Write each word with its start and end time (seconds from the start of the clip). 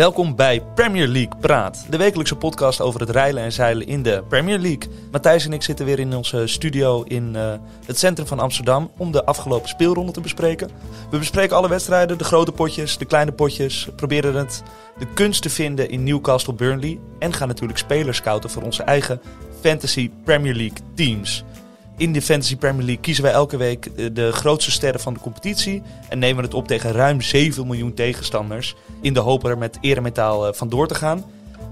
Welkom 0.00 0.36
bij 0.36 0.62
Premier 0.74 1.06
League 1.06 1.36
Praat, 1.40 1.86
de 1.90 1.96
wekelijkse 1.96 2.36
podcast 2.36 2.80
over 2.80 3.00
het 3.00 3.10
reilen 3.10 3.42
en 3.42 3.52
zeilen 3.52 3.86
in 3.86 4.02
de 4.02 4.24
Premier 4.28 4.58
League. 4.58 4.90
Matthijs 5.10 5.44
en 5.44 5.52
ik 5.52 5.62
zitten 5.62 5.86
weer 5.86 5.98
in 5.98 6.14
onze 6.14 6.46
studio 6.46 7.02
in 7.02 7.32
uh, 7.34 7.52
het 7.84 7.98
centrum 7.98 8.26
van 8.26 8.38
Amsterdam 8.38 8.90
om 8.96 9.12
de 9.12 9.24
afgelopen 9.24 9.68
speelronde 9.68 10.12
te 10.12 10.20
bespreken. 10.20 10.70
We 11.10 11.18
bespreken 11.18 11.56
alle 11.56 11.68
wedstrijden, 11.68 12.18
de 12.18 12.24
grote 12.24 12.52
potjes, 12.52 12.98
de 12.98 13.04
kleine 13.04 13.32
potjes, 13.32 13.88
proberen 13.96 14.34
het 14.34 14.62
de 14.98 15.06
kunst 15.14 15.42
te 15.42 15.50
vinden 15.50 15.90
in 15.90 16.04
Newcastle 16.04 16.54
Burnley 16.54 16.98
en 17.18 17.32
gaan 17.32 17.48
natuurlijk 17.48 17.78
spelers 17.78 18.16
scouten 18.16 18.50
voor 18.50 18.62
onze 18.62 18.82
eigen 18.82 19.20
Fantasy 19.60 20.10
Premier 20.24 20.54
League 20.54 20.78
teams. 20.94 21.44
In 22.00 22.12
de 22.12 22.22
Fantasy 22.22 22.56
Premier 22.56 22.84
League 22.84 23.02
kiezen 23.02 23.24
wij 23.24 23.32
elke 23.32 23.56
week 23.56 23.86
eh, 23.86 24.06
de 24.12 24.32
grootste 24.32 24.70
sterren 24.70 25.00
van 25.00 25.14
de 25.14 25.20
competitie. 25.20 25.82
En 26.08 26.18
nemen 26.18 26.44
het 26.44 26.54
op 26.54 26.66
tegen 26.66 26.92
ruim 26.92 27.20
7 27.20 27.66
miljoen 27.66 27.94
tegenstanders. 27.94 28.74
In 29.00 29.14
de 29.14 29.20
hoop 29.20 29.44
er 29.44 29.58
met 29.58 29.78
eremetaal 29.80 30.46
eh, 30.46 30.52
vandoor 30.52 30.88
te 30.88 30.94
gaan. 30.94 31.24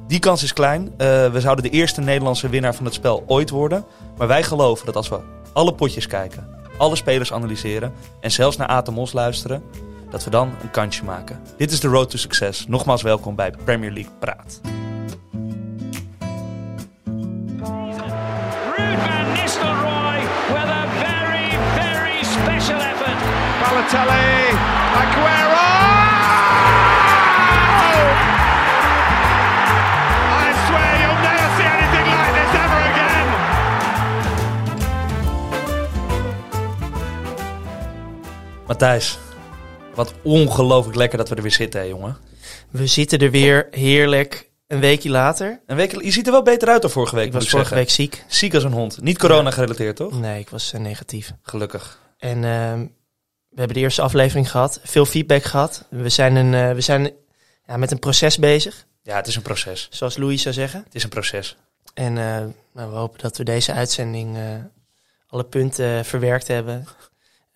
Die 0.06 0.19
kans 0.19 0.42
is 0.42 0.52
klein. 0.52 0.83
Uh, 0.83 0.96
we 1.33 1.41
zouden 1.41 1.64
de 1.64 1.70
eerste 1.70 2.00
Nederlandse 2.00 2.48
winnaar 2.48 2.74
van 2.74 2.84
het 2.84 2.95
spel 2.95 3.24
ooit 3.27 3.50
worden. 3.50 3.84
Maar 4.19 4.27
wij 4.27 4.42
geloven 4.42 4.86
dat 4.86 4.96
als 4.96 5.09
we 5.09 5.19
alle 5.52 5.74
potjes 5.74 6.06
kijken, 6.06 6.48
alle 6.78 6.97
spelers 6.97 7.33
analyseren 7.33 7.92
en 8.20 8.30
zelfs 8.30 8.56
naar 8.56 8.69
Atemos 8.69 9.12
luisteren, 9.12 9.62
dat 10.10 10.24
we 10.24 10.30
dan 10.30 10.55
een 10.62 10.70
kansje 10.70 11.05
maken. 11.05 11.41
Dit 11.56 11.72
is 11.72 11.80
de 11.80 11.88
Road 11.88 12.10
to 12.10 12.16
Success. 12.16 12.66
Nogmaals 12.66 13.02
welkom 13.02 13.34
bij 13.34 13.52
Premier 13.64 13.92
League 13.92 14.12
Praat. 14.19 14.60
Balotelli, 23.78 24.50
Aguero! 25.02 25.68
I 30.34 30.52
swear 30.66 30.91
you'll 31.00 31.23
never 31.23 31.48
see 31.56 31.69
anything 31.77 32.06
like 32.19 32.33
this 32.38 32.53
ever 32.64 32.80
again. 32.91 33.27
Matthijs, 38.66 39.19
wat 39.94 40.14
ongelooflijk 40.22 40.97
lekker 40.97 41.19
dat 41.19 41.28
we 41.28 41.34
er 41.34 41.42
weer 41.42 41.50
zitten, 41.50 41.81
hè, 41.81 41.86
jongen. 41.86 42.16
We 42.70 42.86
zitten 42.86 43.19
er 43.19 43.31
weer 43.31 43.69
heerlijk 43.70 44.50
een 44.66 44.81
weekje 44.81 45.10
later. 45.10 45.60
Een 45.66 45.77
week, 45.77 46.03
je 46.03 46.10
ziet 46.10 46.27
er 46.27 46.33
wel 46.33 46.42
beter 46.42 46.69
uit 46.69 46.83
dan 46.83 46.91
vorige 46.91 47.14
week. 47.14 47.27
Ik 47.27 47.33
was 47.33 47.42
moet 47.42 47.50
vorige 47.50 47.69
zeggen. 47.69 47.86
week 47.86 47.97
ziek. 47.97 48.25
Ziek 48.28 48.55
als 48.55 48.64
een 48.64 48.72
hond. 48.72 49.03
Niet 49.03 49.19
corona 49.19 49.50
gerelateerd, 49.50 49.97
toch? 49.97 50.20
Nee, 50.20 50.41
ik 50.41 50.48
was 50.48 50.72
eh, 50.72 50.81
negatief. 50.81 51.33
Gelukkig. 51.42 51.98
En 52.19 52.44
ehm, 52.44 52.86
we 53.59 53.64
hebben 53.64 53.83
de 53.83 53.89
eerste 53.89 54.03
aflevering 54.03 54.51
gehad. 54.51 54.81
Veel 54.83 55.05
feedback 55.05 55.42
gehad. 55.42 55.84
We 55.91 56.09
zijn, 56.09 56.37
een, 56.37 56.55
eh, 56.55 56.73
we 56.75 56.81
zijn 56.81 57.12
ja, 57.67 57.77
met 57.77 57.91
een 57.91 57.98
proces 57.98 58.39
bezig. 58.39 58.87
Ja, 59.03 59.17
het 59.17 59.27
is 59.27 59.37
een 59.37 59.42
proces. 59.42 59.89
Zoals 59.91 60.17
Louis 60.17 60.42
zou 60.42 60.55
zeggen. 60.55 60.83
Het 60.84 60.95
is 60.95 61.03
een 61.03 61.09
proces. 61.09 61.56
En 61.95 62.19
eh, 62.19 62.25
nou, 62.73 62.91
we 62.91 62.97
hopen 62.97 63.19
dat 63.19 63.37
we 63.37 63.45
deze 63.45 63.73
uitzending 63.73 64.37
eh, 64.37 64.42
alle 65.28 65.45
punten 65.45 66.05
verwerkt 66.05 66.48
hebben. 66.48 66.87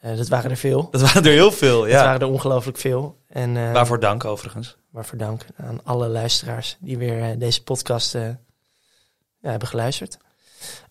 Dat 0.01 0.29
waren 0.29 0.51
er 0.51 0.57
veel. 0.57 0.89
Dat 0.91 1.01
waren 1.01 1.25
er 1.25 1.31
heel 1.31 1.53
veel, 1.53 1.81
Dat 1.81 1.91
ja. 1.91 2.05
waren 2.05 2.21
er 2.21 2.27
ongelooflijk 2.27 2.79
veel. 2.79 3.19
En, 3.29 3.73
Waarvoor 3.73 4.01
dank 4.01 4.25
overigens. 4.25 4.77
waarvoor 4.91 5.19
dank 5.19 5.45
aan 5.57 5.81
alle 5.85 6.09
luisteraars 6.09 6.77
die 6.81 6.99
weer 6.99 7.39
deze 7.39 7.63
podcast 7.63 8.13
ja, 8.13 8.39
hebben 9.41 9.69
geluisterd. 9.69 10.19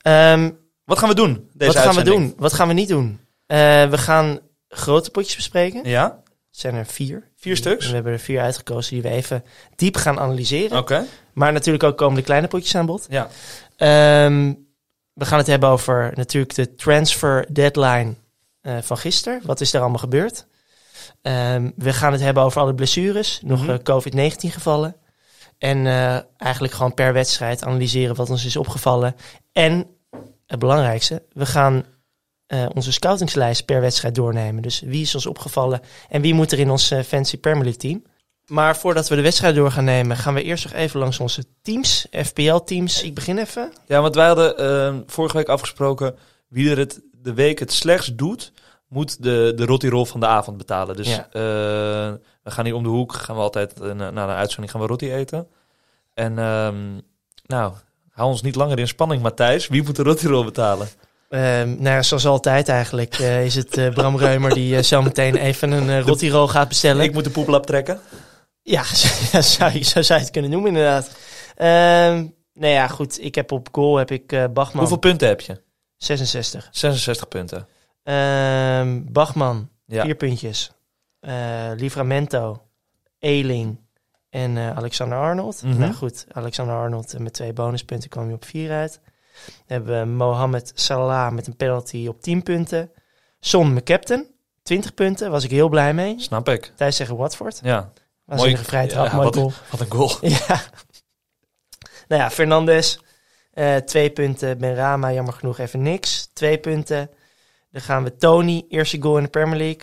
Ehm, 0.02 0.52
Wat 0.84 1.00
gaan 1.00 1.10
we 1.10 1.16
doen 1.16 1.50
deze 1.54 1.74
wat 1.74 1.84
gaan 1.84 1.96
we 1.96 2.04
doen? 2.04 2.34
Wat 2.38 2.54
gaan 2.54 2.68
we 2.68 2.74
niet 2.74 2.88
doen? 2.88 3.20
We 3.48 3.98
gaan 3.98 4.40
grote 4.72 5.12
potjes 5.12 5.36
bespreken. 5.36 5.90
Ja? 5.90 6.04
Het 6.52 6.60
zijn 6.60 6.76
er 6.76 6.86
vier. 6.86 7.30
Vier 7.36 7.56
stuks? 7.58 7.84
En 7.84 7.90
we 7.90 7.96
hebben 7.96 8.14
er 8.14 8.20
vier 8.20 8.42
uitgekozen 8.42 8.94
die 8.94 9.02
we 9.02 9.10
even 9.10 9.44
diep 9.76 9.96
gaan 9.96 10.20
analyseren. 10.20 10.78
Oké. 10.78 11.06
Maar 11.34 11.54
natuurlijk 11.54 11.84
ook 11.84 11.98
komen 11.98 12.16
de 12.16 12.22
kleine 12.24 12.48
potjes 12.48 12.76
aan 12.76 12.86
bod. 12.86 13.06
Ja. 13.10 13.28
Ehm, 13.76 14.54
we 15.14 15.26
gaan 15.26 15.38
het 15.38 15.48
hebben 15.48 15.70
over 15.70 16.12
natuurlijk 16.16 16.56
de 16.56 16.76
transfer 16.76 17.46
deadline 17.54 18.14
eh, 18.62 18.78
van 18.82 18.98
gisteren. 18.98 19.42
Wat 19.44 19.62
is 19.62 19.74
er 19.74 19.80
allemaal 19.82 20.00
gebeurd? 20.00 20.46
Ehm, 21.22 21.70
we 21.76 21.94
gaan 21.94 22.12
het 22.12 22.22
hebben 22.22 22.44
over 22.44 22.62
alle 22.62 22.76
blessures, 22.76 23.40
nog 23.44 23.62
Mhm. 23.62 23.70
eh, 23.70 23.78
COVID-19 23.84 24.52
gevallen. 24.52 24.96
En 25.58 25.88
eh, 25.88 26.18
eigenlijk 26.38 26.74
gewoon 26.74 26.94
per 26.94 27.14
wedstrijd 27.14 27.64
analyseren 27.64 28.16
wat 28.16 28.30
ons 28.30 28.46
is 28.46 28.56
opgevallen. 28.56 29.16
En 29.52 29.88
het 30.48 30.60
belangrijkste, 30.60 31.24
we 31.34 31.46
gaan 31.46 31.86
eh, 32.52 32.66
onze 32.74 32.92
scoutingslijst 32.92 33.66
per 33.66 33.82
wedstrijd 33.82 34.16
doornemen. 34.16 34.62
Dus 34.62 34.80
wie 34.80 35.02
is 35.02 35.16
ons 35.16 35.26
opgevallen 35.26 35.82
en 36.10 36.22
wie 36.22 36.34
moet 36.34 36.52
er 36.52 36.60
in 36.60 36.70
ons 36.70 36.92
eh, 36.92 37.04
Fancy 37.04 37.38
Premier 37.38 37.64
League 37.64 37.82
team? 37.82 38.04
Maar 38.48 38.78
voordat 38.78 39.08
we 39.10 39.16
de 39.16 39.22
wedstrijd 39.22 39.56
door 39.56 39.72
gaan 39.72 39.84
nemen, 39.84 40.18
gaan 40.18 40.34
we 40.34 40.44
eerst 40.44 40.64
nog 40.64 40.74
even 40.74 41.00
langs 41.00 41.20
onze 41.20 41.44
teams, 41.62 42.08
FPL-teams. 42.12 43.04
Ik 43.04 43.14
begin 43.14 43.38
even. 43.38 43.74
Ja, 43.88 44.02
want 44.02 44.16
wij 44.16 44.28
hadden 44.28 44.58
eh, 44.58 44.96
vorige 45.06 45.38
week 45.38 45.48
afgesproken... 45.48 46.16
wie 46.48 46.70
er 46.72 46.78
het 46.78 47.02
de 47.12 47.34
week 47.34 47.60
het 47.60 47.72
slechtst 47.74 48.18
doet... 48.18 48.52
moet 48.88 49.24
de, 49.24 49.54
de 49.56 49.66
rottirol 49.66 50.06
van 50.06 50.20
de 50.20 50.26
avond 50.28 50.58
betalen. 50.58 50.96
Dus 50.96 51.08
Ja. 51.08 51.28
eh, 51.32 52.14
we 52.44 52.52
gaan 52.52 52.66
hier 52.66 52.76
om 52.76 52.84
de 52.84 52.90
hoek... 52.90 53.14
gaan 53.14 53.36
we 53.36 53.42
altijd 53.42 53.80
na 53.80 54.10
na 54.12 54.26
de 54.26 54.34
uitzending 54.34 54.72
gaan 54.72 54.82
we 54.82 54.88
rotti 54.88 55.14
eten. 55.14 55.48
En 56.14 56.40
ehm, 56.40 57.00
nou, 57.46 57.74
hou 58.12 58.30
ons 58.30 58.42
niet 58.42 58.56
langer 58.56 58.80
in 58.80 58.88
spanning, 58.88 59.22
Matthijs. 59.22 59.68
Wie 59.68 59.84
moet 59.84 59.96
de 59.96 60.04
rottirol 60.04 60.44
betalen? 60.44 60.88
Ehm, 61.32 61.70
nou 61.70 61.96
ja, 61.96 62.02
zoals 62.02 62.26
altijd 62.26 62.70
eigenlijk 62.70 63.20
eh, 63.20 63.46
is 63.46 63.56
het 63.56 63.78
eh, 63.78 63.90
Bram 63.90 64.18
Reumer 64.18 64.54
die 64.54 64.76
eh, 64.76 64.84
zo 64.84 65.02
meteen 65.02 65.36
even 65.36 65.72
een 65.72 65.88
uh, 65.88 66.02
rotiro 66.02 66.48
gaat 66.48 66.68
bestellen. 66.68 67.04
Ik 67.04 67.14
moet 67.14 67.24
de 67.24 67.30
poeplap 67.30 67.66
trekken. 67.66 68.00
Ja, 68.62 68.84
zo 69.32 69.42
zou, 69.42 69.84
zo 69.84 70.02
zou 70.02 70.20
je 70.20 70.26
het 70.26 70.34
kunnen 70.34 70.52
noemen 70.52 70.70
inderdaad. 70.70 71.12
Ehm 71.56 72.26
nou 72.54 72.74
ja, 72.74 72.88
goed. 72.88 73.24
Ik 73.24 73.36
heb 73.36 73.52
op 73.52 73.68
goal 73.72 73.96
heb 73.98 74.12
ik 74.12 74.32
eh, 74.32 74.46
Bachman 74.54 74.80
Hoeveel 74.80 74.98
punten 74.98 75.28
heb 75.28 75.42
je? 75.42 75.62
66. 75.98 76.68
66 76.72 77.28
punten. 77.28 77.68
Ehm, 78.04 79.02
Bachman, 79.12 79.70
Ja. 79.86 80.04
vier 80.04 80.16
puntjes. 80.16 80.72
Eh, 81.20 81.72
Livramento, 81.76 82.62
Eling 83.20 83.80
en 84.30 84.58
eh, 84.58 84.78
Alexander 84.78 85.18
Arnold. 85.18 85.64
Mhm. 85.64 85.80
Nou 85.80 85.94
goed, 85.94 86.26
Alexander 86.32 86.76
Arnold 86.76 87.14
eh, 87.14 87.20
met 87.20 87.34
twee 87.34 87.54
bonuspunten 87.54 88.10
kwam 88.10 88.28
je 88.28 88.34
op 88.34 88.46
vier 88.46 88.72
uit. 88.72 89.00
Dan 89.46 89.54
hebben 89.78 90.00
we 90.00 90.06
Mohamed 90.06 90.72
Salah 90.76 91.32
met 91.32 91.48
een 91.48 91.56
penalty 91.56 92.06
op 92.08 92.22
10 92.22 92.44
punten. 92.44 92.92
Son, 93.40 93.72
mijn 93.72 93.84
captain, 93.84 94.26
20 94.64 94.94
punten. 94.94 95.32
Was 95.32 95.44
ik 95.44 95.50
heel 95.52 95.70
blij 95.70 95.94
mee. 95.94 96.16
Snap 96.20 96.50
ik. 96.50 96.72
Thuis 96.76 96.96
tegen 96.96 97.16
Watford. 97.16 97.60
Ja, 97.64 97.92
Was 98.26 98.40
Mooi- 98.40 98.52
een 98.52 98.58
vrij 98.58 98.88
trap, 98.88 99.06
ja, 99.08 99.14
mooi 99.16 99.26
wat- 99.26 99.36
goal. 99.36 99.52
wat 99.72 99.80
een 99.80 99.92
goal. 99.92 100.12
Ja. 100.48 100.62
Nou 102.08 102.22
ja, 102.22 102.30
Fernandes, 102.32 103.00
eh, 103.54 103.76
twee 103.76 104.10
punten. 104.10 104.58
Benrama, 104.58 105.12
jammer 105.14 105.34
genoeg 105.34 105.58
even 105.58 105.82
niks. 105.82 106.30
Twee 106.34 106.58
punten. 106.58 107.10
Dan 107.72 107.82
gaan 107.82 108.04
we 108.04 108.16
Tony, 108.16 108.66
eerste 108.70 109.02
goal 109.02 109.18
in 109.18 109.24
de 109.24 109.30
Premier 109.30 109.58
League. 109.58 109.82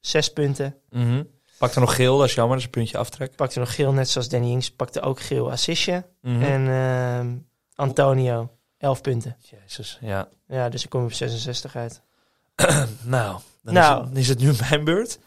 Zes 0.00 0.32
punten. 0.32 0.76
Mhm. 0.90 1.22
Pak 1.58 1.74
er 1.74 1.80
nog 1.80 1.94
geel, 1.94 2.18
dat 2.18 2.26
is 2.26 2.34
jammer, 2.34 2.52
dat 2.52 2.58
is 2.60 2.64
een 2.64 2.78
puntje 2.78 2.98
aftrek. 2.98 3.34
Pakte 3.36 3.58
nog 3.58 3.74
geel, 3.74 3.92
net 3.92 4.08
zoals 4.08 4.28
Danny 4.28 4.50
Ings. 4.50 4.70
Pakte 4.70 5.00
ook 5.00 5.20
geel 5.20 5.50
assistje. 5.50 6.06
Mhm. 6.22 6.42
En 6.42 6.68
ehm, 6.68 7.36
Antonio, 7.74 8.50
elf 8.78 9.00
punten. 9.00 9.36
Jezus, 9.64 9.98
ja. 10.00 10.28
Ja, 10.46 10.68
dus 10.68 10.84
ik 10.84 10.90
kom 10.90 11.04
op 11.04 11.12
66 11.12 11.76
uit. 11.76 12.02
Nou, 13.02 13.38
dan 13.62 13.74
Nou. 13.74 14.02
Is, 14.02 14.08
het, 14.08 14.18
is 14.18 14.28
het 14.28 14.38
nu 14.38 14.52
mijn 14.70 14.84
beurt. 14.84 15.18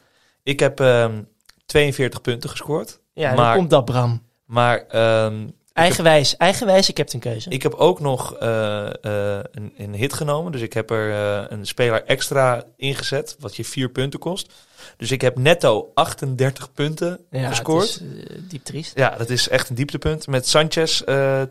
Ik 0.44 0.60
heb 0.60 0.80
ehm 0.80 1.24
42 1.66 2.22
punten 2.22 2.50
gescoord. 2.50 3.00
Ja, 3.14 3.34
Maar- 3.34 3.46
dan 3.46 3.56
komt 3.56 3.70
dat, 3.70 3.86
Bram. 3.86 4.24
Maar 4.46 4.78
ehm, 4.88 5.48
Eigenwijs, 5.82 6.38
eigenwijs, 6.38 6.90
ik 6.90 6.98
heb 6.98 7.14
een 7.14 7.20
keuze. 7.20 7.50
ik 7.50 7.64
heb 7.64 7.74
ook 7.74 8.00
nog 8.00 8.36
eh, 8.36 8.88
eh, 8.88 9.44
een, 9.52 9.74
een 9.78 9.94
hit 9.94 10.14
genomen. 10.14 10.52
Dus 10.52 10.62
ik 10.62 10.74
heb 10.74 10.90
er 10.90 11.12
eh, 11.12 11.46
een 11.50 11.66
speler 11.66 12.04
extra 12.06 12.64
ingezet, 12.78 13.36
wat 13.40 13.56
je 13.56 13.66
vier 13.66 13.90
punten 13.90 14.20
kost. 14.20 14.54
Dus 14.98 15.12
ik 15.12 15.22
heb 15.22 15.38
netto 15.38 15.92
38 15.94 16.74
punten 16.74 17.20
ja, 17.30 17.48
gescoord. 17.48 17.94
Het 17.94 18.02
is, 18.30 18.50
diep 18.50 18.64
triest. 18.64 18.98
Ja, 18.98 19.18
dat 19.18 19.30
is 19.30 19.50
echt 19.50 19.70
een 19.70 19.76
dieptepunt. 19.76 20.28
Met 20.28 20.48
Sanchez 20.48 21.02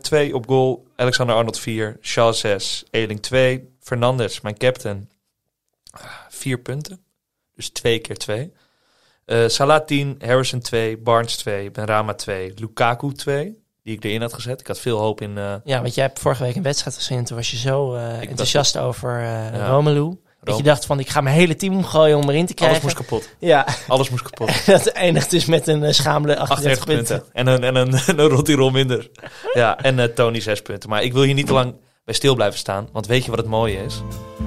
2 0.01 0.35
op 0.35 0.47
goal, 0.47 0.87
Alexander 0.95 1.35
Arnold 1.35 1.59
4, 1.59 1.97
Shaw 2.01 2.33
6, 2.33 2.83
Eling 2.91 3.21
2, 3.21 3.69
Fernandes, 3.79 4.41
mijn 4.41 4.57
captain, 4.57 5.09
4 6.29 6.59
punten. 6.59 7.01
Dus 7.55 7.69
2 7.69 7.99
keer 7.99 8.17
2. 8.17 8.53
Eh 9.25 9.47
Salah 9.47 9.85
10, 9.85 10.15
Harrison 10.19 10.59
2, 10.59 10.97
Barnes 10.97 11.37
2, 11.37 11.71
Benrama 11.71 12.13
2, 12.13 12.53
Lukaku 12.55 13.13
2, 13.13 13.60
die 13.83 13.95
ik 13.95 14.03
erin 14.03 14.21
had 14.21 14.33
gezet. 14.33 14.59
Ik 14.59 14.67
had 14.67 14.79
veel 14.79 14.97
hoop 14.97 15.21
in 15.21 15.37
eh 15.37 15.53
Ja, 15.63 15.81
want 15.81 15.93
jij 15.95 16.03
hebt 16.05 16.19
vorige 16.19 16.43
week 16.43 16.55
een 16.55 16.63
wedstrijd 16.63 16.95
gezien 16.95 17.17
en 17.17 17.23
toen 17.23 17.37
was 17.37 17.51
je 17.51 17.57
zo 17.57 17.93
eh, 17.93 18.21
enthousiast 18.29 18.77
over 18.77 19.21
Ja. 19.21 19.67
Romelu. 19.67 20.19
Dat 20.43 20.57
je 20.57 20.63
dacht 20.63 20.85
van, 20.85 20.99
ik 20.99 21.09
ga 21.09 21.21
mijn 21.21 21.35
hele 21.35 21.55
team 21.55 21.75
omgooien 21.75 22.17
om 22.17 22.29
erin 22.29 22.45
te 22.45 22.53
krijgen. 22.53 22.81
Alles 22.81 22.95
moest 22.95 23.07
kapot. 23.07 23.29
Ja, 23.39 23.67
Alles 23.87 24.09
moest 24.09 24.23
kapot. 24.23 24.65
dat 24.65 24.87
eindigt 24.87 25.29
dus 25.29 25.45
met 25.45 25.67
een 25.67 25.83
uh, 25.83 25.91
schamele 25.91 26.37
38 26.37 26.83
38 26.83 26.85
punten. 26.85 27.19
punten. 27.19 27.33
En 27.33 27.47
een, 27.47 27.63
en 27.63 27.75
een, 27.75 28.19
een 28.19 28.29
Rottirol 28.29 28.69
minder. 28.69 29.09
Ja, 29.53 29.77
en 29.77 30.13
Tony 30.13 30.39
6 30.39 30.61
punten. 30.61 30.89
Maar 30.89 31.03
ik 31.03 31.13
wil 31.13 31.21
hier 31.21 31.33
niet 31.33 31.47
te 31.47 31.53
lang 31.53 31.75
bij 32.05 32.13
stil 32.13 32.35
blijven 32.35 32.59
staan. 32.59 32.89
Want 32.91 33.07
weet 33.07 33.23
je 33.23 33.29
wat 33.29 33.39
het 33.39 33.49
mooie 33.49 33.83
is? 33.83 34.01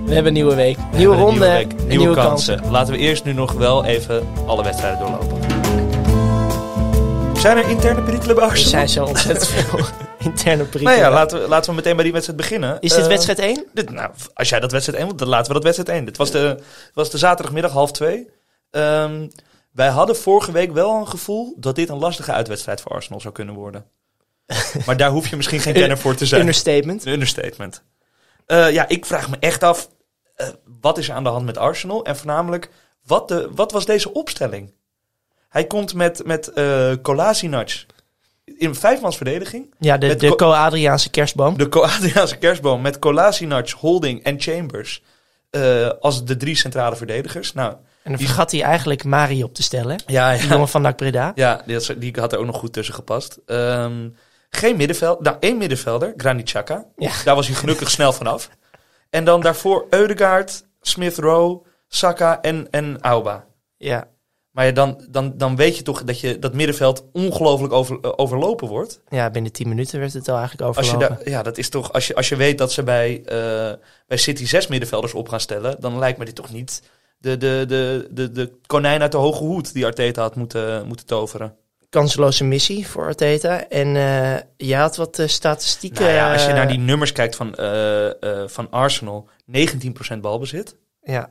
We 0.04 0.14
hebben 0.14 0.26
een 0.26 0.32
nieuwe 0.32 0.54
week, 0.54 0.76
We 0.90 0.96
nieuwe 0.96 1.16
ronde, 1.16 1.38
week, 1.40 1.72
en 1.72 1.86
nieuwe, 1.86 2.14
kansen. 2.14 2.70
Laten 2.70 2.92
we 2.92 2.98
eerst 2.98 3.25
nu 3.25 3.32
nog 3.32 3.52
wel 3.52 3.84
even 3.84 4.26
alle 4.46 4.62
wedstrijden 4.62 4.98
doorlopen. 4.98 5.44
Zijn 7.44 7.56
er 7.56 7.69
interne 7.69 8.02
perikelen 8.02 8.35
bij 8.35 8.44
Er 8.44 8.50
Arsenal? 8.50 8.70
zijn 8.70 8.88
zo 8.88 9.05
ontzettend 9.05 9.49
veel 9.55 9.87
interne 10.19 10.56
Nou 10.56 10.69
perikelen. 10.69 10.99
ja, 10.99 11.11
laten 11.11 11.41
we, 11.41 11.49
laten 11.49 11.70
we 11.70 11.76
meteen 11.76 11.94
bij 11.94 12.05
die 12.05 12.12
wedstrijd 12.12 12.41
beginnen. 12.41 12.81
Is 12.81 12.93
dit 12.93 13.02
Eh, 13.02 13.08
wedstrijd 13.08 13.38
1? 13.38 13.64
Dit, 13.73 13.91
nou, 13.91 14.11
als 14.35 14.49
jij 14.49 14.61
dat 14.61 14.73
wedstrijd 14.73 14.99
1 14.99 15.06
wilt, 15.08 15.19
dan 15.20 15.29
laten 15.29 15.46
we 15.46 15.52
dat 15.52 15.62
wedstrijd 15.62 15.88
1. 15.88 16.05
Dit 16.05 16.17
was 16.17 16.31
de, 16.31 16.58
was 16.94 17.11
de 17.11 17.19
zaterdagmiddag 17.19 17.73
half 17.73 17.93
2. 17.93 18.29
Ehm, 18.70 19.29
wij 19.73 19.88
hadden 19.88 20.17
vorige 20.17 20.52
week 20.52 20.73
wel 20.73 20.94
een 20.94 21.08
gevoel 21.08 21.55
dat 21.56 21.75
dit 21.76 21.88
een 21.88 21.99
lastige 21.99 22.32
uitwedstrijd 22.32 22.81
voor 22.81 22.93
Arsenal 22.93 23.20
zou 23.20 23.35
kunnen 23.35 23.55
worden. 23.55 23.85
maar 24.87 24.96
daar 24.96 25.11
hoef 25.11 25.29
je 25.29 25.37
misschien 25.37 25.61
geen 25.61 25.75
kenner 25.75 25.99
voor 25.99 26.14
te 26.14 26.26
zijn. 26.26 26.41
Understatement. 26.41 27.05
Een 27.06 27.12
understatement. 27.12 27.82
Eh, 28.46 28.73
ja, 28.73 28.88
ik 28.88 29.06
vraag 29.06 29.31
me 29.31 29.37
echt 29.41 29.62
af, 29.62 29.88
eh, 30.35 30.49
wat 30.81 30.99
is 30.99 31.08
er 31.08 31.14
aan 31.14 31.25
de 31.25 31.31
hand 31.31 31.44
met 31.44 31.58
Arsenal? 31.58 32.05
En 32.05 32.17
voornamelijk, 32.17 32.70
wat, 33.06 33.29
de, 33.29 33.49
wat 33.55 33.73
was 33.73 33.85
deze 33.87 34.12
opstelling? 34.12 34.73
Hij 35.54 35.66
komt 35.66 35.94
met, 35.94 36.26
met 36.26 36.48
eh 36.52 36.92
Kolasinac 37.02 37.70
in 38.44 38.68
een 38.68 38.74
vijfmans 38.74 39.16
verdediging. 39.16 39.74
Ja, 39.78 39.98
de, 39.98 40.16
de 40.16 40.34
Co-Adriaanse 40.34 41.10
kerstboom. 41.10 41.58
De 41.58 41.68
Kroatiaanse 41.68 42.36
kerstboom 42.36 42.80
met 42.80 42.98
Kolasinac, 42.98 43.68
Holding 43.70 44.22
en 44.22 44.40
Chambers 44.40 45.02
eh, 45.50 45.88
als 46.00 46.24
de 46.24 46.36
drie 46.36 46.56
centrale 46.56 46.96
verdedigers. 46.96 47.52
Nou, 47.52 47.72
En 48.02 48.10
dan 48.12 48.20
vergat 48.20 48.50
hij 48.50 48.62
eigenlijk 48.62 49.04
Mari 49.04 49.42
op 49.44 49.54
te 49.54 49.62
stellen. 49.62 50.02
ja, 50.06 50.36
Die 50.36 50.48
jongen 50.48 50.68
van 50.68 50.82
NAC 50.82 50.96
Breda. 50.96 51.32
Ja, 51.34 51.62
die 51.66 51.74
had, 51.74 51.94
die 51.98 52.14
had 52.20 52.32
er 52.32 52.38
ook 52.38 52.46
nog 52.46 52.56
goed 52.56 52.72
tussen 52.72 52.94
gepast. 52.94 53.38
Ehm, 53.46 54.08
geen 54.50 54.76
middenveld. 54.76 55.20
Nou, 55.20 55.36
één 55.40 55.56
middenvelder, 55.58 56.14
Granit 56.16 56.44
Xhaka. 56.44 56.84
Ja. 56.96 57.10
Daar 57.24 57.34
was 57.34 57.46
hij 57.46 57.56
gelukkig 57.56 57.90
snel 57.90 58.12
vanaf. 58.12 58.48
En 59.10 59.24
dan 59.24 59.40
daarvoor 59.40 59.86
Eudegaard, 59.90 60.64
Smith 60.80 61.16
Rowe, 61.18 61.60
Saka 61.88 62.40
en, 62.40 62.66
en 62.70 63.00
Auba. 63.00 63.44
Ja, 63.76 64.06
Maar 64.54 64.66
ja, 64.66 64.72
dan, 64.72 65.06
dan, 65.10 65.32
dan 65.36 65.56
weet 65.56 65.76
je 65.76 65.82
toch 65.82 66.04
dat 66.04 66.20
je 66.20 66.38
dat 66.38 66.54
middenveld 66.54 67.04
ongelooflijk 67.12 67.72
over, 67.72 67.98
eh, 68.00 68.12
overlopen 68.16 68.68
wordt. 68.68 69.00
ja 69.08 69.30
binnen 69.30 69.52
10 69.52 69.68
minuten 69.68 70.00
werd 70.00 70.12
het 70.12 70.28
al 70.28 70.36
eigenlijk 70.36 70.76
Als 70.76 70.90
je 70.90 70.96
overlopen. 70.96 71.30
ja, 71.30 71.42
dat 71.42 71.58
is 71.58 71.68
toch, 71.68 71.92
als 71.92 72.06
je, 72.06 72.14
als 72.14 72.28
je 72.28 72.36
weet 72.36 72.58
dat 72.58 72.72
ze 72.72 72.82
bij, 72.82 73.22
eh, 73.24 73.72
bij 74.06 74.16
City 74.16 74.46
zes 74.46 74.66
middenvelders 74.66 75.14
op 75.14 75.28
gaan 75.28 75.40
stellen, 75.40 75.76
dan 75.80 75.98
lijkt 75.98 76.18
me 76.18 76.24
dit 76.24 76.34
toch 76.34 76.52
niet 76.52 76.82
de, 77.18 77.36
de, 77.36 77.64
de, 77.68 78.08
de, 78.10 78.32
de 78.32 78.52
konijn 78.66 79.02
uit 79.02 79.12
de 79.12 79.18
hoge 79.18 79.44
hoed 79.44 79.72
die 79.72 79.84
Arteta 79.84 80.22
had 80.22 80.36
moeten, 80.36 80.86
moeten 80.86 81.06
toveren. 81.06 81.56
Kansloze 81.88 82.44
missie 82.44 82.88
voor 82.88 83.04
Arteta. 83.04 83.68
En 83.68 83.96
eh 83.96 84.36
je 84.56 84.76
had 84.76 84.96
wat 84.96 85.22
statistieken. 85.26 86.02
Nou 86.02 86.14
ja, 86.14 86.32
als 86.32 86.46
je 86.46 86.52
naar 86.52 86.68
die 86.68 86.78
nummers 86.78 87.12
kijkt 87.12 87.36
van, 87.36 87.54
van 88.46 88.70
Arsenal, 88.70 89.28
19% 90.14 90.20
balbezit. 90.20 90.76
Ja, 91.02 91.30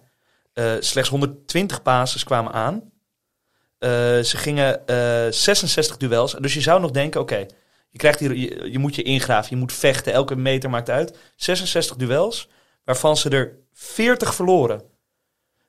slechts 0.79 1.09
120 1.09 1.81
passes 1.81 2.23
kwamen 2.23 2.51
aan. 2.51 2.91
Eh, 3.83 3.89
ze 4.19 4.38
gingen 4.38 4.88
eh, 4.88 5.31
66 5.31 5.97
duels. 5.97 6.35
Dus 6.39 6.53
je 6.53 6.62
zou 6.62 6.81
nog 6.81 6.91
denken, 6.91 7.21
oké, 7.21 7.45
je, 7.89 7.97
krijgt 7.97 8.19
hier, 8.19 8.35
je, 8.35 8.71
je 8.71 8.80
moet 8.80 8.95
je 8.95 9.03
ingraven, 9.03 9.50
je 9.50 9.56
moet 9.56 9.74
vechten, 9.74 10.13
elke 10.13 10.35
meter 10.35 10.69
maakt 10.69 10.89
uit. 10.89 11.18
66 11.35 11.95
duels, 11.95 12.50
waarvan 12.83 13.18
ze 13.18 13.30
er 13.30 13.57
40 13.74 14.35
verloren. 14.35 14.81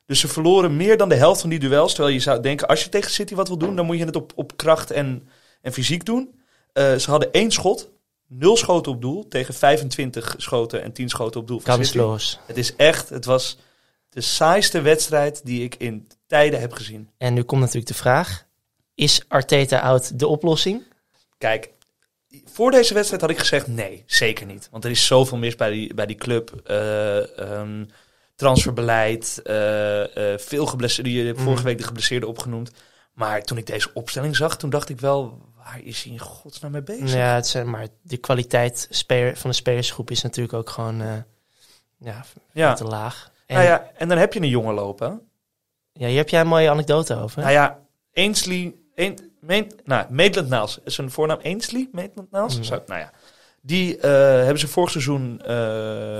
Dus 0.06 0.20
ze 0.20 0.28
verloren 0.28 0.76
meer 0.76 0.96
dan 0.96 1.08
de 1.08 1.14
helft 1.14 1.40
van 1.40 1.50
die 1.50 1.58
duels. 1.58 1.94
Terwijl 1.94 2.14
je 2.14 2.20
zou 2.20 2.40
denken, 2.40 2.68
als 2.68 2.84
je 2.84 2.88
tegen 2.88 3.10
City 3.10 3.34
wat 3.34 3.48
wil 3.48 3.58
doen, 3.58 3.76
dan 3.76 3.86
moet 3.86 3.98
je 3.98 4.04
het 4.04 4.16
op, 4.16 4.32
op 4.34 4.56
kracht 4.56 4.90
en, 4.90 5.28
en 5.62 5.72
fysiek 5.72 6.04
doen. 6.04 6.40
Eh, 6.72 6.94
ze 6.94 7.10
hadden 7.10 7.32
één 7.32 7.50
schot, 7.50 7.90
nul 8.28 8.56
schoten 8.56 8.92
op 8.92 9.00
doel, 9.00 9.28
tegen 9.28 9.54
25 9.54 10.34
schoten 10.36 10.82
en 10.82 10.92
10 10.92 11.08
schoten 11.08 11.40
op 11.40 11.46
doel 11.46 11.60
kansloos. 11.60 12.38
Het 12.46 12.56
is 12.56 12.76
echt, 12.76 13.08
het 13.08 13.24
was 13.24 13.58
de 14.08 14.20
saaiste 14.20 14.80
wedstrijd 14.80 15.40
die 15.44 15.64
ik 15.64 15.74
in 15.74 16.08
tijden 16.34 16.60
heb 16.60 16.72
gezien. 16.72 17.10
En 17.18 17.34
nu 17.34 17.42
komt 17.42 17.60
natuurlijk 17.60 17.86
de 17.86 17.94
vraag. 17.94 18.44
Is 18.94 19.24
Arteta 19.28 19.78
out 19.80 20.18
de 20.18 20.26
oplossing? 20.26 20.82
Kijk, 21.38 21.70
voor 22.44 22.70
deze 22.70 22.94
wedstrijd 22.94 23.22
had 23.22 23.30
ik 23.30 23.38
gezegd 23.38 23.66
nee, 23.66 24.02
zeker 24.06 24.46
niet. 24.46 24.68
Want 24.70 24.84
er 24.84 24.90
is 24.90 25.06
zoveel 25.06 25.38
mis 25.38 25.54
bij 25.56 25.70
die, 25.70 25.94
bij 25.94 26.06
die 26.06 26.16
club. 26.16 26.50
Ehm, 26.64 27.84
transferbeleid, 28.36 29.40
eh, 29.44 30.32
eh, 30.32 30.38
veel 30.38 30.66
geblesseerden. 30.66 31.12
Je 31.12 31.24
hebt 31.24 31.36
Mhm. 31.36 31.46
vorige 31.46 31.64
week 31.64 31.78
de 31.78 31.84
geblesseerden 31.84 32.28
opgenoemd. 32.28 32.70
Maar 33.12 33.42
toen 33.42 33.58
ik 33.58 33.66
deze 33.66 33.90
opstelling 33.94 34.36
zag, 34.36 34.56
toen 34.56 34.70
dacht 34.70 34.88
ik 34.88 35.00
wel, 35.00 35.38
waar 35.56 35.80
is 35.82 36.02
hij 36.02 36.12
in 36.12 36.18
godsnaam 36.18 36.70
mee 36.72 36.82
bezig? 36.82 37.12
Ja, 37.12 37.34
het 37.34 37.46
zijn, 37.46 37.70
maar 37.70 37.86
de 38.02 38.16
kwaliteit 38.16 38.88
van 39.34 39.50
de 39.50 39.56
spelersgroep 39.56 40.10
is 40.10 40.22
natuurlijk 40.22 40.54
ook 40.54 40.70
gewoon 40.70 40.96
ja, 41.98 42.24
Ja. 42.52 42.74
te 42.74 42.84
laag. 42.84 43.32
En, 43.46 43.54
Nou 43.54 43.66
ja. 43.66 43.72
ja, 43.74 43.90
en 43.96 44.08
dan 44.08 44.18
heb 44.18 44.32
je 44.32 44.40
een 44.40 44.48
jongen 44.48 44.74
lopen. 44.74 45.28
Hier 45.94 46.16
heb 46.16 46.28
jij 46.28 46.40
een 46.40 46.46
mooie 46.46 46.70
anekdote 46.70 47.20
over. 47.20 47.40
Nou 47.40 47.52
ja, 47.52 47.78
Ainsley, 48.14 48.74
een, 48.94 49.18
nou, 49.84 50.06
Maitland 50.10 50.48
Niles. 50.48 50.78
Is 50.84 50.94
zijn 50.94 51.10
voornaam 51.10 51.38
Ainsley 51.42 51.88
Maitland 51.92 52.30
Niles? 52.30 52.56
Mm. 52.56 52.64
Zo, 52.64 52.82
nou 52.86 53.00
ja. 53.00 53.10
Die 53.60 53.98
eh, 53.98 54.10
hebben 54.20 54.58
ze 54.58 54.68
vorig 54.68 54.90
seizoen 54.90 55.40
eh 55.40 55.46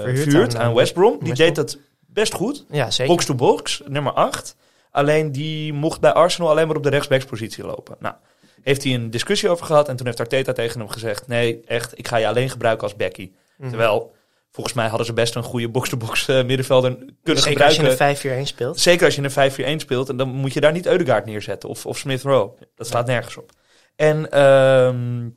verhuurd 0.03 0.57
aan, 0.57 0.63
aan, 0.63 0.75
West 0.75 0.95
Brom. 0.95 1.19
Die 1.19 1.29
West 1.29 1.37
deed 1.37 1.55
dat 1.55 1.79
best 2.07 2.35
goed. 2.35 2.65
Ja, 2.69 2.91
zeker. 2.91 3.13
Box 3.13 3.27
to 3.27 3.35
box, 3.35 3.83
nummer 3.87 4.13
8. 4.13 4.57
Alleen 4.91 5.33
die 5.33 5.73
mocht 5.73 6.01
bij 6.01 6.13
Arsenal 6.13 6.51
alleen 6.51 6.67
maar 6.67 6.77
op 6.77 6.83
de 6.83 6.89
rechtsbackspositie 6.89 7.65
lopen. 7.65 7.97
Nou, 7.99 8.15
heeft 8.63 8.85
hij 8.85 8.95
een 8.95 9.11
discussie 9.11 9.49
over 9.49 9.67
gehad. 9.67 9.89
En 9.89 9.97
toen 9.97 10.07
heeft 10.07 10.21
Arteta 10.21 10.53
tegen 10.53 10.81
hem 10.81 10.89
gezegd... 10.89 11.27
Nee, 11.27 11.61
echt, 11.67 11.99
ik 11.99 12.09
ga 12.09 12.17
je 12.17 12.29
alleen 12.29 12.51
gebruiken 12.51 12.83
als 12.83 12.97
Becky. 12.97 13.31
Mhm. 13.57 13.69
Terwijl, 13.69 14.15
volgens 14.55 14.75
mij 14.75 14.89
hadden 14.89 15.07
ze 15.07 15.13
best 15.13 15.35
een 15.35 15.43
goede 15.43 15.69
box-to-box 15.69 16.29
eh, 16.29 16.45
middenvelder 16.45 16.95
kunnen 17.23 17.43
Zeker 17.43 17.65
als 17.65 17.77
gebruiken. 17.77 18.29
je 18.29 18.35
een 18.35 18.47
5-4-1 18.47 18.49
speelt. 18.49 18.81
Zeker 18.81 19.05
als 19.05 19.15
je 19.15 19.23
een 19.23 19.79
5-4-1 19.81 19.83
speelt. 19.83 20.09
En 20.09 20.17
dan 20.17 20.29
moet 20.29 20.53
je 20.53 20.61
daar 20.61 20.73
niet 20.73 20.87
Eudegaard 20.87 21.25
neerzetten. 21.25 21.69
Of, 21.69 21.87
of 21.87 21.99
Smith 21.99 22.23
Rowe. 22.23 22.53
Dat 22.75 22.87
slaat 22.87 23.07
nergens 23.07 23.37
op. 23.37 23.53
En 23.97 24.31
ehm, 24.31 25.29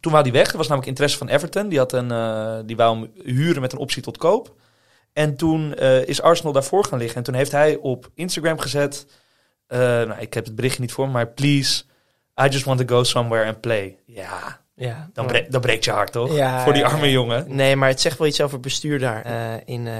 toen 0.00 0.12
wou 0.12 0.22
hij 0.22 0.32
weg. 0.32 0.50
Er 0.50 0.56
was 0.56 0.66
namelijk 0.66 0.88
interesse 0.88 1.18
van 1.18 1.28
Everton. 1.28 1.68
Die, 1.68 1.78
had 1.78 1.92
een, 1.92 2.10
eh, 2.10 2.58
die 2.64 2.76
wou 2.76 2.98
hem 2.98 3.10
huren 3.24 3.60
met 3.60 3.72
een 3.72 3.78
optie 3.78 4.02
tot 4.02 4.16
koop. 4.16 4.54
En 5.12 5.36
toen 5.36 5.74
eh, 5.74 6.06
is 6.06 6.22
Arsenal 6.22 6.52
daarvoor 6.52 6.84
gaan 6.84 6.98
liggen. 6.98 7.16
En 7.16 7.22
toen 7.22 7.34
heeft 7.34 7.52
hij 7.52 7.76
op 7.76 8.10
Instagram 8.14 8.58
gezet... 8.58 9.06
nou, 9.68 10.14
ik 10.18 10.34
heb 10.34 10.44
het 10.44 10.54
berichtje 10.54 10.80
niet 10.80 10.92
voor 10.92 11.06
me, 11.06 11.12
maar 11.12 11.28
please... 11.28 11.82
I 12.40 12.48
just 12.48 12.64
want 12.64 12.80
to 12.80 12.96
go 12.96 13.02
somewhere 13.02 13.46
and 13.46 13.60
play. 13.60 13.98
Ja, 14.06 14.60
Ja, 14.78 15.10
dan, 15.12 15.26
bre- 15.26 15.46
dan 15.48 15.60
breekt 15.60 15.84
je 15.84 15.90
hart, 15.90 16.12
toch? 16.12 16.34
Ja, 16.34 16.62
voor 16.64 16.72
die 16.72 16.84
arme 16.84 17.06
ja. 17.06 17.12
jongen. 17.12 17.44
Nee, 17.48 17.76
maar 17.76 17.88
het 17.88 18.00
zegt 18.00 18.18
wel 18.18 18.26
iets 18.28 18.40
over 18.40 18.60
bestuur 18.60 18.98
daar. 18.98 19.22
Eh, 19.24 19.52
in 19.64 19.86
eh, 19.86 19.94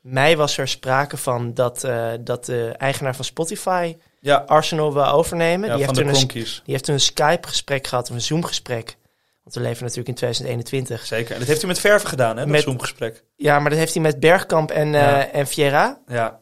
mei 0.00 0.36
was 0.36 0.58
er 0.58 0.68
sprake 0.68 1.16
van 1.16 1.54
dat, 1.54 1.84
eh, 1.84 2.08
dat 2.20 2.44
de 2.44 2.74
eigenaar 2.78 3.14
van 3.16 3.24
Spotify 3.24 3.96
Ja, 4.20 4.42
Arsenal 4.46 4.92
wil 4.92 5.06
overnemen. 5.06 5.68
die, 5.70 5.78
heeft 5.78 5.94
toen 5.94 6.08
een, 6.08 6.28
die 6.28 6.46
heeft 6.64 6.84
toen 6.84 6.94
een 6.94 7.00
Skype-gesprek 7.00 7.86
gehad, 7.86 8.08
of 8.08 8.14
een 8.14 8.20
Zoom-gesprek. 8.20 8.96
Want 9.42 9.54
we 9.54 9.60
leven 9.62 9.80
natuurlijk 9.82 10.08
in 10.08 10.14
2021. 10.14 11.06
Zeker. 11.06 11.32
En 11.32 11.38
dat 11.38 11.48
heeft 11.48 11.60
hij 11.60 11.68
met 11.70 11.78
verven 11.80 12.08
gedaan, 12.08 12.36
hè? 12.36 12.42
Dat 12.42 12.52
Met- 12.52 12.62
Zoom-gesprek. 12.62 13.24
Ja, 13.36 13.58
maar 13.58 13.70
dat 13.70 13.78
heeft 13.78 13.94
hij 13.94 14.02
met 14.02 14.20
Bergkamp 14.20 14.70
en, 14.70 14.94
en 15.32 15.46
Vieira. 15.46 15.98
Ja. 16.06 16.40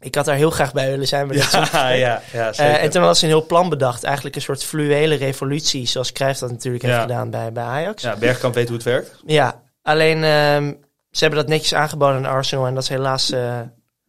Ik 0.00 0.14
had 0.14 0.24
daar 0.24 0.36
heel 0.36 0.50
graag 0.50 0.72
bij 0.72 0.90
willen 0.90 1.06
zijn 1.08 1.28
bij 1.28 1.36
dat 1.36 1.44
Ja, 1.44 1.50
Zoom-gesprek. 1.50 1.98
ja, 2.06 2.22
ja, 2.32 2.52
Eh, 2.52 2.82
en 2.82 2.90
toen 2.90 3.02
was 3.02 3.22
een 3.22 3.28
heel 3.28 3.46
plan 3.46 3.68
bedacht. 3.68 4.04
Eigenlijk 4.04 4.36
een 4.36 4.42
soort 4.42 4.64
fluwele 4.64 5.14
revolutie, 5.14 5.86
zoals 5.86 6.12
Cruijff 6.12 6.38
dat 6.38 6.50
natuurlijk 6.50 6.84
heeft 6.84 7.00
gedaan 7.00 7.30
bij, 7.30 7.52
bij 7.52 7.64
Ajax. 7.64 8.02
Ja, 8.02 8.16
Bergkamp 8.16 8.54
weet 8.54 8.66
hoe 8.66 8.76
het 8.76 8.84
werkt. 8.86 9.20
Ja, 9.26 9.62
alleen 9.82 10.24
ehm, 10.24 10.72
ze 11.10 11.20
hebben 11.24 11.38
dat 11.38 11.48
netjes 11.48 11.74
aangeboden 11.74 12.16
aan 12.16 12.32
Arsenal 12.32 12.66
en 12.66 12.74
dat 12.74 12.82
is 12.82 12.88
helaas 12.88 13.30
eh, 13.30 13.40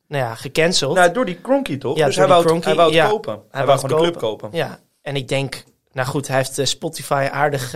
nou 0.07 0.23
ja, 0.23 0.35
gecanceld. 0.35 0.95
Nou, 0.95 1.11
door 1.11 1.25
die 1.25 1.41
Cronky 1.41 1.77
toch? 1.77 1.97
Ja, 1.97 2.05
dus 2.05 2.15
hij 2.15 2.27
wou, 2.27 2.45
die 2.45 2.55
het, 2.55 2.65
hij 2.65 2.75
wou 2.75 2.95
het 2.95 3.09
kopen. 3.09 3.41
Hij, 3.51 3.65
wou 3.65 3.79
gewoon 3.79 3.97
de 3.97 4.03
club 4.03 4.17
kopen. 4.17 4.49
Ja, 4.51 4.79
en 5.01 5.15
ik 5.15 5.27
denk, 5.27 5.63
nou 5.91 6.07
goed, 6.07 6.27
hij 6.27 6.37
heeft 6.37 6.57
eh, 6.59 6.65
Spotify 6.65 7.27
aardig, 7.31 7.71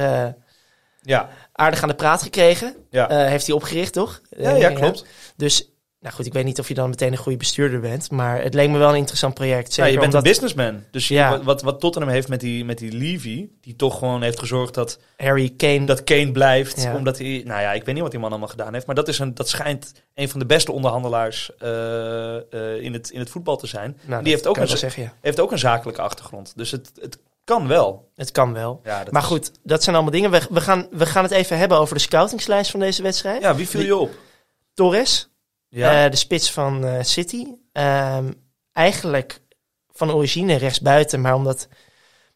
Ja, 1.02 1.30
aardig 1.52 1.82
aan 1.82 1.90
de 1.90 1.96
praat 1.96 2.22
gekregen. 2.22 2.76
ja. 2.90 3.08
Heeft 3.26 3.46
hij 3.46 3.56
opgericht, 3.56 3.94
toch? 3.94 4.22
ja, 4.30 4.52
ja, 4.52 4.70
klopt. 4.72 5.06
Dus, 5.36 5.71
nou 6.02 6.16
goed, 6.16 6.26
ik 6.26 6.34
weet 6.34 6.44
niet 6.46 6.60
of 6.60 6.68
je 6.68 6.74
dan 6.74 6.90
meteen 6.90 7.12
een 7.12 7.18
goede 7.18 7.38
bestuurder 7.38 7.80
bent, 7.80 8.12
maar 8.12 8.42
het 8.42 8.54
leek 8.54 8.70
me 8.70 8.78
wel 8.78 8.90
een 8.90 8.96
interessant 8.96 9.34
project. 9.34 9.68
Ja, 9.68 9.74
Zeker 9.74 9.92
je 9.92 10.00
bent 10.00 10.06
omdat 10.14 10.24
een 10.26 10.32
businessman. 10.32 10.84
Dus 10.92 11.08
Ja. 11.08 11.44
wat- 11.44 11.62
wat, 11.62 11.80
Tottenham 11.80 12.12
heeft 12.12 12.28
met 12.28 12.40
die, 12.40 12.66
met 12.66 12.78
die 12.78 12.92
Levy, 12.92 13.50
die 13.62 13.76
toch 13.76 13.98
gewoon 13.98 14.22
heeft 14.22 14.40
gezorgd 14.40 14.74
dat, 14.74 15.00
Harry 15.18 15.54
Kane... 15.58 15.86
dat 15.86 16.04
Kane 16.04 16.32
blijft. 16.32 16.82
Ja. 16.82 16.96
Omdat 16.96 17.18
hij, 17.18 17.42
nou 17.46 17.62
ja, 17.62 17.72
ik 17.74 17.84
weet 17.84 17.94
niet 17.94 18.04
wat 18.04 18.12
die 18.12 18.20
man 18.20 18.30
allemaal 18.30 18.48
gedaan 18.48 18.74
heeft. 18.74 18.86
Maar 18.86 18.96
dat, 18.96 19.08
is 19.08 19.20
een, 19.20 19.34
dat 19.36 19.50
schijnt 19.50 19.92
een 20.16 20.30
van 20.30 20.40
de 20.40 20.46
beste 20.46 20.72
onderhandelaars 20.72 21.52
eh, 21.58 22.36
eh, 22.36 22.82
in, 22.82 22.94
het, 22.94 23.10
in 23.10 23.20
het 23.20 23.30
voetbal 23.30 23.58
te 23.58 23.68
zijn. 23.68 23.98
nou, 24.06 24.24
die 24.24 24.32
heeft 24.32 24.48
ook, 24.48 24.58
een, 24.58 24.68
zeggen, 24.68 25.04
ja. 25.04 25.14
heeft 25.22 25.40
ook 25.40 25.52
een 25.52 25.60
zakelijke 25.60 26.02
achtergrond. 26.02 26.54
Dus 26.56 26.72
het, 26.72 26.92
het 27.02 27.18
kan 27.44 27.68
wel. 27.68 28.10
Het 28.16 28.32
kan 28.32 28.54
wel. 28.54 28.82
Ja, 28.84 29.04
Maar 29.12 29.22
is- 29.22 29.28
goed, 29.28 29.52
dat 29.64 29.84
zijn 29.84 29.96
allemaal 29.96 30.14
dingen. 30.14 30.32
We, 30.32 30.42
we, 30.50 30.62
gaan, 30.62 30.88
we 30.92 31.06
gaan 31.06 31.24
het 31.24 31.32
even 31.32 31.58
hebben 31.58 31.78
over 31.78 31.96
de 31.96 32.02
scoutingslijst 32.02 32.72
van 32.72 32.80
deze 32.80 33.02
wedstrijd. 33.04 33.42
Ja, 33.42 33.56
wie 33.56 33.68
viel 33.68 33.82
je 33.82 33.96
op? 33.96 34.12
Torres, 34.74 35.30
Ja, 35.74 36.04
Eh, 36.06 36.12
de 36.12 36.18
spits 36.18 36.52
van 36.52 36.86
eh, 36.86 37.04
City. 37.04 37.46
Ehm, 37.72 38.32
eigenlijk 38.74 39.42
van 39.92 40.12
origine 40.12 40.56
rechtsbuiten, 40.56 41.22
maar 41.22 41.36
omdat 41.36 41.68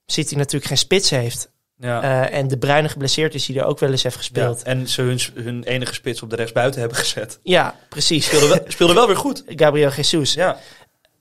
City 0.06 0.36
natuurlijk 0.36 0.66
geen 0.66 0.78
spits 0.78 1.10
heeft. 1.10 1.54
ja. 1.78 2.02
eh, 2.02 2.38
en 2.38 2.48
de 2.48 2.58
Bruyne 2.58 2.90
geblesseerd 2.90 3.34
is, 3.34 3.46
die 3.46 3.60
er 3.60 3.66
ook 3.66 3.80
wel 3.80 3.92
eens 3.92 4.04
heeft 4.04 4.16
gespeeld. 4.16 4.60
Ja, 4.60 4.66
en 4.66 4.88
ze 4.88 5.02
hun, 5.02 5.20
hun 5.34 5.64
enige 5.64 5.94
spits 5.94 6.22
op 6.22 6.30
de 6.30 6.36
rechtsbuiten 6.36 6.80
hebben 6.80 6.98
gezet. 6.98 7.40
Ja, 7.44 7.76
precies. 7.90 8.26
Speelde 8.26 8.48
wel, 8.48 8.60
speelde 8.68 8.94
wel 8.94 9.08
weer 9.08 9.18
goed. 9.18 9.44
Gabriel 9.62 9.92
Jesus. 9.92 10.34
Ja, 10.34 10.58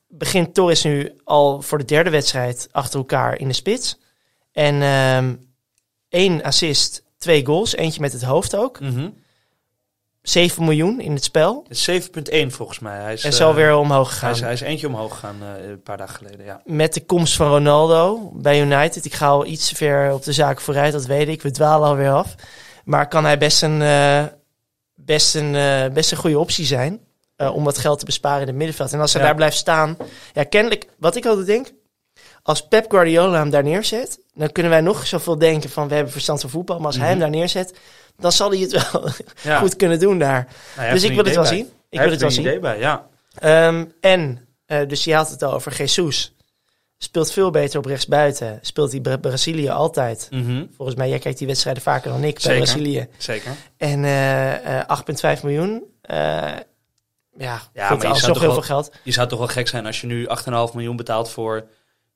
Begint 0.08 0.54
Torres 0.54 0.82
nu 0.82 1.12
al 1.24 1.62
voor 1.62 1.78
de 1.78 1.84
derde 1.84 2.10
wedstrijd 2.10 2.68
achter 2.70 2.98
elkaar 2.98 3.38
in 3.38 3.48
de 3.48 3.54
spits. 3.54 3.98
En 4.52 4.82
ehm 4.82 5.34
één 6.08 6.42
assist, 6.42 7.04
twee 7.18 7.46
goals. 7.46 7.76
Eentje 7.76 8.00
met 8.00 8.12
het 8.12 8.22
hoofd 8.22 8.56
ook. 8.56 8.80
Mhm. 8.80 9.08
7 10.28 10.64
miljoen 10.64 11.00
in 11.00 11.12
het 11.12 11.24
spel. 11.24 11.64
Het 11.68 11.88
is 11.88 12.08
7,1 12.44 12.46
volgens 12.46 12.78
mij. 12.78 13.00
Hij 13.00 13.12
is, 13.12 13.24
En 13.24 13.32
zo 13.32 13.48
eh, 13.50 13.54
weer 13.54 13.76
omhoog 13.76 14.08
Hij 14.08 14.14
gegaan. 14.18 14.30
is, 14.30 14.40
hij 14.40 14.52
is 14.52 14.60
eentje 14.60 14.86
omhoog 14.86 15.12
gegaan 15.12 15.36
eh, 15.42 15.68
een 15.68 15.82
paar 15.82 15.96
dagen 15.96 16.14
geleden, 16.16 16.44
ja. 16.44 16.60
Met 16.64 16.94
de 16.94 17.04
komst 17.04 17.36
van 17.36 17.48
Ronaldo 17.48 18.30
bij 18.34 18.60
United. 18.60 19.04
Ik 19.04 19.14
ga 19.14 19.26
al 19.26 19.46
iets 19.46 19.70
ver 19.72 20.12
op 20.12 20.22
de 20.24 20.32
zaak 20.32 20.60
vooruit, 20.60 20.92
dat 20.92 21.06
weet 21.06 21.28
ik. 21.28 21.42
We 21.42 21.50
dwalen 21.50 21.88
alweer 21.88 22.12
af. 22.12 22.34
Maar 22.84 23.08
kan 23.08 23.24
hij 23.24 23.38
best 23.38 23.62
een, 23.62 23.82
eh, 23.82 24.24
best 24.94 25.34
een, 25.34 25.54
eh, 25.54 25.88
best 25.92 26.10
een 26.10 26.16
goede 26.18 26.38
optie 26.38 26.64
zijn. 26.66 27.00
eh, 27.36 27.54
om 27.54 27.64
wat 27.64 27.78
geld 27.78 27.98
te 27.98 28.04
besparen 28.04 28.40
in 28.40 28.46
het 28.46 28.56
middenveld. 28.56 28.92
En 28.92 29.00
als 29.00 29.12
hij 29.12 29.20
Ja. 29.22 29.26
daar 29.26 29.36
blijft 29.36 29.56
staan. 29.56 29.96
Ja, 30.32 30.44
kennelijk, 30.44 30.86
wat 30.98 31.16
ik 31.16 31.26
altijd 31.26 31.46
denk. 31.46 31.72
Als 32.46 32.68
Pep 32.68 32.90
Guardiola 32.90 33.38
hem 33.38 33.50
daar 33.50 33.62
neerzet. 33.62 34.18
dan 34.34 34.52
kunnen 34.52 34.72
wij 34.72 34.80
nog 34.80 35.06
zoveel 35.06 35.38
denken 35.38 35.70
van 35.70 35.88
we 35.88 35.94
hebben 35.94 36.12
verstand 36.12 36.40
van 36.40 36.50
voetbal. 36.50 36.76
Maar 36.76 36.86
als 36.86 36.96
hij 36.96 37.06
hem 37.08 37.16
Mhm. 37.18 37.22
daar 37.30 37.36
neerzet. 37.38 37.74
dan 38.18 38.32
zal 38.32 38.50
hij 38.50 38.58
het 38.58 38.90
wel 38.90 39.08
ja. 39.42 39.58
goed 39.58 39.76
kunnen 39.76 39.98
doen 40.00 40.18
daar. 40.18 40.48
Nou, 40.76 40.92
dus 40.92 41.02
ik 41.02 41.14
wil 41.14 41.24
het 41.24 41.34
wel 41.34 41.42
bij. 41.42 41.52
zien. 41.52 41.64
Ik 41.64 41.98
Hij 41.98 42.02
wil 42.02 42.10
het 42.10 42.20
wel 42.20 42.30
zien. 42.30 42.60
bij, 42.60 42.78
ja. 42.78 43.06
Ehm, 43.38 43.84
en, 44.00 44.46
eh, 44.66 44.88
dus 44.88 45.04
je 45.04 45.14
had 45.14 45.30
het 45.30 45.42
al 45.42 45.52
over 45.52 45.72
Jesus. 45.76 46.34
Speelt 46.98 47.32
veel 47.32 47.50
beter 47.50 47.78
op 47.78 47.84
rechtsbuiten. 47.84 48.58
Speelt 48.62 48.90
hij 48.90 49.00
Bra- 49.00 49.16
Brazilië 49.16 49.68
altijd. 49.68 50.28
Mhm. 50.30 50.64
Volgens 50.76 50.96
mij, 50.96 51.08
jij 51.08 51.18
kijkt 51.18 51.38
die 51.38 51.46
wedstrijden 51.46 51.82
vaker 51.82 52.10
dan 52.10 52.24
ik 52.24 52.32
bij 52.34 52.42
Zeker. 52.42 52.62
Brazilië. 52.62 53.08
Zeker. 53.18 53.52
En 53.76 54.04
eh, 54.04 54.78
eh, 54.80 54.86
8,5 54.88 55.42
miljoen. 55.42 55.82
eh, 56.00 56.16
ja, 57.38 57.60
maar 57.74 57.90
je 57.90 57.98
zou 57.98 58.14
toch 58.14 58.26
heel 58.26 58.40
wel- 58.40 58.52
veel 58.52 58.62
geld. 58.62 58.92
Je 59.02 59.12
zou 59.12 59.28
toch 59.28 59.38
wel 59.38 59.48
gek 59.48 59.68
zijn 59.68 59.86
als 59.86 60.00
je 60.00 60.06
nu 60.06 60.26
8,5 60.28 60.74
miljoen 60.74 60.96
betaalt 60.96 61.30
voor 61.30 61.64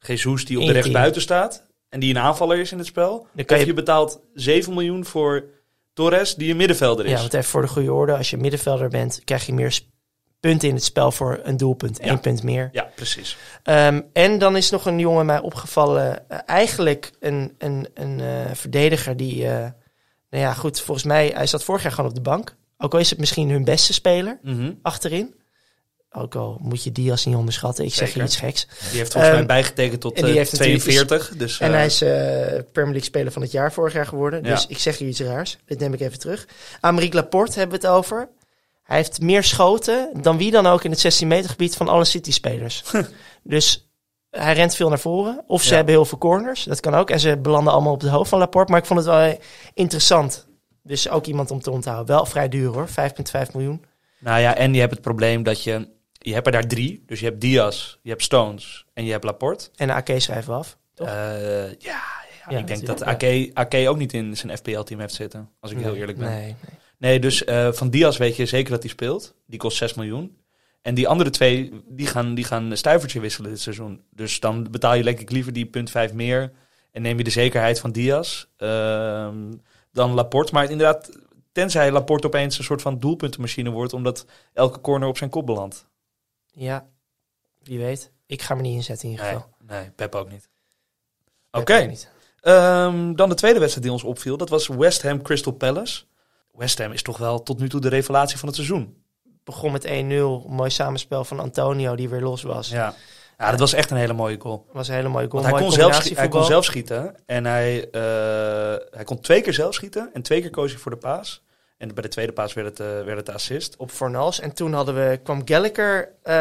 Jesus 0.07 0.45
die 0.45 0.59
op 0.61 0.67
de 0.67 0.73
rechtsbuiten 0.73 1.23
staat. 1.23 1.67
En 1.89 2.01
die 2.01 2.11
een 2.15 2.19
aanvaller 2.21 2.59
is 2.59 2.73
in 2.73 2.79
het 2.79 2.87
spel. 2.87 3.27
Dan 3.35 3.45
kan 3.45 3.59
je- 3.59 3.67
je 3.67 3.75
betaalt 3.75 4.21
7 4.35 4.73
miljoen 4.75 5.05
voor 5.05 5.45
Torres 5.93 6.35
die 6.35 6.51
een 6.51 6.57
middenvelder 6.57 7.05
is. 7.05 7.11
Ja, 7.11 7.19
want 7.19 7.35
even 7.35 7.49
voor 7.51 7.63
de 7.63 7.69
goede 7.69 7.93
orde. 7.93 8.17
Als 8.17 8.31
je 8.31 8.37
middenvelder 8.37 8.89
bent, 8.89 9.21
krijg 9.25 9.47
je 9.47 9.53
meer 9.53 9.81
punten 10.41 10.69
in 10.69 10.75
het 10.75 10.85
spel 10.85 11.13
voor 11.13 11.41
een 11.43 11.57
doelpunt. 11.57 11.99
Ja. 12.03 12.11
Eén 12.11 12.21
punt 12.21 12.43
meer. 12.43 12.69
Ja, 12.73 12.91
precies. 12.95 13.37
Ehm, 13.63 14.01
en 14.13 14.39
dan 14.39 14.57
is 14.57 14.71
nog 14.71 14.87
een 14.87 14.99
jongen 14.99 15.27
mij 15.27 15.39
opgevallen. 15.41 16.29
eh, 16.29 16.39
eigenlijk 16.47 17.11
een, 17.21 17.55
een, 17.59 17.89
een 17.95 18.21
eh, 18.21 18.55
verdediger 18.55 19.17
die... 19.17 19.47
eh, 19.49 19.57
nou 20.31 20.43
ja, 20.45 20.55
goed, 20.55 20.81
volgens 20.81 21.07
mij... 21.07 21.29
Hij 21.35 21.47
zat 21.47 21.65
vorig 21.65 21.83
jaar 21.83 21.93
gewoon 21.93 22.11
op 22.11 22.17
de 22.17 22.23
bank. 22.23 22.57
Ook 22.79 22.93
al 22.93 22.99
is 23.01 23.11
het 23.11 23.19
misschien 23.19 23.51
hun 23.51 23.65
beste 23.65 23.93
speler 23.93 24.39
Mhm. 24.43 24.73
achterin. 24.83 25.35
Ook 26.13 26.35
al 26.35 26.57
moet 26.61 26.83
je 26.85 26.93
Diaz 26.93 27.25
niet 27.25 27.37
onderschatten. 27.37 27.85
Ik 27.85 27.95
zeg 27.95 28.15
je 28.15 28.23
iets 28.23 28.37
geks. 28.37 28.67
Die 28.91 28.99
heeft 28.99 29.13
volgens 29.13 29.33
mij 29.33 29.39
Ehm, 29.39 29.47
bijgetekend 29.47 30.01
tot 30.01 30.15
die 30.17 30.25
eh, 30.25 30.33
heeft 30.35 30.53
natuurlijk 30.53 30.83
42. 30.83 31.37
Dus, 31.37 31.61
En 31.61 31.69
eh, 31.69 31.75
hij 31.75 31.87
is 31.87 32.03
eh, 32.03 32.09
Premier 32.73 32.73
League 32.73 33.03
speler 33.03 33.33
van 33.33 33.43
het 33.43 33.51
jaar 33.51 33.73
vorig 33.73 33.93
jaar 33.93 34.07
geworden. 34.07 34.45
Ja. 34.45 34.51
Dus 34.55 34.67
ik 34.67 34.79
zeg 34.79 34.99
hier 34.99 35.09
iets 35.09 35.21
raars. 35.21 35.59
Dit 35.65 35.79
neem 35.79 35.93
ik 35.93 36.01
even 36.01 36.19
terug. 36.19 36.47
Amerik 36.81 37.13
Laporte 37.15 37.59
hebben 37.59 37.81
we 37.81 37.87
het 37.87 37.97
over. 37.97 38.29
Hij 38.83 38.97
heeft 38.97 39.21
meer 39.21 39.45
schoten 39.45 40.11
dan 40.23 40.37
wie 40.39 40.51
dan 40.51 40.67
ook 40.67 40.85
in 40.85 40.91
het 40.91 41.01
16 41.01 41.29
meter 41.29 41.51
gebied 41.51 41.77
van 41.77 41.89
alle 41.89 42.05
City-spelers. 42.05 42.83
dus 43.43 43.91
hij 44.31 44.55
rent 44.55 44.75
veel 44.75 44.89
naar 44.89 44.99
voren. 44.99 45.45
Of 45.47 45.63
ze 45.63 45.69
Ja. 45.71 45.75
hebben 45.77 45.95
heel 45.95 46.05
veel 46.05 46.19
corners. 46.19 46.65
Dat 46.65 46.81
kan 46.81 46.95
ook. 46.95 47.11
En 47.11 47.21
ze 47.21 47.37
belanden 47.37 47.73
allemaal 47.73 47.93
op 47.93 48.01
het 48.01 48.11
hoofd 48.11 48.29
van 48.29 48.39
Laporte. 48.39 48.71
Maar 48.71 48.81
ik 48.81 48.87
vond 48.87 48.99
het 48.99 49.09
wel 49.09 49.39
interessant. 49.75 50.47
Dus 50.83 51.09
ook 51.09 51.27
iemand 51.27 51.51
om 51.51 51.61
te 51.61 51.71
onthouden. 51.71 52.07
Wel 52.15 52.27
vrij 52.27 52.49
duur 52.49 52.69
hoor. 52.73 52.89
5,5 52.89 53.53
miljoen. 53.53 53.85
Nou 54.21 54.41
ja, 54.41 54.57
en 54.57 54.75
je 54.75 54.81
hebt 54.81 54.93
het 54.93 55.01
probleem 55.03 55.43
dat 55.43 55.63
je... 55.63 55.97
Je 56.19 56.33
hebt 56.33 56.47
er 56.47 56.53
daar 56.53 56.67
drie. 56.67 57.03
Dus 57.07 57.21
je 57.21 57.27
hebt 57.27 57.41
Diaz, 57.41 57.97
je 58.03 58.11
hebt 58.11 58.23
Stones 58.23 58.87
en 58.95 59.05
je 59.05 59.11
hebt 59.11 59.25
Laporte. 59.25 59.71
En 59.77 59.91
AK 59.91 60.11
schrijven 60.17 60.53
we 60.53 60.59
af. 60.59 60.79
Toch? 60.95 61.09
Eh, 61.09 61.15
ja, 61.71 61.77
ja, 61.79 62.47
Ja, 62.49 62.59
ik 62.59 62.67
denk 62.67 62.87
dat 62.87 63.03
Ake, 63.03 63.51
Ake 63.53 63.89
ook 63.89 63.99
niet 63.99 64.13
in 64.13 64.37
zijn 64.37 64.57
FPL-team 64.57 65.01
heeft 65.01 65.15
zitten. 65.15 65.51
Als 65.61 65.71
ik 65.71 65.79
heel 65.79 65.95
eerlijk 65.95 66.19
ben. 66.19 66.29
Nee, 66.29 66.43
nee. 66.43 66.79
Nee, 66.99 67.21
dus 67.21 67.45
eh, 67.45 67.73
van 67.73 67.91
Diaz 67.91 68.19
weet 68.19 68.37
je 68.37 68.47
zeker 68.47 68.71
dat 68.71 68.83
hij 68.83 68.91
speelt. 68.91 69.35
Die 69.47 69.59
kost 69.59 69.77
6 69.77 69.95
miljoen. 69.95 70.37
En 70.83 70.95
die 70.95 71.09
andere 71.09 71.31
twee, 71.31 71.83
die 71.87 72.07
gaan, 72.07 72.35
die 72.35 72.45
gaan 72.45 72.71
een 72.71 72.77
stuivertje 72.77 73.21
wisselen 73.21 73.51
dit 73.51 73.61
seizoen. 73.61 74.03
Dus 74.11 74.41
dan 74.41 74.71
betaal 74.71 74.95
je 74.95 75.03
denk 75.03 75.21
ik 75.21 75.31
liever 75.31 75.53
die 75.53 75.67
punt 75.67 75.91
5 75.91 76.13
meer. 76.13 76.53
En 76.93 77.03
neem 77.03 77.19
je 77.19 77.25
de 77.25 77.31
zekerheid 77.31 77.81
van 77.81 77.93
Diaz 77.93 78.45
ehm, 78.57 79.53
dan 79.93 80.13
Laporte. 80.13 80.53
Maar 80.53 80.71
inderdaad, 80.71 81.19
tenzij 81.53 81.93
Laporte 81.93 82.27
opeens 82.27 82.59
een 82.59 82.65
soort 82.65 82.83
van 82.83 82.99
doelpuntenmachine 82.99 83.71
wordt... 83.71 83.93
omdat 83.93 84.27
elke 84.53 84.81
corner 84.81 85.09
op 85.09 85.17
zijn 85.17 85.31
kop 85.31 85.47
belandt. 85.47 85.87
Ja, 86.59 86.87
wie 87.63 87.79
weet. 87.79 88.11
Ik 88.27 88.43
ga 88.43 88.55
me 88.55 88.63
niet 88.63 88.75
inzetten 88.75 89.05
in 89.05 89.11
ieder 89.11 89.27
geval. 89.27 89.49
nee, 89.67 89.91
Pep 89.91 90.15
ook 90.15 90.31
niet. 90.31 90.49
Oké, 91.51 91.93
ehm, 92.41 93.15
dan 93.15 93.29
de 93.29 93.35
tweede 93.35 93.59
wedstrijd 93.59 93.87
die 93.87 93.93
ons 93.95 94.05
opviel. 94.05 94.37
Dat 94.37 94.49
was 94.49 94.67
West 94.67 95.03
Ham 95.03 95.23
Crystal 95.23 95.53
Palace. 95.53 96.05
West 96.53 96.79
Ham 96.79 96.93
is 96.93 97.03
toch 97.03 97.19
wel 97.19 97.43
tot 97.43 97.59
nu 97.59 97.69
toe 97.69 97.81
de 97.81 97.89
revelatie 97.89 98.39
van 98.39 98.49
het 98.49 98.57
seizoen. 98.57 99.03
begon 99.45 99.73
met 99.73 99.85
1-0. 99.85 99.89
Een 99.89 100.55
mooi 100.55 100.71
samenspel 100.71 101.25
van 101.25 101.41
Antonio 101.41 101.97
die 101.97 102.09
weer 102.09 102.21
los 102.21 102.43
was. 102.43 102.69
Ja. 102.69 102.95
ja, 103.39 103.51
dat 103.51 103.61
was 103.61 103.73
echt 103.73 103.91
een 103.91 103.97
hele 103.97 104.13
mooie 104.13 104.41
goal. 104.41 104.67
was 104.73 104.89
een 104.89 104.95
hele 104.95 105.09
mooie 105.09 105.31
goal. 105.31 105.43
Want 105.43 105.55
hij 105.55 105.65
Mooie 105.65 105.77
kon, 105.77 105.91
zelf, 105.91 106.17
hij 106.19 106.29
kon 106.29 106.45
zelf 106.45 106.65
schieten. 106.65 107.15
En 107.27 107.45
hij, 107.45 107.91
eh, 107.91 108.87
hij 108.91 109.05
kon 109.05 109.21
twee 109.21 109.41
keer 109.41 109.55
zelf 109.55 109.75
schieten. 109.75 110.11
En 110.13 110.23
twee 110.23 110.41
keer 110.41 110.51
koos 110.51 110.71
hij 110.71 110.81
voor 110.81 110.91
de 110.91 110.97
paas. 110.97 111.43
En 111.79 111.95
bij 111.95 112.03
de 112.03 112.09
tweede 112.09 112.33
paas 112.33 112.53
werd 112.53 112.67
het, 112.67 112.81
eh, 112.81 113.05
werd 113.05 113.17
het 113.19 113.31
assist. 113.31 113.77
op 113.77 113.91
Fornals. 113.91 114.41
En 114.41 114.55
toen 114.55 114.73
hadden 114.73 114.95
we, 114.95 115.21
kwam 115.23 115.43
Gallagher 115.45 116.13
eh, 116.23 116.35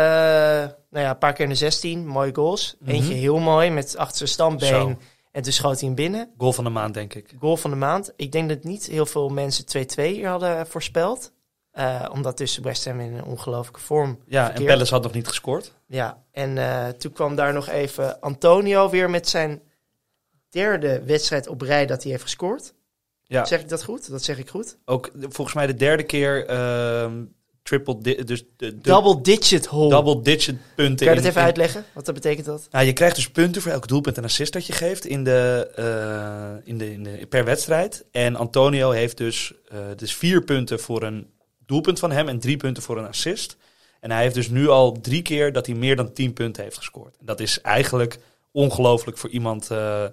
nou 0.89 1.05
ja, 1.05 1.09
een 1.09 1.17
paar 1.17 1.33
keer 1.33 1.43
in 1.43 1.51
de 1.51 1.57
16. 1.57 2.07
Mooie 2.07 2.35
goals. 2.35 2.75
Mhm. 2.79 2.91
Eentje 2.91 3.13
heel 3.13 3.39
mooi 3.39 3.69
met 3.69 3.97
achter 3.97 4.17
zijn 4.17 4.29
stambeen. 4.29 4.69
Zo. 4.69 4.97
En 5.31 5.43
toen 5.43 5.51
schoot 5.51 5.79
hij 5.79 5.87
hem 5.87 5.95
binnen. 5.95 6.29
Goal 6.37 6.53
van 6.53 6.63
de 6.63 6.69
maand, 6.69 6.93
denk 6.93 7.13
ik. 7.13 7.35
Goal 7.39 7.57
van 7.57 7.69
de 7.69 7.75
maand. 7.75 8.13
Ik 8.15 8.31
denk 8.31 8.49
dat 8.49 8.63
niet 8.63 8.85
heel 8.85 9.05
veel 9.05 9.29
mensen 9.29 9.65
2-2 9.65 10.13
hier 10.13 10.27
hadden 10.27 10.67
voorspeld. 10.67 11.31
Eh, 11.71 12.05
omdat 12.11 12.37
dus 12.37 12.57
West 12.57 12.85
Ham 12.85 12.99
in 12.99 13.13
een 13.13 13.23
ongelooflijke 13.23 13.79
vorm 13.79 14.19
Ja, 14.25 14.51
en. 14.53 14.65
Palace 14.65 14.93
had 14.93 15.03
nog 15.03 15.13
niet 15.13 15.27
gescoord. 15.27 15.73
Ja, 15.87 16.23
en 16.31 16.57
toen 16.97 17.11
kwam 17.11 17.35
daar 17.35 17.53
nog 17.53 17.67
even 17.67 18.19
Antonio 18.19 18.89
weer 18.89 19.09
met 19.09 19.27
zijn 19.27 19.61
derde 20.49 21.03
wedstrijd 21.03 21.47
op 21.47 21.61
rij 21.61 21.85
dat 21.85 22.01
hij 22.01 22.11
heeft 22.11 22.23
gescoord. 22.23 22.73
Ja, 23.27 23.45
Zeg 23.45 23.59
ik 23.61 23.69
dat 23.69 23.83
goed? 23.83 24.09
Dat 24.09 24.23
zeg 24.23 24.37
ik 24.37 24.49
goed. 24.49 24.77
ook 24.85 25.11
volgens 25.21 25.55
mij 25.55 25.67
de 25.67 25.73
derde 25.73 26.03
keer 26.03 26.45
ehm, 26.45 27.23
triple, 27.63 27.97
di- 28.01 28.23
dus 28.23 28.43
de, 28.57 28.75
de 28.75 28.81
Double 28.81 29.21
digit 29.21 29.65
hole. 29.65 29.89
double 29.89 30.21
digit 30.21 30.55
punten. 30.75 31.05
Kan 31.05 31.15
je 31.15 31.21
dat 31.21 31.23
in- 31.23 31.29
even 31.29 31.41
in- 31.41 31.47
uitleggen? 31.47 31.85
Wat 31.93 32.05
dat 32.05 32.13
betekent 32.13 32.45
dat? 32.45 32.67
Nou, 32.71 32.85
je 32.85 32.93
krijgt 32.93 33.15
dus 33.15 33.29
punten 33.29 33.61
voor 33.61 33.71
elk 33.71 33.87
doelpunt 33.87 34.17
en 34.17 34.23
assist 34.23 34.53
dat 34.53 34.65
je 34.67 34.73
geeft 34.73 35.05
in 35.05 35.23
de, 35.23 35.71
eh, 35.75 36.67
in 36.69 36.77
de, 36.77 36.91
in 36.93 37.03
de, 37.03 37.25
per 37.29 37.45
wedstrijd. 37.45 38.05
En 38.11 38.35
Antonio 38.35 38.89
heeft 38.91 39.17
dus, 39.17 39.53
eh, 39.67 39.77
dus 39.95 40.15
vier 40.15 40.43
punten 40.43 40.79
voor 40.79 41.03
een 41.03 41.29
doelpunt 41.65 41.99
van 41.99 42.11
hem 42.11 42.27
en 42.27 42.39
drie 42.39 42.57
punten 42.57 42.83
voor 42.83 42.97
een 42.97 43.07
assist. 43.07 43.57
En 43.99 44.11
hij 44.11 44.21
heeft 44.21 44.35
dus 44.35 44.49
nu 44.49 44.67
al 44.69 44.91
drie 45.01 45.21
keer 45.21 45.51
dat 45.53 45.65
hij 45.65 45.75
meer 45.75 45.95
dan 45.95 46.13
tien 46.13 46.33
punten 46.33 46.63
heeft 46.63 46.77
gescoord. 46.77 47.17
En 47.19 47.25
dat 47.25 47.39
is 47.39 47.61
eigenlijk 47.61 48.17
ongelooflijk 48.51 49.17
voor 49.17 49.29
iemand 49.29 49.71
eh, 49.71 50.03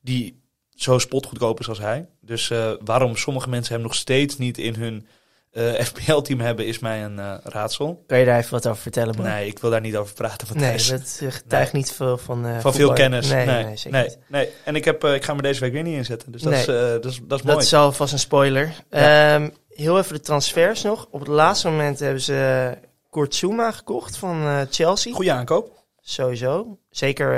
die 0.00 0.44
zo 0.76 0.98
spotgoedkoop 0.98 1.60
is 1.60 1.68
als 1.68 1.78
hij. 1.78 2.08
Dus 2.20 2.50
eh, 2.50 2.70
waarom 2.84 3.16
sommige 3.16 3.48
mensen 3.48 3.74
hem 3.74 3.82
nog 3.82 3.94
steeds 3.94 4.38
niet 4.38 4.58
in 4.58 4.74
hun 4.74 5.06
eh, 5.50 5.80
FPL-team 5.86 6.40
hebben, 6.40 6.66
is 6.66 6.78
mij 6.78 7.04
een 7.04 7.18
eh, 7.18 7.34
raadsel. 7.42 8.04
Kan 8.06 8.18
je 8.18 8.24
daar 8.24 8.38
even 8.38 8.50
wat 8.50 8.66
over 8.66 8.82
vertellen, 8.82 9.14
Bram? 9.14 9.26
Nee, 9.26 9.46
ik 9.46 9.58
wil 9.58 9.70
daar 9.70 9.80
niet 9.80 9.96
over 9.96 10.14
praten. 10.14 10.46
Nee, 10.52 10.56
Matthijs. 10.56 10.88
dat 10.88 11.32
getuigt 11.34 11.72
niet 11.72 11.92
veel 11.92 12.18
van 12.18 12.60
Van 12.60 12.74
veel 12.74 12.92
kennis. 12.92 13.28
Nee, 13.28 13.46
Nee, 13.46 13.54
nee, 13.54 13.64
nee, 13.64 13.76
zeker 13.76 14.16
nee. 14.28 14.48
En 14.64 14.76
ik, 14.76 14.84
heb, 14.84 15.04
ik 15.04 15.24
ga 15.24 15.34
me 15.34 15.42
deze 15.42 15.60
week 15.60 15.72
weer 15.72 15.82
niet 15.82 15.96
inzetten. 15.96 16.32
Dus 16.32 16.42
dat, 16.42 16.52
Nee. 16.52 16.60
is, 16.60 16.66
dat, 16.66 17.04
is, 17.04 17.20
dat 17.22 17.38
is 17.38 17.44
mooi. 17.44 17.56
Dat 17.56 17.62
is 17.62 17.74
alvast 17.74 18.12
een 18.12 18.18
spoiler. 18.18 18.72
Ja. 18.90 19.34
Ehm, 19.34 19.48
heel 19.68 19.98
even 19.98 20.14
de 20.14 20.20
transfers 20.20 20.82
nog. 20.82 21.06
Op 21.10 21.20
het 21.20 21.28
laatste 21.28 21.68
moment 21.68 21.98
hebben 21.98 22.22
ze 22.22 22.72
Kurt 23.10 23.34
Zuma 23.34 23.72
gekocht 23.72 24.16
van 24.16 24.66
Chelsea. 24.70 25.12
Goeie 25.12 25.32
aankoop. 25.32 25.84
Sowieso. 26.00 26.78
Zeker 26.90 27.28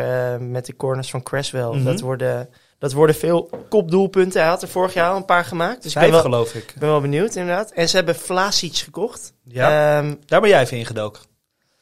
met 0.41 0.67
de 0.67 0.77
corners 0.77 1.11
van 1.11 1.23
Cresswell. 1.23 1.69
Mhm. 1.69 1.85
dat, 1.85 2.01
worden, 2.01 2.49
dat 2.79 2.93
worden 2.93 3.17
veel 3.17 3.51
kopdoelpunten. 3.69 4.41
Hij 4.41 4.51
had 4.51 4.63
er 4.63 4.69
vorig 4.69 4.95
jaar 4.95 5.11
al 5.11 5.17
een 5.17 5.25
paar 5.25 5.45
gemaakt. 5.45 5.83
Dus 5.83 5.95
ik 5.95 6.01
ben 6.01 6.03
Vijf 6.11 6.13
wel, 6.13 6.23
geloof 6.33 6.55
ik. 6.55 6.75
ben 6.79 6.89
wel 6.89 7.01
benieuwd 7.01 7.35
inderdaad. 7.35 7.71
En 7.71 7.89
ze 7.89 7.97
hebben 7.97 8.17
Vlasic 8.17 8.77
gekocht. 8.77 9.33
Ja, 9.45 9.99
Ehm, 9.99 10.15
daar 10.27 10.41
ben 10.41 10.51
jij 10.51 10.61
even 10.61 10.77
ingedoken. 10.77 11.23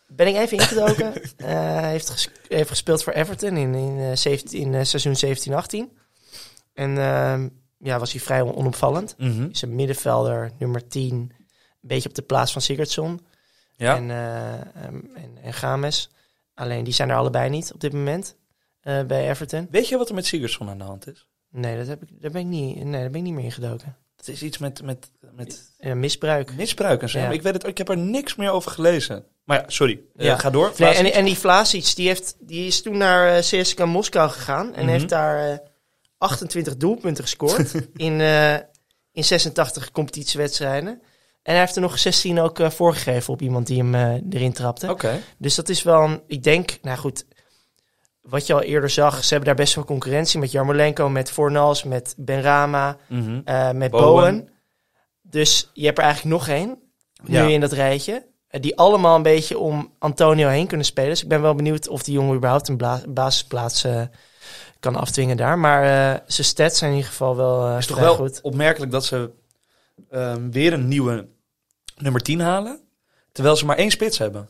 ben 0.06 0.26
ik 0.26 0.36
even 0.36 0.58
ingedoken. 0.58 1.12
Hij 1.36 1.90
heeft, 1.90 2.10
ges- 2.10 2.30
heeft 2.48 2.68
gespeeld 2.68 3.02
voor 3.02 3.12
Everton 3.12 3.56
in, 3.56 3.74
in, 3.74 3.98
eh, 4.00 4.16
17, 4.16 4.60
in 4.60 4.74
eh, 4.74 4.84
seizoen 4.84 5.16
17-18. 5.16 5.92
En 6.74 6.98
ehm, 6.98 7.48
ja, 7.78 7.98
was 7.98 8.12
hij 8.12 8.20
vrij 8.20 8.40
on- 8.40 8.54
onopvallend. 8.56 9.14
Mhm. 9.18 9.46
Is 9.50 9.62
een 9.62 9.74
middenvelder, 9.74 10.50
nummer 10.58 10.88
10. 10.88 11.14
Een 11.14 11.32
beetje 11.80 12.08
op 12.08 12.14
de 12.14 12.22
plaats 12.22 12.52
van 12.52 12.62
Sigurdsson 12.62 13.26
Ja. 13.76 13.96
en, 13.96 14.10
ehm, 14.10 15.00
en, 15.14 15.38
en 15.42 15.52
Games. 15.52 16.10
Alleen 16.54 16.84
die 16.84 16.92
zijn 16.94 17.10
er 17.10 17.16
allebei 17.16 17.50
niet 17.50 17.72
op 17.72 17.80
dit 17.80 17.92
moment 17.92 18.36
eh, 18.86 19.02
bij 19.04 19.28
Everton. 19.30 19.68
Weet 19.70 19.88
je 19.88 19.96
wat 19.96 20.08
er 20.08 20.14
met 20.14 20.26
Sigurdsson 20.26 20.68
aan 20.68 20.78
de 20.78 20.84
hand 20.84 21.06
is? 21.08 21.26
Nee, 21.50 21.76
dat 21.76 21.86
heb 21.86 22.02
ik, 22.02 22.08
daar, 22.20 22.30
ben 22.30 22.40
ik 22.40 22.46
niet, 22.46 22.84
nee, 22.84 23.00
daar 23.00 23.10
ben 23.10 23.14
ik 23.20 23.22
niet 23.26 23.34
meer 23.34 23.44
ingedoken. 23.44 23.96
Het 24.16 24.28
is 24.28 24.42
iets 24.42 24.58
met, 24.58 24.82
met, 24.82 25.10
met 25.32 25.74
Eh, 25.78 25.92
misbruik. 25.92 26.54
misbruik 26.56 27.02
en 27.02 27.08
zo. 27.08 27.18
Ja. 27.18 27.30
Ik, 27.30 27.42
weet 27.42 27.52
het, 27.52 27.66
ik 27.66 27.78
heb 27.78 27.88
er 27.88 27.98
niks 27.98 28.34
meer 28.36 28.50
over 28.50 28.70
gelezen. 28.70 29.24
Maar 29.44 29.58
ja, 29.60 29.64
sorry. 29.66 30.00
Eh, 30.16 30.26
Ja. 30.26 30.38
ga 30.38 30.50
door. 30.50 30.72
Nee, 30.78 30.94
en, 30.94 31.12
en 31.12 31.24
die 31.24 31.38
Vlasic, 31.38 31.92
die, 31.94 32.06
heeft, 32.06 32.36
die 32.40 32.66
is 32.66 32.82
toen 32.82 32.96
naar 32.96 33.36
eh, 33.36 33.40
CSKA 33.42 33.84
Moskou 33.86 34.30
gegaan. 34.30 34.74
En 34.74 34.82
Mhm. 34.82 34.92
heeft 34.92 35.08
daar 35.08 35.50
eh, 35.52 35.58
28 36.18 36.76
doelpunten 36.76 37.24
gescoord 37.24 37.72
in, 37.96 38.20
eh, 38.20 38.54
in 39.12 39.24
86 39.24 39.90
competitiewedstrijden. 39.90 40.88
En 41.42 41.52
hij 41.52 41.58
heeft 41.60 41.76
er 41.76 41.82
nog 41.82 41.98
16 41.98 42.40
ook 42.40 42.58
eh, 42.60 42.70
voorgegeven 42.70 43.32
op 43.32 43.42
iemand 43.42 43.66
die 43.66 43.78
hem 43.78 43.94
eh, 43.94 44.14
erin 44.30 44.52
trapte. 44.52 44.90
Oké. 44.90 45.20
Dus 45.38 45.54
dat 45.54 45.68
is 45.68 45.82
wel, 45.82 46.02
een, 46.02 46.22
ik 46.26 46.42
denk, 46.42 46.78
nou 46.82 46.98
goed, 46.98 47.24
wat 48.28 48.46
je 48.46 48.54
al 48.54 48.62
eerder 48.62 48.90
zag, 48.90 49.24
ze 49.24 49.28
hebben 49.28 49.46
daar 49.46 49.64
best 49.64 49.74
wel 49.74 49.84
concurrentie 49.84 50.38
met 50.40 50.50
Jarmolenko, 50.50 51.08
met 51.08 51.30
Fornals, 51.30 51.84
met 51.84 52.14
Benrama, 52.16 52.96
Mhm. 53.08 53.40
eh, 53.44 53.70
met 53.70 53.90
Bowen. 53.90 54.14
Bowen. 54.14 54.48
Dus 55.22 55.70
je 55.72 55.84
hebt 55.84 55.98
er 55.98 56.04
eigenlijk 56.04 56.34
nog 56.36 56.48
één, 56.48 56.78
Ja. 57.24 57.44
nu 57.46 57.52
in 57.52 57.60
dat 57.60 57.72
rijtje. 57.72 58.26
eh, 58.48 58.60
Die 58.60 58.76
allemaal 58.76 59.16
een 59.16 59.22
beetje 59.22 59.58
om 59.58 59.92
Antonio 59.98 60.48
heen 60.48 60.66
kunnen 60.66 60.86
spelen. 60.86 61.10
Dus 61.10 61.22
ik 61.22 61.28
ben 61.28 61.42
wel 61.42 61.54
benieuwd 61.54 61.88
of 61.88 62.02
die 62.02 62.14
jongen 62.14 62.36
überhaupt 62.36 62.68
een 62.68 62.80
basisplaats 63.08 63.84
eh, 63.84 64.02
kan 64.80 64.96
afdwingen 64.96 65.36
daar. 65.36 65.58
Maar 65.58 65.82
eh, 65.82 66.20
zijn 66.26 66.46
stats 66.46 66.78
zijn 66.78 66.90
in 66.90 66.96
ieder 66.96 67.10
geval 67.12 67.36
wel 67.36 67.66
eh 67.68 67.78
is 67.78 67.86
toch 67.86 67.98
wel 67.98 68.14
goed. 68.14 68.40
opmerkelijk 68.42 68.92
dat 68.92 69.04
ze 69.04 69.30
ehm, 70.10 70.50
weer 70.50 70.72
een 70.72 70.88
nieuwe 70.88 71.28
nummer 71.96 72.20
10 72.20 72.40
halen. 72.40 72.80
Terwijl 73.32 73.56
ze 73.56 73.64
maar 73.66 73.76
één 73.76 73.90
spits 73.90 74.18
hebben. 74.18 74.48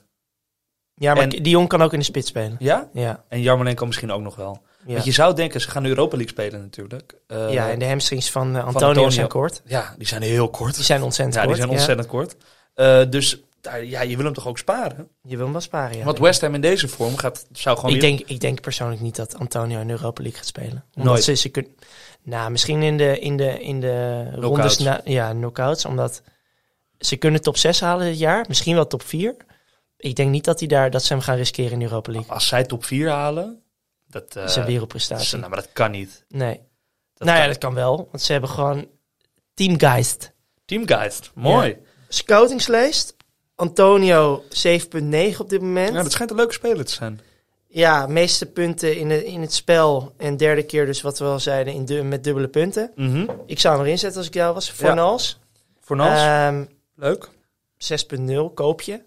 Ja, 0.99 1.15
maar 1.15 1.23
en- 1.23 1.29
die 1.29 1.49
jongen 1.49 1.69
kan 1.69 1.83
ook 1.83 1.93
in 1.93 1.99
de 1.99 2.05
spits 2.05 2.29
spelen. 2.29 2.57
Ja? 2.59 2.89
Ja, 2.93 3.25
En 3.29 3.41
Jarmolenko 3.41 3.87
misschien 3.87 4.13
ook 4.13 4.23
nog 4.23 4.37
wel. 4.37 4.63
ja. 4.87 4.93
Want 4.93 5.05
je 5.05 5.13
zou 5.13 5.35
denken, 5.35 5.61
ze 5.61 5.71
gaan 5.71 5.83
de 5.83 5.89
Europa 5.89 6.17
League 6.17 6.33
spelen 6.33 6.61
natuurlijk. 6.61 7.15
Eh, 7.27 7.53
ja 7.53 7.71
en 7.71 7.79
de 7.79 7.87
hamstrings 7.87 8.31
van, 8.31 8.57
eh, 8.57 8.65
Antonio, 8.65 8.89
Antonio. 8.89 9.11
zijn 9.11 9.29
kort. 9.29 9.63
ja, 9.65 9.95
die 9.99 10.07
zijn 10.07 10.23
heel 10.23 10.49
kort. 10.51 10.75
Die 10.75 10.85
zijn 10.85 11.03
ontzettend 11.03 11.35
ja, 11.37 11.41
die 11.41 11.51
kort. 11.51 11.63
zijn 11.63 11.79
ontzettend 11.79 12.09
kort. 12.09 12.37
Eh, 12.75 13.11
dus 13.11 13.41
daar, 13.61 13.85
ja, 13.85 14.01
je 14.03 14.17
wil 14.17 14.25
hem 14.25 14.35
toch 14.35 14.47
ook 14.49 14.59
sparen? 14.59 15.09
Je 15.23 15.35
wil 15.35 15.45
hem 15.45 15.53
wel 15.53 15.61
sparen, 15.61 15.97
ja. 15.99 16.05
Want 16.05 16.19
West 16.19 16.41
Ham 16.41 16.55
in 16.55 16.61
deze 16.61 16.89
vorm 16.89 17.17
gaat, 17.17 17.47
zou 17.53 17.77
gewoon 17.79 17.95
ik, 17.95 18.01
weer- 18.01 18.11
denk, 18.11 18.29
ik 18.29 18.41
denk 18.41 18.61
persoonlijk 18.61 19.01
niet 19.01 19.17
dat 19.17 19.39
Antonio 19.39 19.81
in 19.81 19.87
de 19.87 19.93
Europa 19.93 20.23
League 20.23 20.39
gaat 20.39 20.49
spelen. 20.49 20.85
Omdat 20.95 21.05
Nooit. 21.13 21.25
Ze, 21.25 21.35
ze 21.35 21.49
kun, 21.49 21.77
nou, 22.23 22.51
misschien 22.51 22.83
in 22.83 22.97
de, 22.97 23.19
in 23.19 23.37
de, 23.37 23.61
in 23.61 23.81
de 23.81 24.25
rondes... 24.31 24.79
Na, 24.79 25.01
ja, 25.05 25.31
knockouts. 25.31 25.85
Omdat 25.85 26.23
ze 26.99 27.17
kunnen 27.17 27.41
top 27.43 27.57
6 27.57 27.81
halen 27.81 28.07
dit 28.07 28.19
jaar. 28.19 28.45
Misschien 28.49 28.75
wel 28.75 28.87
top 28.87 29.03
4. 29.03 29.37
Ik 29.99 30.15
denk 30.17 30.31
niet 30.31 30.45
dat, 30.45 30.59
hij 30.59 30.69
daar, 30.69 30.91
dat 30.91 31.03
ze 31.05 31.13
hem 31.13 31.23
gaan 31.23 31.37
riskeren 31.37 31.73
in 31.73 31.79
de 31.79 31.85
Europa 31.85 32.13
League. 32.13 32.31
Als 32.33 32.47
zij 32.47 32.65
top 32.65 32.85
4 32.85 33.09
halen, 33.11 33.63
dat, 34.09 34.23
eh, 34.23 34.35
dat 34.35 34.43
is 34.45 34.49
een 34.51 34.55
dat, 34.55 34.65
is- 34.67 34.71
wereldprestatie. 34.73 35.37
nou, 35.39 35.51
maar 35.51 35.61
dat 35.61 35.73
kan 35.73 35.91
niet. 35.91 36.25
nee. 36.29 36.61
Dat 37.15 37.29
nou 37.29 37.41
ja, 37.41 37.47
dat 37.47 37.59
kan 37.59 37.75
wel. 37.75 38.09
Want 38.11 38.23
ze 38.23 38.33
hebben 38.33 38.51
gewoon 38.51 38.87
teamgeist. 39.55 40.33
Teamgeist, 40.65 41.31
mooi. 41.35 41.77
Scoutingslijst. 42.09 43.17
Antonio 43.55 44.43
7.9 44.51 45.41
op 45.41 45.49
dit 45.51 45.61
moment. 45.61 45.95
Ja, 45.95 46.03
dat 46.03 46.13
schijnt 46.13 46.31
een 46.31 46.37
leuke 46.37 46.53
speler 46.53 46.85
te 46.85 46.93
zijn. 46.93 47.21
Ja, 47.69 48.07
meeste 48.07 48.47
punten 48.47 48.97
in, 48.97 49.11
het 49.11 49.23
in 49.23 49.41
het 49.41 49.55
spel. 49.55 50.15
En 50.17 50.37
derde 50.37 50.63
keer 50.63 50.87
dus 50.87 51.01
wat 51.01 51.19
we 51.19 51.25
al 51.25 51.41
zeiden 51.41 51.75
in 51.75 51.85
de, 51.85 52.03
met 52.03 52.25
dubbele 52.25 52.49
punten. 52.49 52.93
Mhm. 52.95 53.27
Ik 53.47 53.61
zou 53.61 53.77
hem 53.77 53.85
erin 53.85 53.99
zetten 53.99 54.19
als 54.19 54.27
ik 54.29 54.35
jou 54.35 54.55
was. 54.55 54.71
Voor 54.71 54.87
Ja. 54.89 54.95
Nals. 54.95 55.39
Voor 55.81 55.97
Nals, 55.97 56.19
Ehm, 56.21 56.65
leuk. 56.95 57.29
6.0 57.79 58.51
koop 58.55 58.81
je. 58.81 59.01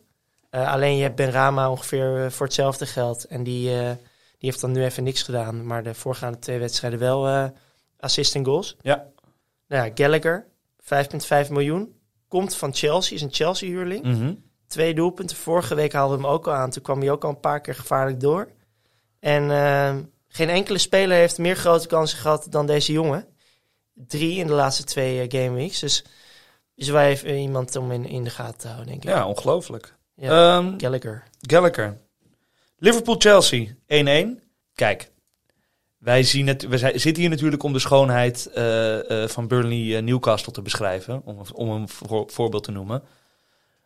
Eh, 0.49 0.71
alleen 0.71 0.95
je 0.95 1.03
hebt 1.03 1.15
Benrama 1.15 1.69
ongeveer 1.69 2.25
eh, 2.25 2.31
voor 2.31 2.45
hetzelfde 2.45 2.85
geld. 2.85 3.25
En 3.25 3.43
die, 3.43 3.79
eh, 3.79 3.89
die 4.37 4.49
heeft 4.49 4.61
dan 4.61 4.71
nu 4.71 4.83
even 4.83 5.03
niks 5.03 5.23
gedaan. 5.23 5.65
Maar 5.65 5.83
de 5.83 5.93
voorgaande 5.93 6.39
twee 6.39 6.59
wedstrijden 6.59 6.99
wel 6.99 7.27
eh 7.27 7.45
assist 7.99 8.35
en 8.35 8.45
goals. 8.45 8.77
Ja. 8.81 9.07
Nou 9.67 9.85
ja, 9.85 9.91
Gallagher, 9.95 10.47
5,5 10.77 11.49
miljoen. 11.49 11.97
Komt 12.27 12.55
van 12.55 12.73
Chelsea, 12.73 13.15
is 13.15 13.21
een 13.21 13.33
Chelsea-huurling. 13.33 14.03
Mhm. 14.03 14.33
Twee 14.67 14.93
doelpunten. 14.93 15.37
Vorige 15.37 15.75
week 15.75 15.93
haalden 15.93 16.17
we 16.17 16.23
hem 16.23 16.33
ook 16.33 16.47
al 16.47 16.53
aan. 16.53 16.69
Toen 16.69 16.83
kwam 16.83 16.99
hij 16.99 17.11
ook 17.11 17.23
al 17.23 17.29
een 17.29 17.39
paar 17.39 17.61
keer 17.61 17.75
gevaarlijk 17.75 18.19
door. 18.19 18.51
En 19.19 19.51
ehm, 19.51 20.03
geen 20.27 20.49
enkele 20.49 20.77
speler 20.77 21.17
heeft 21.17 21.37
meer 21.37 21.55
grote 21.55 21.87
kansen 21.87 22.17
gehad 22.17 22.47
dan 22.49 22.65
deze 22.65 22.91
jongen. 22.91 23.25
Drie 23.93 24.37
in 24.37 24.47
de 24.47 24.53
laatste 24.53 24.83
twee 24.83 25.27
eh, 25.27 25.41
game 25.41 25.55
weeks. 25.55 25.79
Dus 25.79 26.05
is 26.75 26.89
wel 26.89 27.01
even 27.01 27.37
iemand 27.37 27.75
om 27.75 27.91
in, 27.91 28.05
in 28.05 28.23
de 28.23 28.29
gaten 28.29 28.57
te 28.57 28.67
houden, 28.67 28.87
denk 28.87 29.03
ik. 29.03 29.09
Ja, 29.09 29.27
ongelooflijk. 29.27 29.97
Ja. 30.19 30.57
Ehm, 30.57 30.73
Gallagher. 30.79 31.23
Gallagher. 31.41 31.97
Liverpool-Chelsea, 32.77 33.67
1-1. 33.87 34.41
Kijk, 34.73 35.11
wij, 35.97 36.23
zien 36.23 36.47
het, 36.47 36.67
we 36.67 36.77
zijn- 36.77 36.99
zitten 36.99 37.21
hier 37.21 37.31
natuurlijk 37.31 37.63
om 37.63 37.73
de 37.73 37.79
schoonheid 37.79 38.45
eh, 38.53 39.23
eh, 39.23 39.29
van 39.29 39.47
Burnley-Newcastle 39.47 40.53
te 40.53 40.61
beschrijven. 40.61 41.21
Om, 41.25 41.41
om 41.53 41.69
een 41.69 41.89
voor- 41.89 42.29
voorbeeld 42.31 42.63
te 42.63 42.71
noemen. 42.71 43.03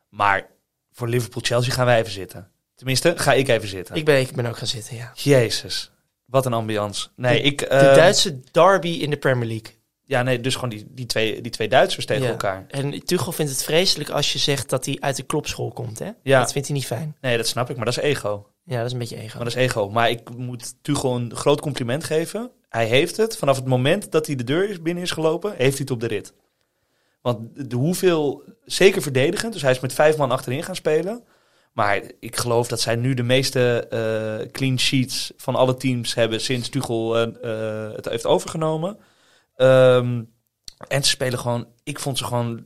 Maar 0.10 0.50
voor 0.92 1.08
Liverpool-Chelsea 1.08 1.74
gaan 1.74 1.86
wij 1.86 2.00
even 2.00 2.12
zitten. 2.12 2.52
Tenminste, 2.76 3.14
ga 3.18 3.34
ik 3.34 3.48
even 3.48 3.68
zitten. 3.68 3.96
Ik 3.96 4.06
ben, 4.06 4.20
ik 4.20 4.32
ben 4.36 4.46
ook 4.46 4.58
gaan 4.58 4.68
zitten, 4.68 4.96
ja. 4.96 5.12
Jezus, 5.16 5.92
wat 6.26 6.46
een 6.46 6.54
ambiance. 6.54 7.08
Nee, 7.16 7.42
De- 7.42 7.48
ik... 7.48 7.60
De 7.60 7.66
eh, 7.68 7.96
Duitse 7.96 8.40
derby 8.52 8.88
in 8.90 9.10
de 9.10 9.18
Premier 9.18 9.48
League. 9.48 9.76
Ja, 10.06 10.24
nee, 10.24 10.40
dus 10.40 10.54
gewoon 10.54 10.70
die, 10.70 10.86
die, 10.90 11.06
twee, 11.06 11.42
die 11.42 11.52
twee 11.52 11.68
Duitsers 11.68 12.06
tegen 12.06 12.24
Ja. 12.24 12.30
elkaar. 12.30 12.66
En 12.68 13.06
Tuchel 13.06 13.32
vindt 13.32 13.52
het 13.52 13.64
vreselijk 13.64 14.10
als 14.10 14.34
je 14.34 14.40
zegt 14.40 14.70
dat 14.70 14.86
hij 14.86 14.98
uit 15.00 15.16
de 15.16 15.24
klopschool 15.24 15.72
komt, 15.72 16.00
hè? 16.00 16.10
Ja. 16.24 16.40
Dat 16.40 16.52
vindt 16.52 16.68
hij 16.68 16.78
niet 16.78 16.86
fijn. 16.86 17.16
Nee, 17.22 17.38
dat 17.38 17.48
snap 17.48 17.70
ik, 17.70 17.76
maar 17.76 17.86
dat 17.86 17.98
is 17.98 18.04
ego. 18.04 18.48
Ja, 18.64 18.78
dat 18.78 18.86
is 18.86 18.92
een 18.92 19.00
beetje 19.00 19.18
ego. 19.18 19.36
Maar 19.36 19.44
dat 19.46 19.56
is 19.56 19.62
ego. 19.62 19.90
Maar 19.90 20.10
ik 20.10 20.36
moet 20.38 20.76
Tuchel 20.82 21.16
een 21.16 21.36
groot 21.36 21.62
compliment 21.62 22.04
geven. 22.04 22.52
Hij 22.70 22.86
heeft 22.86 23.18
het, 23.18 23.38
vanaf 23.38 23.56
het 23.56 23.66
moment 23.66 24.12
dat 24.12 24.26
hij 24.28 24.36
de 24.36 24.44
deur 24.44 24.70
is, 24.70 24.82
binnen 24.82 25.04
is 25.04 25.12
gelopen, 25.12 25.50
heeft 25.50 25.78
hij 25.78 25.78
het 25.80 25.92
op 25.92 26.00
de 26.00 26.08
rit. 26.08 26.34
Want 27.22 27.70
de 27.70 27.76
hoeveel, 27.76 28.44
zeker 28.66 29.02
verdedigend, 29.02 29.54
dus 29.54 29.62
hij 29.62 29.72
is 29.72 29.80
met 29.80 29.94
vijf 29.94 30.18
man 30.18 30.32
achterin 30.32 30.64
gaan 30.64 30.76
spelen. 30.76 31.24
Maar 31.74 32.02
ik 32.20 32.36
geloof 32.36 32.68
dat 32.68 32.82
zij 32.82 32.96
nu 32.96 33.14
de 33.14 33.24
meeste 33.24 33.88
eh, 33.90 34.52
clean 34.52 34.80
sheets 34.80 35.32
van 35.38 35.56
alle 35.56 35.76
teams 35.78 36.14
hebben 36.14 36.42
sinds 36.42 36.70
Tuchel 36.70 37.18
eh, 37.18 37.88
eh, 37.88 37.96
het 37.96 38.10
heeft 38.10 38.26
overgenomen. 38.26 38.98
Ehm, 39.56 40.24
en 40.88 41.04
ze 41.04 41.10
spelen 41.10 41.40
gewoon, 41.40 41.68
ik 41.84 42.00
vond 42.00 42.18
ze 42.18 42.24
gewoon 42.26 42.66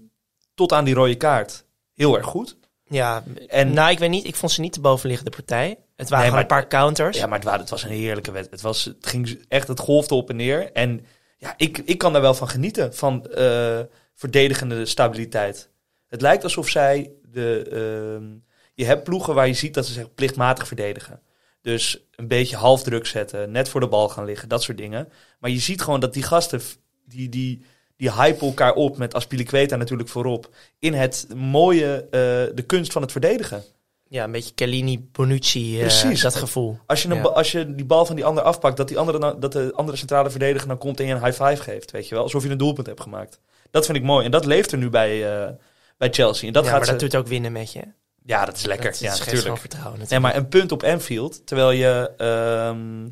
tot 0.53 0.71
aan 0.73 0.85
die 0.85 0.93
rode 0.93 1.15
kaart 1.15 1.65
heel 1.93 2.17
erg 2.17 2.25
goed. 2.25 2.57
Ja, 2.89 3.23
En 3.47 3.73
nou, 3.73 3.91
ik 3.91 3.99
weet 3.99 4.09
niet. 4.09 4.25
Ik 4.27 4.35
vond 4.35 4.51
ze 4.51 4.61
niet 4.61 4.73
de 4.73 4.79
bovenliggende 4.79 5.31
partij. 5.31 5.79
Het 5.95 6.09
waren 6.09 6.23
Nee, 6.25 6.31
maar- 6.33 6.41
een 6.41 6.47
paar 6.47 6.67
counters. 6.67 7.17
Ja, 7.17 7.27
maar 7.27 7.39
het, 7.39 7.49
het 7.51 7.69
was 7.69 7.83
een 7.83 7.89
heerlijke 7.89 8.31
wedstrijd. 8.31 8.61
Het, 8.61 8.71
was, 8.71 8.85
het 8.85 9.07
ging 9.07 9.45
echt, 9.47 9.67
het 9.67 9.79
golfde 9.79 10.15
op 10.15 10.29
en 10.29 10.35
neer. 10.35 10.71
En 10.71 11.05
ja, 11.37 11.53
ik, 11.57 11.77
ik 11.77 11.97
kan 11.97 12.13
daar 12.13 12.21
wel 12.21 12.33
van 12.33 12.49
genieten, 12.49 12.93
van 12.95 13.25
eh, 13.25 13.79
verdedigende 14.15 14.85
stabiliteit. 14.85 15.69
Het 16.07 16.21
lijkt 16.21 16.43
alsof 16.43 16.67
zij 16.69 17.11
de... 17.21 17.61
ehm, 17.71 18.35
je 18.73 18.85
hebt 18.85 19.03
ploegen 19.03 19.33
waar 19.35 19.47
je 19.47 19.53
ziet 19.53 19.73
dat 19.73 19.85
ze 19.85 19.93
zich 19.93 20.13
plichtmatig 20.13 20.67
verdedigen. 20.67 21.21
Dus 21.61 21.99
een 22.15 22.27
beetje 22.27 22.55
halfdruk 22.55 23.05
zetten, 23.05 23.51
net 23.51 23.69
voor 23.69 23.79
de 23.79 23.87
bal 23.87 24.09
gaan 24.09 24.25
liggen, 24.25 24.49
dat 24.49 24.63
soort 24.63 24.77
dingen. 24.77 25.09
Maar 25.39 25.49
je 25.49 25.59
ziet 25.59 25.81
gewoon 25.81 25.99
dat 25.99 26.13
die 26.13 26.23
gasten, 26.23 26.61
die, 27.05 27.29
die, 27.29 27.61
die 27.95 28.11
hypen 28.11 28.47
elkaar 28.47 28.73
op 28.73 28.97
met 28.97 29.13
Aspilicueta 29.13 29.75
natuurlijk 29.75 30.09
voorop. 30.09 30.49
In 30.79 30.93
het 30.93 31.27
mooie, 31.35 31.95
eh, 32.03 32.55
de 32.55 32.63
kunst 32.65 32.91
van 32.91 33.01
het 33.01 33.11
verdedigen. 33.11 33.63
Ja, 34.09 34.23
een 34.23 34.31
beetje 34.31 34.53
Kellini, 34.53 35.09
Bonucci, 35.11 35.75
eh, 35.75 35.79
Precies. 35.81 36.21
dat 36.21 36.35
gevoel. 36.35 36.79
Als 36.85 37.01
je, 37.01 37.09
een 37.09 37.15
Ja. 37.15 37.21
als 37.23 37.51
je 37.51 37.75
die 37.75 37.85
bal 37.85 38.05
van 38.05 38.15
die 38.15 38.25
ander 38.25 38.43
afpakt, 38.43 38.77
dat, 38.77 38.87
die 38.87 38.97
andere, 38.97 39.39
dat 39.39 39.51
de 39.51 39.71
andere 39.75 39.97
centrale 39.97 40.29
verdediger 40.29 40.67
dan 40.67 40.77
komt 40.77 40.99
en 40.99 41.05
je 41.05 41.13
een 41.13 41.23
high 41.23 41.43
five 41.43 41.63
geeft. 41.63 41.91
Weet 41.91 42.07
je 42.07 42.15
wel? 42.15 42.23
Alsof 42.23 42.43
je 42.43 42.49
een 42.49 42.57
doelpunt 42.57 42.87
hebt 42.87 43.01
gemaakt. 43.01 43.39
Dat 43.71 43.85
vind 43.85 43.97
ik 43.97 44.03
mooi. 44.03 44.25
En 44.25 44.31
dat 44.31 44.45
leeft 44.45 44.71
er 44.71 44.77
nu 44.77 44.89
bij, 44.89 45.41
eh, 45.41 45.51
bij 45.97 46.09
Chelsea. 46.11 46.47
En 46.47 46.53
dat 46.53 46.63
ja, 46.63 46.69
gaat 46.69 46.77
maar 46.77 46.87
ze, 46.87 46.91
dat 46.91 47.01
doet 47.01 47.15
ook 47.15 47.27
winnen 47.27 47.51
met 47.51 47.71
je. 47.71 47.81
Ja, 48.27 48.45
dat 48.45 48.57
is 48.57 48.65
lekker. 48.65 48.91
Dat, 48.91 48.99
ja, 48.99 49.11
gewoon 49.11 49.33
natuurlijk. 49.33 49.59
vertrouwen 49.59 50.01
Nee, 50.09 50.19
maar 50.19 50.35
een 50.35 50.47
punt 50.47 50.71
op 50.71 50.83
Anfield, 50.83 51.47
terwijl 51.47 51.71
je... 51.71 52.11
ehm, 52.17 53.03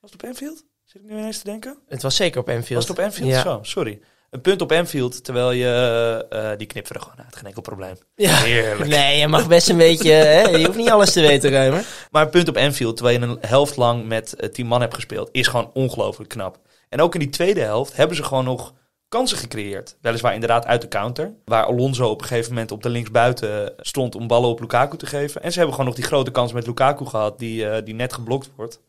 was 0.00 0.10
het 0.10 0.22
op 0.22 0.28
Anfield? 0.28 0.64
Zit 0.84 1.02
ik 1.02 1.08
nu 1.08 1.18
ineens 1.18 1.38
te 1.38 1.44
denken? 1.44 1.78
Het 1.88 2.02
was 2.02 2.16
zeker 2.16 2.40
op 2.40 2.48
Anfield. 2.48 2.78
Was 2.78 2.88
het 2.88 2.98
op 2.98 3.04
Anfield? 3.04 3.28
Ja. 3.28 3.42
Zo, 3.42 3.58
sorry. 3.62 4.00
Een 4.30 4.40
punt 4.40 4.62
op 4.62 4.72
Anfield, 4.72 5.24
terwijl 5.24 5.50
je... 5.50 6.26
eh, 6.30 6.50
die 6.56 6.66
knippen 6.66 6.94
er 6.94 7.00
gewoon 7.00 7.24
uit. 7.24 7.36
Geen 7.36 7.46
enkel 7.46 7.62
probleem. 7.62 7.96
Ja. 8.14 8.34
Heerlijk. 8.36 8.90
Nee, 8.90 9.18
je 9.18 9.28
mag 9.28 9.48
best 9.48 9.68
een 9.68 9.76
beetje... 9.76 10.10
Hè? 10.12 10.40
Je 10.42 10.66
hoeft 10.66 10.78
niet 10.78 10.90
alles 10.90 11.12
te 11.12 11.20
weten, 11.20 11.50
Ruimer. 11.50 11.84
Maar 12.10 12.22
een 12.22 12.30
punt 12.30 12.48
op 12.48 12.56
Anfield, 12.56 12.96
terwijl 12.96 13.20
je 13.20 13.26
een 13.26 13.38
helft 13.40 13.76
lang 13.76 14.06
met 14.06 14.34
eh, 14.34 14.48
tien 14.48 14.66
man 14.66 14.80
hebt 14.80 14.94
gespeeld, 14.94 15.28
is 15.32 15.46
gewoon 15.46 15.70
ongelooflijk 15.74 16.30
knap. 16.30 16.58
En 16.88 17.00
ook 17.00 17.14
in 17.14 17.20
die 17.20 17.28
tweede 17.30 17.60
helft 17.60 17.96
hebben 17.96 18.16
ze 18.16 18.22
gewoon 18.22 18.44
nog 18.44 18.74
kansen 19.14 19.38
gecreëerd. 19.38 19.96
Weliswaar 20.00 20.34
inderdaad 20.34 20.66
uit 20.66 20.80
de 20.80 20.88
counter, 20.88 21.32
waar 21.44 21.64
Alonso 21.64 22.08
op 22.08 22.20
een 22.22 22.26
gegeven 22.26 22.52
moment 22.52 22.70
op 22.72 22.82
de 22.82 22.88
linksbuiten 22.88 23.72
stond 23.78 24.14
om 24.14 24.26
ballen 24.26 24.48
op 24.48 24.60
Lukaku 24.60 24.96
te 24.96 25.06
geven. 25.06 25.42
En 25.42 25.50
ze 25.50 25.56
hebben 25.58 25.74
gewoon 25.74 25.88
nog 25.90 25.98
die 25.98 26.08
grote 26.08 26.30
kans 26.30 26.52
met 26.52 26.66
Lukaku 26.66 27.04
gehad, 27.06 27.38
die, 27.38 27.68
eh, 27.68 27.84
die 27.84 27.94
net 27.94 28.12
geblokt 28.12 28.50
wordt. 28.56 28.80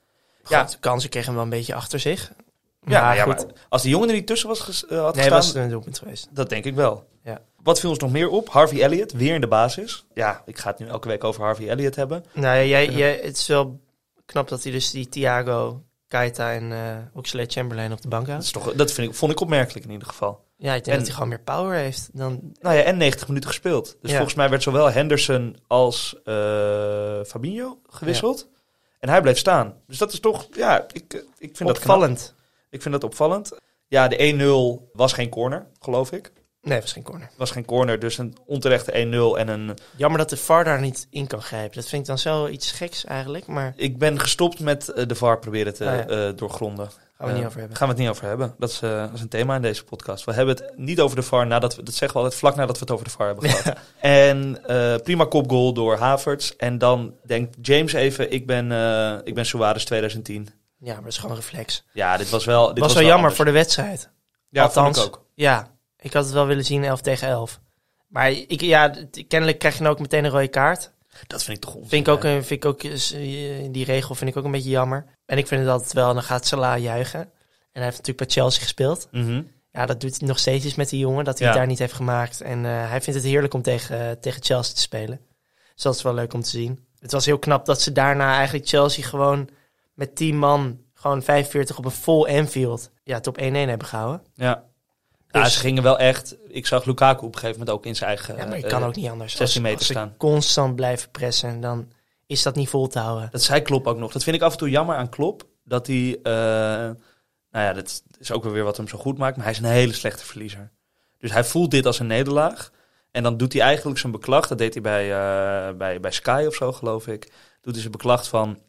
Ja, 0.47 0.57
Ja. 0.59 0.63
de 0.63 0.77
kansen 0.79 1.09
kregen 1.09 1.27
hem 1.27 1.35
wel 1.37 1.43
een 1.43 1.57
beetje 1.57 1.75
achter 1.75 1.99
zich. 1.99 2.31
Ja, 2.87 3.01
maar 3.01 3.15
ja, 3.15 3.23
goed. 3.23 3.35
maar 3.35 3.45
als 3.69 3.81
die 3.81 3.91
jongen 3.91 4.07
er 4.09 4.15
niet 4.15 4.27
tussen 4.27 4.47
was 4.49 4.59
ges- 4.59 4.85
eh, 4.85 4.97
had 4.99 5.03
nee, 5.15 5.23
gestaan, 5.23 5.37
was 5.39 5.47
het 5.47 5.55
een 5.55 5.69
doelpunt 5.69 5.97
geweest. 5.99 6.27
dat 6.31 6.49
denk 6.49 6.65
ik 6.65 6.75
wel. 6.75 7.03
Ja. 7.23 7.41
Wat 7.63 7.79
viel 7.79 7.89
ons 7.89 7.99
nog 7.99 8.11
meer 8.11 8.29
op? 8.29 8.49
Harvey 8.49 8.81
Elliott, 8.81 9.11
weer 9.11 9.33
in 9.33 9.41
de 9.41 9.47
basis. 9.47 10.05
Ja, 10.13 10.41
ik 10.45 10.57
ga 10.57 10.69
het 10.69 10.79
nu 10.79 10.87
elke 10.87 11.07
week 11.07 11.23
over 11.23 11.43
Harvey 11.43 11.69
Elliott 11.69 11.95
hebben. 11.95 12.25
Nou, 12.33 12.55
ja, 12.57 12.63
jij, 12.63 12.89
jij, 12.89 13.19
het 13.23 13.37
is 13.37 13.47
wel 13.47 13.79
knap 14.25 14.47
dat 14.49 14.63
hij 14.63 14.71
dus 14.71 14.91
die 14.91 15.09
Thiago, 15.09 15.81
Keita 16.07 16.51
en 16.53 16.71
Oxlade 17.13 17.49
Chamberlain 17.51 17.91
op 17.91 18.01
de 18.01 18.07
bank 18.07 18.27
Dat, 18.27 18.43
is 18.43 18.51
toch, 18.51 18.73
dat 18.73 18.91
vind 18.91 19.07
ik, 19.09 19.15
vond 19.15 19.31
ik 19.31 19.39
opmerkelijk 19.39 19.85
in 19.85 19.91
ieder 19.91 20.07
geval. 20.07 20.43
Ja, 20.57 20.73
ik 20.73 20.83
denk 20.83 20.85
En- 20.85 20.93
dat 20.97 21.03
hij 21.05 21.13
gewoon 21.13 21.29
meer 21.29 21.39
power 21.43 21.77
heeft 21.77 22.09
dan... 22.13 22.39
Nou 22.61 22.75
ja, 22.75 22.81
en 22.81 22.97
90 22.97 23.27
minuten 23.27 23.49
gespeeld. 23.49 23.97
Dus 24.01 24.09
Ja. 24.09 24.15
volgens 24.15 24.35
mij 24.35 24.49
werd 24.49 24.63
zowel 24.63 24.91
Henderson 24.91 25.57
als 25.67 26.15
eh, 26.23 26.33
Fabinho 27.25 27.79
gewisseld. 27.89 28.47
En 28.99 29.09
hij 29.09 29.21
bleef 29.21 29.37
staan. 29.37 29.73
Dus 29.87 29.97
dat 29.97 30.13
is 30.13 30.19
toch, 30.19 30.47
ja, 30.51 30.85
ik, 30.91 31.13
eh, 31.13 31.19
ik 31.37 31.57
vind 31.57 31.69
dat. 31.69 31.77
Opvallend. 31.77 32.33
Ik 32.69 32.81
vind 32.81 32.93
dat 32.93 33.03
opvallend. 33.03 33.51
Ja, 33.87 34.07
de 34.07 34.17
1-0 34.17 34.89
was 34.93 35.13
geen 35.13 35.29
corner, 35.29 35.67
geloof 35.79 36.11
ik. 36.11 36.31
Nee, 36.65 36.73
het 36.73 36.83
was 36.83 36.93
geen 36.93 37.03
corner. 37.03 37.29
Was 37.37 37.51
geen 37.51 37.65
corner, 37.65 37.99
dus 37.99 38.17
een 38.17 38.37
onterechte 38.45 38.91
1-0 38.91 39.39
en 39.39 39.47
een... 39.47 39.77
Jammer 39.95 40.19
dat 40.19 40.29
de 40.29 40.37
VAR 40.37 40.63
daar 40.63 40.79
niet 40.81 41.07
in 41.09 41.27
kan 41.27 41.41
grijpen. 41.41 41.75
Dat 41.75 41.89
vind 41.89 42.01
ik 42.01 42.07
dan 42.07 42.17
zo 42.17 42.47
iets 42.47 42.71
geks 42.71 43.05
eigenlijk, 43.05 43.47
maar 43.47 43.73
Ik 43.75 43.97
ben 43.97 44.19
gestopt 44.19 44.59
met 44.59 44.89
eh, 44.89 45.07
de 45.07 45.15
VAR 45.15 45.39
proberen 45.39 45.73
te 45.73 45.89
Ah, 45.89 45.95
ja. 45.95 46.05
eh, 46.27 46.35
doorgronden. 46.37 46.89
gaan 47.17 47.27
we 47.27 47.33
Eh, 47.33 47.37
niet 47.37 47.45
over 47.45 47.59
hebben. 47.59 47.77
Gaan 47.77 47.87
we 47.87 47.93
het 47.93 48.01
niet 48.03 48.11
over 48.11 48.27
hebben. 48.27 48.55
Dat 48.57 48.69
is, 48.69 48.81
eh, 48.81 48.99
dat 48.99 49.13
is 49.13 49.21
een 49.21 49.27
thema 49.29 49.55
in 49.55 49.61
deze 49.61 49.83
podcast. 49.83 50.25
We 50.25 50.33
hebben 50.33 50.55
het 50.55 50.77
niet 50.77 50.99
over 50.99 51.15
de 51.15 51.23
VAR 51.23 51.47
nadat 51.47 51.75
we, 51.75 51.83
dat 51.83 51.93
zeggen 51.93 52.17
we 52.17 52.23
altijd 52.23 52.39
vlak 52.41 52.55
nadat 52.55 52.75
we 52.75 52.81
het 52.81 52.91
over 52.91 53.05
de 53.05 53.11
VAR 53.11 53.27
hebben 53.27 53.49
gehad. 53.49 53.77
En 53.99 54.65
eh, 54.67 54.95
prima 55.03 55.25
kopgoal 55.25 55.73
door 55.73 55.95
Havertz. 55.97 56.51
En 56.57 56.77
dan 56.77 57.13
denkt 57.25 57.55
James 57.61 57.93
even, 57.93 58.31
ik 58.31 58.45
ben, 58.47 58.71
eh 58.71 59.15
ik 59.23 59.33
ben 59.35 59.45
Suarez 59.45 59.83
2010. 59.83 60.47
Ja, 60.79 60.93
maar 60.93 61.03
dat 61.03 61.11
is 61.11 61.17
gewoon 61.17 61.35
een 61.35 61.41
reflex. 61.41 61.83
Ja, 61.93 62.17
dit 62.17 62.29
was 62.29 62.45
wel. 62.45 62.65
Dit 62.65 62.69
Het 62.75 62.83
was 62.83 62.93
wel 62.93 63.01
jammer 63.01 63.17
anders. 63.17 63.35
voor 63.35 63.45
de 63.45 63.51
wedstrijd. 63.51 64.09
Ja, 64.49 64.63
Althans, 64.63 65.05
ook. 65.05 65.25
Ja, 65.33 65.67
ik 66.05 66.13
had 66.13 66.23
het 66.23 66.33
wel 66.33 66.45
willen 66.45 66.65
zien 66.65 66.83
11 66.83 67.01
tegen 67.01 67.27
11. 67.27 67.59
Maar 68.07 68.31
ik, 68.31 68.61
ja, 68.61 68.95
kennelijk 69.27 69.59
krijg 69.59 69.77
je 69.77 69.83
dan 69.83 69.91
ook 69.91 69.99
meteen 69.99 70.23
een 70.23 70.31
rode 70.31 70.47
kaart. 70.47 70.91
Dat 71.27 71.43
vind 71.43 71.57
ik 71.57 71.63
toch 71.63 71.73
onzin. 71.73 71.89
Vind 71.89 72.07
ik 72.07 72.13
ook, 72.13 72.23
een, 72.23 72.43
vind 72.43 72.63
ik 72.63 72.65
ook 72.65 72.83
eh, 72.83 73.71
die 73.71 73.85
regel 73.85 74.15
vind 74.15 74.29
ik 74.29 74.37
ook 74.37 74.45
een 74.45 74.51
beetje 74.51 74.69
jammer. 74.69 75.05
En 75.25 75.37
ik 75.37 75.47
vind 75.47 75.61
het 75.61 75.69
altijd 75.69 75.93
wel, 75.93 76.13
dan 76.13 76.23
gaat 76.23 76.45
Salah 76.45 76.81
juichen. 76.81 77.19
En 77.19 77.29
hij 77.71 77.83
heeft 77.83 77.97
natuurlijk 77.97 78.27
bij 78.27 78.27
Chelsea 78.27 78.61
gespeeld. 78.61 79.07
Mhm. 79.11 79.41
Ja, 79.71 79.85
dat 79.85 80.01
doet 80.01 80.19
hij 80.19 80.27
nog 80.27 80.39
steeds 80.39 80.65
iets 80.65 80.75
met 80.75 80.89
die 80.89 80.99
jongen, 80.99 81.25
dat 81.25 81.39
hij 81.39 81.47
Ja. 81.47 81.53
het 81.53 81.61
daar 81.61 81.69
niet 81.71 81.79
heeft 81.79 81.93
gemaakt. 81.93 82.41
En 82.41 82.65
eh, 82.65 82.89
hij 82.89 83.01
vindt 83.01 83.19
het 83.19 83.29
heerlijk 83.29 83.53
om 83.53 83.61
tegen, 83.61 83.99
eh, 84.09 84.11
tegen 84.11 84.43
Chelsea 84.43 84.73
te 84.75 84.81
spelen. 84.81 85.19
Dus 85.73 85.83
dat 85.83 85.95
is 85.95 86.01
wel 86.01 86.13
leuk 86.13 86.33
om 86.33 86.41
te 86.41 86.49
zien. 86.49 86.85
Het 86.99 87.11
was 87.11 87.25
heel 87.25 87.39
knap 87.39 87.65
dat 87.65 87.81
ze 87.81 87.91
daarna 87.91 88.35
eigenlijk 88.35 88.67
Chelsea 88.67 89.03
gewoon 89.03 89.49
met 89.93 90.15
10 90.15 90.37
man, 90.37 90.79
gewoon 90.93 91.23
45 91.23 91.77
op 91.77 91.85
een 91.85 91.91
vol 91.91 92.27
Anfield, 92.27 92.91
ja, 93.03 93.19
top 93.19 93.37
1-1 93.37 93.69
hebben 93.69 93.87
gehouden. 93.87 94.21
Ja. 94.35 94.63
Ja, 95.35 95.43
Dus- 95.43 95.53
ze 95.53 95.59
gingen 95.59 95.83
wel 95.83 95.99
echt. 95.99 96.35
Ik 96.47 96.67
zag 96.67 96.85
Lukaku 96.85 97.25
op 97.25 97.33
een 97.33 97.39
gegeven 97.39 97.59
moment 97.59 97.77
ook 97.77 97.85
in 97.85 97.95
zijn 97.95 98.09
eigen. 98.09 98.37
Ja, 98.37 98.45
maar 98.45 98.57
je 98.57 98.63
eh, 98.63 98.69
kan 98.69 98.83
ook 98.83 98.95
niet 98.95 99.09
anders. 99.09 99.35
16 99.35 99.61
meter 99.61 99.77
als 99.77 99.87
ze 99.87 99.93
staan. 99.93 100.13
constant 100.17 100.75
blijven 100.75 101.11
pressen, 101.11 101.61
dan 101.61 101.91
is 102.25 102.43
dat 102.43 102.55
niet 102.55 102.69
vol 102.69 102.87
te 102.87 102.99
houden. 102.99 103.27
Dat 103.31 103.41
zei 103.43 103.61
Klop 103.61 103.87
ook 103.87 103.97
nog. 103.97 104.11
Dat 104.11 104.23
vind 104.23 104.35
ik 104.35 104.41
af 104.41 104.51
en 104.51 104.57
toe 104.57 104.69
jammer 104.69 104.95
aan 104.95 105.09
Klop. 105.09 105.43
Dat 105.63 105.87
hij. 105.87 106.19
eh, 106.23 106.33
nou 107.51 107.65
ja, 107.65 107.73
dat 107.73 108.03
is 108.19 108.31
ook 108.31 108.43
wel 108.43 108.51
weer 108.53 108.63
wat 108.63 108.77
hem 108.77 108.87
zo 108.87 108.97
goed 108.97 109.17
maakt. 109.17 109.35
Maar 109.35 109.45
hij 109.45 109.53
is 109.53 109.59
een 109.59 109.65
hele 109.65 109.93
slechte 109.93 110.25
verliezer. 110.25 110.71
Dus 111.17 111.31
hij 111.31 111.43
voelt 111.43 111.71
dit 111.71 111.85
als 111.85 111.99
een 111.99 112.07
nederlaag. 112.07 112.71
En 113.11 113.23
dan 113.23 113.37
doet 113.37 113.53
hij 113.53 113.61
eigenlijk 113.61 113.99
zijn 113.99 114.11
beklag. 114.11 114.47
Dat 114.47 114.57
deed 114.57 114.73
hij 114.73 114.81
bij, 114.81 115.03
eh, 115.11 115.75
bij, 115.77 115.99
bij 115.99 116.11
Sky 116.11 116.43
of 116.47 116.55
zo, 116.55 116.71
geloof 116.71 117.07
ik. 117.07 117.31
Doet 117.61 117.71
hij 117.73 117.79
zijn 117.79 117.91
beklag 117.91 118.27
van. 118.27 118.59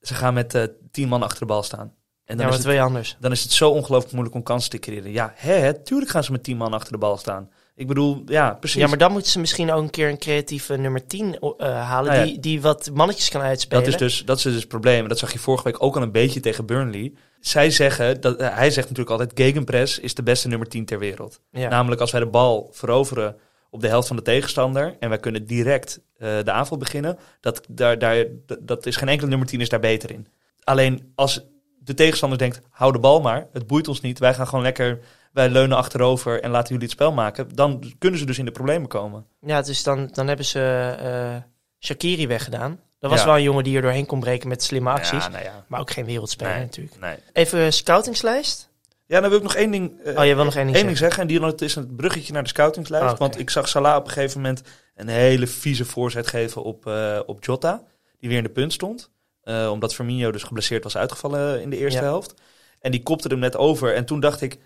Ze 0.00 0.14
gaan 0.14 0.34
met 0.34 0.54
eh, 0.54 0.62
tien 0.90 1.08
man 1.08 1.22
achter 1.22 1.38
de 1.40 1.46
bal 1.46 1.62
staan. 1.62 1.94
En 2.26 2.36
dan, 2.36 2.48
is 2.48 2.56
het, 2.56 2.64
je 2.64 2.80
anders? 2.80 3.16
dan 3.20 3.32
is 3.32 3.42
het 3.42 3.52
zo 3.52 3.70
ongelooflijk 3.70 4.12
moeilijk 4.12 4.36
om 4.36 4.42
kansen 4.42 4.70
te 4.70 4.78
creëren. 4.78 5.12
Ja, 5.12 5.32
hè, 5.34 5.52
hè, 5.52 5.82
tuurlijk 5.82 6.10
gaan 6.10 6.24
ze 6.24 6.32
met 6.32 6.42
tien 6.42 6.56
man 6.56 6.72
achter 6.72 6.92
de 6.92 6.98
bal 6.98 7.16
staan. 7.16 7.50
Ik 7.74 7.86
bedoel, 7.86 8.22
ja, 8.26 8.54
precies. 8.60 8.80
Ja, 8.80 8.88
maar 8.88 8.98
dan 8.98 9.12
moeten 9.12 9.30
ze 9.30 9.38
misschien 9.40 9.72
ook 9.72 9.82
een 9.82 9.90
keer 9.90 10.08
een 10.08 10.18
creatieve 10.18 10.76
nummer 10.76 11.06
10 11.06 11.38
eh, 11.38 11.66
halen, 11.88 12.12
Nou 12.12 12.24
ja. 12.26 12.32
die, 12.32 12.40
die 12.40 12.60
wat 12.60 12.90
mannetjes 12.94 13.28
kan 13.28 13.40
uitspelen. 13.40 13.84
Dat 13.84 13.92
is, 13.92 13.98
dus, 13.98 14.24
dat 14.24 14.36
is 14.36 14.42
dus 14.42 14.54
het 14.54 14.68
probleem. 14.68 15.02
En 15.02 15.08
dat 15.08 15.18
zag 15.18 15.32
je 15.32 15.38
vorige 15.38 15.64
week 15.64 15.82
ook 15.82 15.96
al 15.96 16.02
een 16.02 16.12
beetje 16.12 16.40
tegen 16.40 16.66
Burnley. 16.66 17.12
Zij 17.40 17.70
zeggen, 17.70 18.20
dat, 18.20 18.36
eh, 18.36 18.54
hij 18.56 18.70
zegt 18.70 18.88
natuurlijk 18.88 19.10
altijd... 19.20 19.30
Gegenpress 19.34 19.98
is 19.98 20.14
de 20.14 20.22
beste 20.22 20.48
nummer 20.48 20.68
10 20.68 20.84
ter 20.84 20.98
wereld. 20.98 21.40
ja. 21.50 21.68
Namelijk 21.68 22.00
als 22.00 22.10
wij 22.10 22.20
de 22.20 22.26
bal 22.26 22.68
veroveren 22.72 23.36
op 23.70 23.80
de 23.80 23.88
helft 23.88 24.06
van 24.08 24.16
de 24.16 24.22
tegenstander... 24.22 24.96
en 25.00 25.08
wij 25.08 25.18
kunnen 25.18 25.46
direct 25.46 26.00
eh, 26.18 26.28
de 26.42 26.50
aanval 26.50 26.76
beginnen... 26.76 27.18
Dat, 27.40 27.60
daar, 27.68 27.98
daar, 27.98 28.24
dat- 28.46 28.58
dat 28.62 28.86
is 28.86 28.96
geen 28.96 29.08
enkele 29.08 29.28
nummer 29.30 29.46
10 29.48 29.60
is 29.60 29.68
daar 29.68 29.80
beter 29.80 30.10
in. 30.10 30.26
Alleen 30.64 31.12
als 31.14 31.44
de 31.86 31.94
tegenstander 31.94 32.38
denkt... 32.38 32.60
hou 32.70 32.92
de 32.92 32.98
bal 32.98 33.20
maar, 33.20 33.46
het 33.52 33.66
boeit 33.66 33.88
ons 33.88 34.00
niet. 34.00 34.18
Wij 34.18 34.34
gaan 34.34 34.46
gewoon 34.46 34.64
lekker... 34.64 34.98
Wij 35.32 35.48
leunen 35.48 35.76
achterover 35.76 36.42
en 36.42 36.50
laten 36.50 36.68
jullie 36.68 36.82
het 36.82 36.92
spel 36.92 37.12
maken. 37.12 37.54
Dan 37.54 37.92
kunnen 37.98 38.18
ze 38.18 38.26
dus 38.26 38.38
in 38.38 38.44
de 38.44 38.50
problemen 38.50 38.88
komen. 38.88 39.26
Ja, 39.40 39.62
dus 39.62 39.82
dan, 39.82 40.08
dan 40.12 40.26
hebben 40.26 40.46
ze 40.46 40.94
eh 41.00 41.42
Shakiri 41.86 42.26
weggedaan. 42.26 42.80
Dat 42.98 43.10
was 43.10 43.20
Ja. 43.20 43.26
wel 43.26 43.36
een 43.36 43.42
jongen 43.42 43.64
die 43.64 43.76
er 43.76 43.82
doorheen 43.82 44.06
kon 44.06 44.20
breken 44.20 44.48
met 44.48 44.62
slimme 44.62 44.90
acties. 44.90 45.24
Ja, 45.24 45.28
nou 45.30 45.44
ja. 45.44 45.64
Maar 45.68 45.80
ook 45.80 45.90
geen 45.90 46.04
wereldspeler 46.04 46.52
Nee. 46.52 46.62
natuurlijk. 46.62 47.00
Nee. 47.00 47.16
Even 47.32 47.72
scoutingslijst. 47.72 48.68
Ja, 49.06 49.20
dan 49.20 49.28
wil 49.28 49.38
ik 49.38 49.44
nog 49.44 49.54
één 49.54 49.70
ding, 49.70 50.00
eh, 50.04 50.18
Oh, 50.18 50.24
jij 50.24 50.34
wil 50.36 50.44
nog 50.44 50.54
één 50.54 50.64
ding 50.64 50.76
één 50.76 50.86
ding 50.86 50.98
zeggen. 50.98 51.22
En 51.22 51.28
die 51.28 51.38
dan- 51.40 51.48
het 51.48 51.62
is 51.62 51.74
een 51.76 51.96
bruggetje 51.96 52.32
naar 52.32 52.42
de 52.42 52.48
scoutingslijst. 52.48 53.08
Oké. 53.10 53.18
Want 53.18 53.38
ik 53.38 53.50
zag 53.50 53.68
Salah 53.68 53.96
op 53.96 54.04
een 54.06 54.10
gegeven 54.12 54.40
moment 54.40 54.62
een 54.94 55.08
hele 55.08 55.46
vieze 55.46 55.84
voorzet 55.84 56.26
geven 56.26 56.62
op, 56.62 56.86
eh, 56.86 57.20
op 57.26 57.44
Jota. 57.44 57.82
Die 58.18 58.28
weer 58.28 58.38
in 58.38 58.44
de 58.44 58.50
punt 58.50 58.72
stond. 58.72 59.10
Eh, 59.46 59.70
omdat 59.72 59.94
Firmino 59.94 60.30
dus 60.30 60.42
geblesseerd 60.42 60.84
was 60.84 60.96
uitgevallen 60.96 61.62
in 61.62 61.70
de 61.70 61.76
eerste 61.76 61.98
Ja. 62.00 62.04
helft. 62.04 62.34
En 62.80 62.90
die 62.90 63.02
kopte 63.02 63.28
hem 63.28 63.38
net 63.38 63.56
over. 63.56 63.94
En 63.94 64.04
toen 64.04 64.20
dacht 64.20 64.40
ik, 64.40 64.58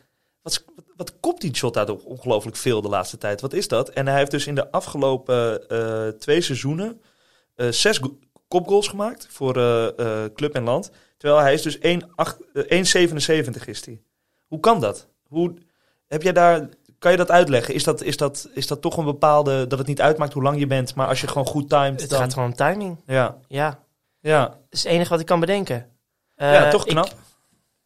wat, 0.43 0.65
wat, 0.75 0.85
wat 0.97 1.21
kopt 1.21 1.41
die 1.41 1.51
Jota 1.51 1.85
toch 1.85 2.03
ongelooflijk 2.05 2.57
veel 2.57 2.81
de 2.81 2.89
laatste 2.89 3.19
tijd? 3.19 3.41
Wat 3.41 3.53
is 3.53 3.69
dat? 3.69 3.89
En 3.89 4.07
hij 4.07 4.19
heeft 4.19 4.31
dus 4.31 4.47
in 4.47 4.55
de 4.55 4.71
afgelopen 4.71 5.69
eh, 5.69 6.09
twee 6.09 6.41
seizoenen 6.41 7.01
eh, 7.55 7.69
zes 7.69 7.99
go- 7.99 8.19
kopgoals 8.49 8.89
gemaakt 8.89 9.27
voor 9.31 9.53
club 10.35 10.55
en 10.55 10.63
land. 10.65 10.91
Terwijl 11.17 11.41
hij 11.43 11.53
is 11.53 11.63
dus 11.63 11.79
1,8 11.79 11.83
eh, 12.53 12.63
1,77 13.59 13.65
is 13.67 13.85
hij. 13.85 14.03
Hoe 14.47 14.61
kan 14.61 14.81
dat? 14.81 15.09
Hoe, 15.29 15.55
heb 16.07 16.23
jij 16.23 16.33
daar, 16.33 16.69
kan 16.99 17.11
je 17.11 17.17
dat 17.17 17.31
uitleggen? 17.31 17.75
Is 17.75 17.85
dat, 17.85 18.03
is, 18.03 18.17
dat, 18.17 18.49
is 18.55 18.67
dat 18.67 18.81
toch 18.81 18.97
een 18.97 19.05
bepaalde, 19.05 19.67
dat 19.67 19.79
het 19.79 19.89
niet 19.89 20.01
uitmaakt 20.01 20.33
hoe 20.33 20.43
lang 20.43 20.59
je 20.59 20.67
bent, 20.67 20.95
maar 20.95 21.07
als 21.09 21.21
je 21.21 21.29
gewoon 21.29 21.47
goed 21.47 21.69
timed, 21.69 22.01
Het 22.01 22.11
dan... 22.11 22.19
gaat 22.19 22.33
gewoon 22.33 22.49
om 22.49 22.55
timing. 22.55 23.03
Ja, 23.07 23.39
Ja, 23.49 23.79
ja. 24.21 24.47
dat 24.49 24.57
is 24.71 24.83
het 24.83 24.93
enige 24.93 25.11
wat 25.11 25.21
ik 25.21 25.27
kan 25.27 25.41
bedenken. 25.41 25.87
ja, 26.37 26.65
Eh, 26.65 26.71
toch 26.71 26.85
ik- 26.85 26.91
knap. 26.91 27.15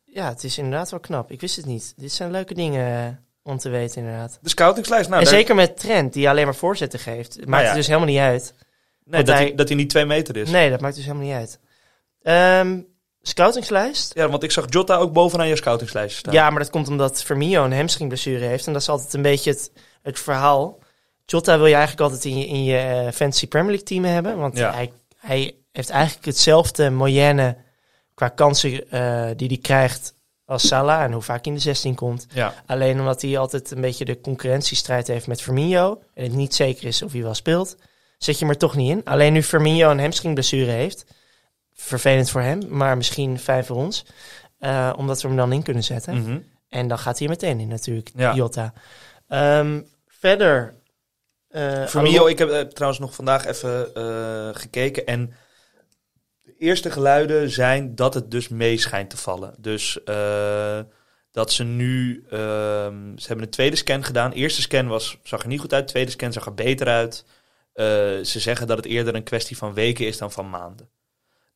ja, 0.04 0.28
het 0.28 0.44
is 0.44 0.58
inderdaad 0.58 0.90
wel 0.90 1.00
knap. 1.00 1.30
Ik 1.30 1.40
wist 1.40 1.56
het 1.56 1.66
niet. 1.66 1.92
Dit 1.96 2.12
zijn 2.12 2.30
leuke 2.30 2.54
dingen 2.54 3.04
eh, 3.06 3.08
om 3.52 3.58
te 3.58 3.68
weten 3.68 4.02
inderdaad. 4.02 4.38
De 4.42 4.48
scoutingslijst, 4.48 5.08
nou, 5.08 5.20
en 5.22 5.26
daar- 5.28 5.34
zeker 5.38 5.54
met 5.54 5.76
Trent, 5.80 6.12
die 6.12 6.28
alleen 6.28 6.44
maar 6.44 6.54
voorzetten 6.54 6.98
geeft. 6.98 7.34
Het 7.34 7.46
maakt 7.46 7.62
ja. 7.62 7.68
het 7.68 7.76
dus 7.76 7.86
helemaal 7.86 8.08
niet 8.08 8.18
uit. 8.18 8.54
nee, 9.04 9.22
dat, 9.22 9.34
hij- 9.34 9.44
hij, 9.44 9.54
dat 9.54 9.68
hij 9.68 9.76
niet 9.76 9.90
twee 9.90 10.04
meter 10.04 10.36
is. 10.36 10.50
Nee, 10.50 10.70
dat 10.70 10.80
maakt 10.80 10.94
dus 10.94 11.04
helemaal 11.04 11.26
niet 11.26 11.34
uit. 11.36 11.58
Ehm, 12.22 12.80
scoutingslijst. 13.22 14.14
Ja, 14.14 14.28
want 14.28 14.42
ik 14.42 14.50
zag 14.50 14.64
Jota 14.68 14.96
ook 14.96 15.12
bovenaan 15.12 15.48
je 15.48 15.56
scoutingslijstje 15.56 16.18
staan. 16.18 16.32
Ja, 16.32 16.50
maar 16.50 16.58
dat 16.58 16.70
komt 16.70 16.88
omdat 16.88 17.22
Firmino 17.22 17.64
een 17.64 17.72
hamstringblessure 17.72 18.44
heeft. 18.44 18.66
En 18.66 18.72
dat 18.72 18.82
is 18.82 18.88
altijd 18.88 19.14
een 19.14 19.22
beetje 19.22 19.50
het, 19.50 19.72
het 20.02 20.18
verhaal. 20.18 20.78
Jota 21.26 21.56
wil 21.56 21.66
je 21.66 21.74
eigenlijk 21.74 22.02
altijd 22.02 22.24
in 22.24 22.38
je, 22.38 22.46
in 22.46 22.64
je 22.64 22.76
eh, 22.78 23.12
Fantasy 23.12 23.46
Premier 23.48 23.68
League 23.70 23.86
team 23.86 24.04
hebben. 24.04 24.38
Want 24.38 24.56
Ja. 24.56 24.72
hij, 24.72 24.92
hij 25.16 25.54
heeft 25.76 25.90
eigenlijk 25.90 26.26
hetzelfde 26.26 26.90
moyenne 26.90 27.56
qua 28.14 28.28
kansen 28.28 28.90
eh, 28.90 29.26
die 29.36 29.48
hij 29.48 29.58
krijgt 29.62 30.14
als 30.44 30.66
Salah. 30.66 31.02
En 31.02 31.12
hoe 31.12 31.22
vaak 31.22 31.44
hij 31.44 31.52
in 31.52 31.54
de 31.58 31.64
16 31.64 31.94
komt. 31.94 32.26
Ja. 32.32 32.54
Alleen 32.66 32.98
omdat 33.00 33.22
hij 33.22 33.38
altijd 33.38 33.70
een 33.70 33.80
beetje 33.80 34.04
de 34.04 34.20
concurrentiestrijd 34.20 35.06
heeft 35.06 35.26
met 35.26 35.42
Firmino. 35.42 36.00
En 36.14 36.22
het 36.22 36.32
niet 36.32 36.54
zeker 36.54 36.84
is 36.86 37.02
of 37.02 37.12
hij 37.12 37.22
wel 37.22 37.34
speelt. 37.34 37.76
Zet 38.18 38.38
je 38.38 38.44
hem 38.44 38.54
er 38.54 38.58
toch 38.60 38.74
niet 38.76 38.90
in. 38.90 39.04
Alleen 39.04 39.32
nu 39.32 39.42
Firmino 39.42 39.90
een 39.90 40.00
hamstringblessure 40.00 40.70
heeft. 40.70 41.04
Vervelend 41.74 42.30
voor 42.30 42.40
hem, 42.40 42.62
maar 42.68 42.96
misschien 42.96 43.38
fijn 43.38 43.64
voor 43.64 43.76
ons. 43.76 44.04
eh, 44.58 44.92
omdat 44.96 45.22
we 45.22 45.28
hem 45.28 45.36
dan 45.36 45.52
in 45.52 45.62
kunnen 45.62 45.84
zetten. 45.84 46.22
Mhm. 46.22 46.38
En 46.68 46.88
dan 46.88 46.98
gaat 46.98 47.18
hij 47.18 47.28
meteen 47.28 47.60
in 47.60 47.68
natuurlijk, 47.68 48.10
Ja. 48.16 48.34
Jota. 48.34 48.72
Ehm, 49.28 49.80
verder... 50.06 50.74
eh, 51.48 51.86
Firmino, 51.86 52.26
ik 52.26 52.38
heb 52.38 52.70
trouwens 52.70 53.00
nog 53.00 53.14
vandaag 53.14 53.46
even 53.46 53.94
eh, 53.94 54.48
gekeken 54.52 55.06
en 55.06 55.32
eerste 56.58 56.90
geluiden 56.90 57.50
zijn 57.50 57.94
dat 57.94 58.14
het 58.14 58.30
dus 58.30 58.48
mee 58.48 58.76
schijnt 58.78 59.10
te 59.10 59.16
vallen. 59.16 59.54
Dus 59.58 60.02
eh, 60.04 60.80
dat 61.30 61.52
ze 61.52 61.64
nu, 61.64 62.24
ehm, 62.30 63.16
ze 63.16 63.26
hebben 63.26 63.44
een 63.44 63.50
tweede 63.50 63.76
scan 63.76 64.04
gedaan. 64.04 64.32
Eerste 64.32 64.60
scan 64.62 64.86
was, 64.86 65.18
zag 65.22 65.42
er 65.42 65.48
niet 65.48 65.60
goed 65.60 65.72
uit, 65.72 65.88
tweede 65.88 66.10
scan 66.10 66.32
zag 66.32 66.46
er 66.46 66.54
beter 66.54 66.86
uit. 66.88 67.24
Eh, 67.72 67.84
ze 68.22 68.40
zeggen 68.40 68.66
dat 68.66 68.76
het 68.76 68.86
eerder 68.86 69.14
een 69.14 69.22
kwestie 69.22 69.56
van 69.56 69.74
weken 69.74 70.06
is 70.06 70.18
dan 70.18 70.32
van 70.32 70.50
maanden. 70.50 70.88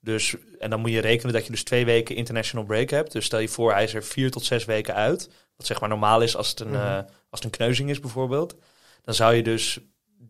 Dus, 0.00 0.34
en 0.58 0.70
dan 0.70 0.80
moet 0.80 0.90
je 0.90 1.00
rekenen 1.00 1.32
dat 1.32 1.44
je 1.44 1.50
dus 1.50 1.62
twee 1.64 1.84
weken 1.84 2.16
international 2.16 2.64
break 2.66 2.90
hebt. 2.90 3.12
Dus 3.12 3.24
stel 3.24 3.38
je 3.38 3.48
voor, 3.48 3.72
hij 3.72 3.84
is 3.84 3.94
er 3.94 4.04
vier 4.04 4.30
tot 4.30 4.44
zes 4.44 4.64
weken 4.64 4.94
uit. 4.94 5.30
Wat 5.56 5.66
zeg 5.66 5.80
maar 5.80 5.88
normaal 5.88 6.20
is 6.22 6.36
als 6.36 6.50
het 6.50 6.60
een, 6.60 6.68
Mhm. 6.70 6.76
eh, 6.76 6.96
als 7.30 7.40
het 7.40 7.44
een 7.44 7.50
kneuzing 7.50 7.90
is 7.90 8.00
bijvoorbeeld. 8.00 8.56
Dan 9.02 9.14
zou 9.14 9.34
je 9.34 9.42
dus 9.42 9.78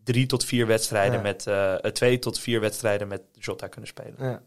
drie 0.03 0.25
tot 0.25 0.45
vier 0.45 0.67
wedstrijden 0.67 1.21
Ja. 1.23 1.35
met 1.81 1.93
twee 1.95 2.19
tot 2.19 2.39
vier 2.39 2.59
wedstrijden 2.59 3.07
met 3.07 3.21
Jota 3.33 3.67
kunnen 3.67 3.89
spelen. 3.89 4.15
Ja. 4.19 4.41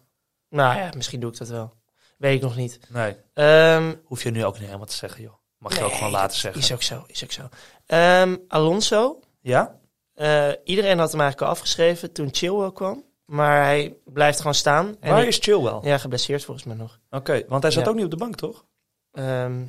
Nou 0.53 0.79
ja, 0.79 0.91
misschien 0.97 1.21
doe 1.21 1.31
ik 1.33 1.39
dat 1.39 1.49
wel. 1.49 1.75
Weet 2.19 2.35
ik 2.37 2.43
nog 2.43 2.57
niet. 2.57 2.79
Nee, 2.89 3.17
Ehm, 3.35 3.95
hoef 4.05 4.23
je 4.23 4.31
nu 4.31 4.45
ook 4.45 4.55
niet 4.55 4.65
helemaal 4.67 4.87
te 4.87 4.95
zeggen, 4.97 5.23
joh. 5.23 5.33
Mag 5.59 5.73
je 5.73 5.79
nee, 5.79 5.89
ook 5.89 5.95
gewoon 5.95 6.11
laten 6.13 6.39
zeggen. 6.39 6.61
Is 6.61 6.73
ook 6.73 6.83
zo, 6.83 7.05
is 7.07 7.25
ook 7.25 7.33
zo. 7.33 7.49
Ehm, 7.87 8.37
Alonso. 8.49 9.21
Ja? 9.41 9.81
eh, 10.15 10.49
iedereen 10.65 10.99
had 10.99 11.11
hem 11.11 11.21
eigenlijk 11.21 11.41
al 11.51 11.57
afgeschreven 11.57 12.13
toen 12.13 12.29
Chilwell 12.33 12.73
kwam. 12.73 13.05
Maar 13.25 13.63
hij 13.65 13.97
blijft 14.05 14.39
gewoon 14.39 14.55
staan. 14.55 14.97
Waar 15.01 15.23
ik- 15.23 15.29
is 15.29 15.39
Chilwell? 15.39 15.79
Ja, 15.91 15.99
geblesseerd 15.99 16.45
volgens 16.45 16.67
mij 16.67 16.77
nog. 16.77 16.99
Oké, 17.11 17.43
want 17.49 17.63
hij 17.63 17.73
zat 17.73 17.85
Ja. 17.85 17.89
ook 17.91 17.95
niet 17.97 18.05
op 18.05 18.11
de 18.11 18.17
bank, 18.17 18.37
toch? 18.37 18.65
Oké, 19.13 19.21
Ehm, 19.27 19.65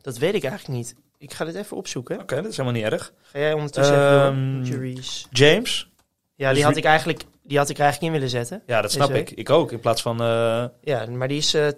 dat 0.00 0.18
weet 0.18 0.34
ik 0.34 0.44
eigenlijk 0.44 0.78
niet. 0.78 0.94
Ik 1.18 1.32
ga 1.32 1.44
dit 1.44 1.54
even 1.54 1.76
opzoeken. 1.76 2.26
dat 2.26 2.44
is 2.44 2.56
helemaal 2.56 2.80
niet 2.80 2.92
erg. 2.92 3.12
Ga 3.22 3.38
jij 3.38 3.52
ondertussen 3.52 3.94
even 3.94 4.18
door? 4.20 4.26
Injuries. 4.66 5.26
James? 5.30 5.90
Ja, 6.34 6.46
dus 6.48 6.54
die 6.56 6.64
had, 6.64 6.74
wie- 6.74 6.82
ik 6.82 6.88
eigenlijk, 6.88 7.24
die 7.46 7.58
had 7.58 7.68
ik 7.68 7.78
eigenlijk 7.78 8.12
in 8.12 8.18
willen 8.20 8.30
zetten. 8.36 8.62
Ja, 8.66 8.80
dat 8.80 8.92
snap 8.92 9.08
Deze 9.08 9.20
ik. 9.20 9.30
Ik 9.30 9.50
ook, 9.50 9.72
in 9.72 9.80
plaats 9.80 10.02
van... 10.02 10.20
eh, 10.20 10.64
Ja, 10.80 11.06
maar 11.06 11.28
die 11.28 11.38
is 11.38 11.54
eh, 11.54 11.68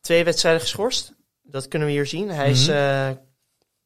twee 0.00 0.24
wedstrijden 0.24 0.60
geschorst. 0.60 1.12
Dat 1.42 1.68
kunnen 1.68 1.88
we 1.88 1.94
hier 1.94 2.06
zien. 2.06 2.28
Hij 2.30 2.50
is, 2.50 2.66
Mhm. 2.68 2.76
eh, 2.76 3.10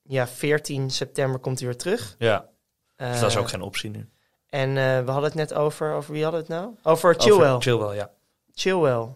ja, 0.03 0.29
14 0.29 0.91
september 0.91 1.41
komt 1.41 1.59
hij 1.59 1.69
weer 1.69 1.77
terug. 1.79 2.15
Ja, 2.19 2.49
dus 2.97 3.21
dat 3.21 3.31
is 3.31 3.37
ook 3.37 3.49
geen 3.49 3.63
optie 3.63 3.91
nu. 3.91 4.09
En 4.49 4.75
we 4.75 5.11
hadden 5.11 5.23
het 5.25 5.35
net 5.35 5.55
over, 5.55 5.93
over 5.95 6.13
wie 6.13 6.23
hadden 6.23 6.47
we 6.47 6.53
het 6.55 6.63
nou? 6.63 6.75
Over 6.83 7.15
Chilwell. 7.15 7.49
Over 7.49 7.63
Chilwell, 7.63 7.97
ja. 7.97 8.11
Chilwell. 8.55 9.09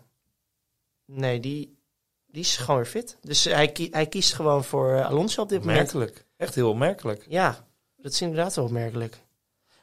Nee, 1.04 1.40
die, 1.40 1.78
die 2.26 2.42
is 2.42 2.56
gewoon 2.56 2.76
weer 2.76 2.90
fit. 2.90 3.18
Dus 3.20 3.44
hij, 3.44 3.88
hij 3.90 4.06
kiest 4.06 4.34
gewoon 4.34 4.64
voor 4.64 5.04
Alonso 5.04 5.42
op 5.42 5.48
dit 5.48 5.60
moment. 5.64 5.88
Opmerkelijk. 5.94 6.26
Echt 6.36 6.54
heel 6.54 6.70
opmerkelijk. 6.70 7.26
Ja, 7.28 7.66
dat 7.96 8.12
is 8.12 8.20
inderdaad 8.20 8.54
wel 8.54 8.64
opmerkelijk. 8.64 9.16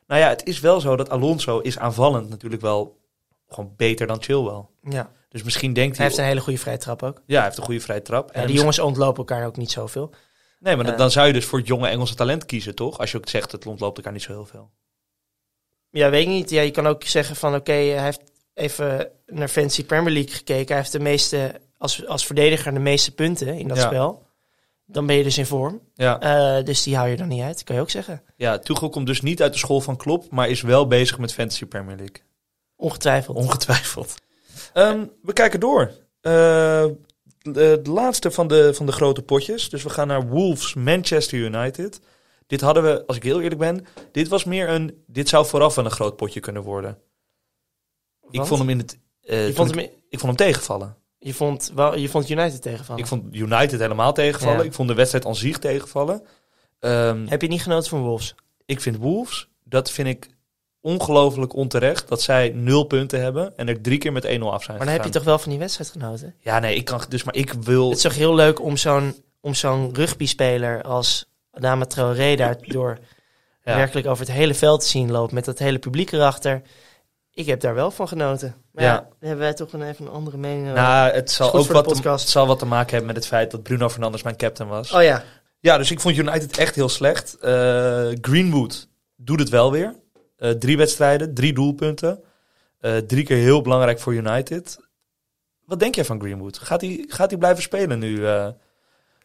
Nou 0.07 0.21
ja, 0.21 0.29
het 0.29 0.45
is 0.45 0.59
wel 0.59 0.79
zo 0.81 0.95
dat 0.95 1.09
Alonso 1.09 1.59
is 1.59 1.77
aanvallend 1.77 2.29
natuurlijk 2.29 2.61
wel 2.61 2.99
gewoon 3.47 3.73
beter 3.77 4.07
dan 4.07 4.21
Chilwell. 4.21 4.65
Ja. 4.81 5.11
Dus 5.29 5.43
misschien 5.43 5.73
denkt 5.73 5.97
Hij 5.97 6.05
hij... 6.05 6.05
heeft 6.05 6.17
een 6.17 6.27
hele 6.29 6.41
goede 6.41 6.59
vrije 6.59 6.77
trap 6.77 7.03
ook. 7.03 7.21
Ja, 7.25 7.35
hij 7.35 7.43
heeft 7.45 7.57
een 7.57 7.63
goede 7.63 7.79
vrije 7.79 8.01
trap. 8.01 8.31
En 8.31 8.47
die 8.47 8.55
jongens 8.55 8.79
ontlopen 8.79 9.17
elkaar 9.17 9.45
ook 9.45 9.57
niet 9.57 9.71
zoveel. 9.71 10.13
Nee, 10.59 10.75
maar 10.75 10.83
dan- 10.85 10.93
Eh. 10.93 10.99
dan 10.99 11.11
zou 11.11 11.27
je 11.27 11.33
dus 11.33 11.45
voor 11.45 11.59
het 11.59 11.67
jonge 11.67 11.87
Engelse 11.87 12.15
talent 12.15 12.45
kiezen, 12.45 12.75
toch? 12.75 12.97
Als 12.99 13.11
je 13.11 13.17
ook 13.17 13.29
zegt, 13.29 13.51
het 13.51 13.65
ontloopt 13.65 13.97
elkaar 13.97 14.13
niet 14.13 14.21
zo 14.21 14.31
heel 14.31 14.45
veel. 14.45 14.71
Ja, 15.89 16.09
weet 16.09 16.21
ik 16.21 16.27
niet. 16.27 16.49
Ja, 16.49 16.61
je 16.61 16.71
kan 16.71 16.87
ook 16.87 17.03
zeggen 17.03 17.35
van 17.35 17.55
oké, 17.55 17.71
hij 17.71 18.03
heeft 18.03 18.21
even 18.53 19.09
naar 19.25 19.47
Fancy 19.47 19.85
Premier 19.85 20.13
League 20.13 20.31
gekeken. 20.33 20.67
Hij 20.67 20.77
heeft 20.77 20.91
de 20.91 20.99
meeste, 20.99 21.61
als, 21.77 22.05
als 22.07 22.25
verdediger 22.25 22.73
de 22.73 22.79
meeste 22.79 23.13
punten 23.13 23.47
in 23.57 23.67
dat 23.67 23.77
Ja. 23.77 23.83
spel. 23.85 24.25
Dan 24.85 25.05
ben 25.05 25.15
je 25.15 25.23
dus 25.23 25.37
in 25.37 25.45
vorm. 25.45 25.81
Ja. 25.93 26.19
Eh, 26.19 26.65
dus 26.65 26.83
die 26.83 26.95
hou 26.95 27.09
je 27.09 27.17
dan 27.17 27.27
niet 27.27 27.41
uit, 27.41 27.63
kan 27.63 27.75
je 27.75 27.81
ook 27.81 27.89
zeggen. 27.89 28.23
ja, 28.35 28.59
Tuchel 28.59 28.89
komt 28.89 29.07
dus 29.07 29.21
niet 29.21 29.41
uit 29.41 29.53
de 29.53 29.59
school 29.59 29.81
van 29.81 29.97
Klopp, 29.97 30.31
maar 30.31 30.49
is 30.49 30.61
wel 30.61 30.87
bezig 30.87 31.17
met 31.17 31.33
Fantasy 31.33 31.65
Premier 31.65 31.95
League. 31.95 32.21
Ongetwijfeld. 32.75 33.37
Ongetwijfeld. 33.37 34.15
Ehm, 34.73 35.05
we 35.21 35.33
kijken 35.33 35.59
door. 35.59 35.91
Eh, 36.21 36.85
de, 37.41 37.79
de 37.83 37.89
laatste 37.89 38.31
van 38.31 38.47
de, 38.47 38.73
van 38.73 38.85
de 38.85 38.91
grote 38.91 39.21
potjes. 39.21 39.69
Dus 39.69 39.83
we 39.83 39.89
gaan 39.89 40.07
naar 40.07 40.27
Wolves, 40.27 40.73
Manchester 40.73 41.39
United. 41.39 41.99
Dit 42.47 42.61
hadden 42.61 42.83
we, 42.83 43.05
als 43.07 43.15
ik 43.15 43.23
heel 43.23 43.41
eerlijk 43.41 43.59
ben, 43.59 43.85
dit 44.11 44.27
was 44.27 44.43
meer 44.43 44.69
een, 44.69 45.03
dit 45.07 45.29
zou 45.29 45.45
vooraf 45.45 45.75
wel 45.75 45.85
een 45.85 45.91
groot 45.91 46.15
potje 46.15 46.39
kunnen 46.39 46.61
worden. 46.61 46.97
Ik 48.29 48.45
vond 48.45 48.59
hem 48.59 48.69
in 48.69 48.77
het, 48.77 48.99
toen 49.21 49.53
vond 49.53 49.69
ik, 49.69 49.75
hem, 49.75 49.89
ik 50.09 50.19
vond 50.19 50.39
hem 50.39 50.47
tegenvallen. 50.47 50.97
Je, 51.23 51.33
vond 51.33 51.71
wel, 51.75 51.97
je 51.97 52.09
vond 52.09 52.29
United 52.29 52.61
tegenvallen. 52.61 53.01
Ik 53.01 53.07
vond 53.07 53.35
United 53.35 53.79
helemaal 53.79 54.13
tegenvallen. 54.13 54.57
Ja. 54.57 54.63
Ik 54.63 54.73
vond 54.73 54.87
de 54.87 54.93
wedstrijd 54.93 55.25
aan 55.25 55.35
zich 55.35 55.59
tegenvallen. 55.59 56.23
Ehm, 56.79 57.25
Heb 57.27 57.41
je 57.41 57.47
niet 57.47 57.61
genoten 57.61 57.89
van 57.89 58.01
Wolves? 58.01 58.35
ik 58.65 58.81
vind 58.81 58.97
Wolves, 58.97 59.49
dat 59.63 59.91
vind 59.91 60.07
ik 60.07 60.29
ongelooflijk 60.81 61.53
onterecht 61.53 62.07
dat 62.07 62.21
zij 62.21 62.49
nul 62.49 62.83
punten 62.83 63.21
hebben 63.21 63.57
en 63.57 63.67
er 63.67 63.81
drie 63.81 63.97
keer 63.97 64.11
met 64.11 64.25
1-0 64.25 64.27
af 64.53 64.63
zijn 64.63 64.77
Maar 64.77 64.85
dan 64.85 64.95
heb 64.95 65.03
je 65.03 65.09
toch 65.11 65.23
wel 65.23 65.39
van 65.39 65.49
die 65.49 65.59
wedstrijd 65.59 65.89
genoten? 65.89 66.35
Ja, 66.39 66.59
nee, 66.59 66.75
ik 66.75 66.85
kan 66.85 67.01
dus, 67.09 67.23
maar 67.23 67.35
ik 67.35 67.53
wil. 67.53 67.87
Het 67.87 67.97
is 67.97 68.03
toch 68.03 68.15
heel 68.15 68.35
leuk 68.35 68.61
om 68.61 68.77
zo'n, 68.77 69.15
om 69.41 69.53
zo'n 69.53 69.95
rugbyspeler 69.95 70.81
als 70.81 71.25
Adama 71.51 71.85
Traoré 71.85 72.35
daar 72.35 72.57
door 72.61 72.97
Ja. 73.63 73.75
werkelijk 73.75 74.07
over 74.07 74.25
het 74.25 74.35
hele 74.35 74.53
veld 74.53 74.81
te 74.81 74.87
zien 74.87 75.11
lopen 75.11 75.35
met 75.35 75.45
dat 75.45 75.59
hele 75.59 75.79
publiek 75.79 76.11
erachter. 76.11 76.61
Ik 77.33 77.45
heb 77.45 77.59
daar 77.59 77.75
wel 77.75 77.91
van 77.91 78.07
genoten. 78.07 78.55
Maar 78.73 78.83
ja, 78.83 79.07
hebben 79.19 79.39
wij 79.39 79.53
toch 79.53 79.73
een 79.73 79.81
even 79.83 80.05
een 80.05 80.11
andere 80.11 80.37
mening. 80.37 80.63
over. 80.63 80.81
Nou, 80.81 81.11
het 81.11 81.31
zal 81.31 81.53
ook 81.53 81.67
wat 81.67 82.01
te, 82.01 82.09
het 82.09 82.21
zal 82.29 82.47
wat 82.47 82.59
te 82.59 82.65
maken 82.65 82.89
hebben 82.89 83.07
met 83.07 83.15
het 83.15 83.27
feit 83.27 83.51
dat 83.51 83.63
Bruno 83.63 83.89
Fernandes 83.89 84.23
mijn 84.23 84.35
captain 84.35 84.69
was. 84.69 84.91
oh 84.91 85.03
ja, 85.03 85.23
Ja, 85.59 85.77
dus 85.77 85.91
ik 85.91 85.99
vond 85.99 86.17
United 86.17 86.57
echt 86.57 86.75
heel 86.75 86.89
slecht. 86.89 87.37
Eh, 87.37 88.07
Greenwood 88.21 88.87
doet 89.15 89.39
het 89.39 89.49
wel 89.49 89.71
weer. 89.71 89.95
Eh, 90.37 90.49
drie 90.49 90.77
wedstrijden, 90.77 91.33
drie 91.33 91.53
doelpunten. 91.53 92.23
Eh, 92.79 92.97
drie 92.97 93.23
keer 93.23 93.37
heel 93.37 93.61
belangrijk 93.61 93.99
voor 93.99 94.13
United. 94.13 94.77
Wat 95.65 95.79
denk 95.79 95.95
jij 95.95 96.05
van 96.05 96.19
Greenwood? 96.19 96.57
Gaat 96.57 96.81
hij 96.81 97.05
gaat 97.07 97.29
hij 97.29 97.39
blijven 97.39 97.63
spelen 97.63 97.99
nu, 97.99 98.27
eh, 98.27 98.47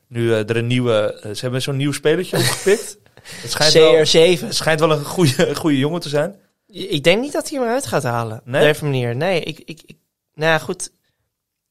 nu 0.08 0.32
eh, 0.32 0.48
er 0.48 0.56
een 0.56 0.66
nieuwe... 0.66 1.20
eh, 1.22 1.34
ze 1.34 1.40
hebben 1.40 1.62
zo'n 1.62 1.76
nieuw 1.76 1.92
spelertje 1.92 2.36
opgepikt. 2.36 2.98
Het 3.42 3.50
schijnt 3.50 3.72
wel, 3.72 3.94
CR7. 4.38 4.40
het 4.40 4.54
schijnt 4.54 4.80
wel 4.80 4.90
een 4.92 5.04
goede, 5.04 5.54
goede 5.54 5.78
jongen 5.78 6.00
te 6.00 6.08
zijn. 6.08 6.40
Ik 6.72 7.04
denk 7.04 7.20
niet 7.20 7.32
dat 7.32 7.48
hij 7.48 7.58
hem 7.58 7.68
eruit 7.68 7.86
gaat 7.86 8.02
halen. 8.02 8.40
Nee? 8.44 8.60
Op 8.60 8.66
deze 8.66 8.84
manier. 8.84 9.16
Nee, 9.16 9.40
ik, 9.40 9.58
ik, 9.58 9.82
ik, 9.86 9.96
nou 10.34 10.52
ja, 10.52 10.58
goed. 10.58 10.90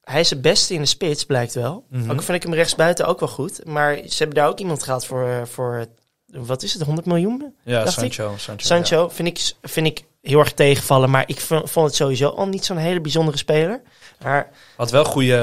Hij 0.02 0.20
is 0.20 0.30
het 0.30 0.42
beste 0.42 0.74
in 0.74 0.82
de 0.82 0.88
spits, 0.88 1.26
blijkt 1.26 1.54
wel. 1.54 1.86
Mhm. 1.90 2.12
Ook 2.12 2.22
vind 2.22 2.38
ik 2.38 2.44
hem 2.44 2.54
rechtsbuiten 2.54 3.08
ook 3.08 3.20
wel 3.20 3.30
goed. 3.30 3.66
Maar 3.66 3.96
ze 3.96 4.18
hebben 4.18 4.36
daar 4.36 4.48
ook 4.48 4.60
iemand 4.60 4.84
gehaald 4.84 5.06
voor, 5.06 5.48
voor 5.48 5.86
wat 6.28 6.64
is 6.64 6.74
het, 6.74 6.82
100 6.82 7.08
miljoen? 7.08 7.56
Ja, 7.64 7.82
ik. 7.82 7.90
Sancho. 7.90 8.34
Sancho, 8.38 8.66
Sancho 8.66 9.10
vind, 9.10 9.28
ik, 9.28 9.54
vind 9.62 9.88
ik 9.88 10.04
heel 10.22 10.40
erg 10.40 10.54
tegenvallen. 10.54 11.10
Maar 11.10 11.24
ik 11.28 11.40
vond 11.40 11.74
het 11.74 11.96
sowieso 11.96 12.30
al 12.30 12.48
niet 12.48 12.66
zo'n 12.66 12.78
hele 12.78 13.02
bijzondere 13.02 13.38
speler. 13.38 13.82
Maar 14.24 14.50
Had 14.76 14.92
wel 14.92 15.04
goede, 15.06 15.36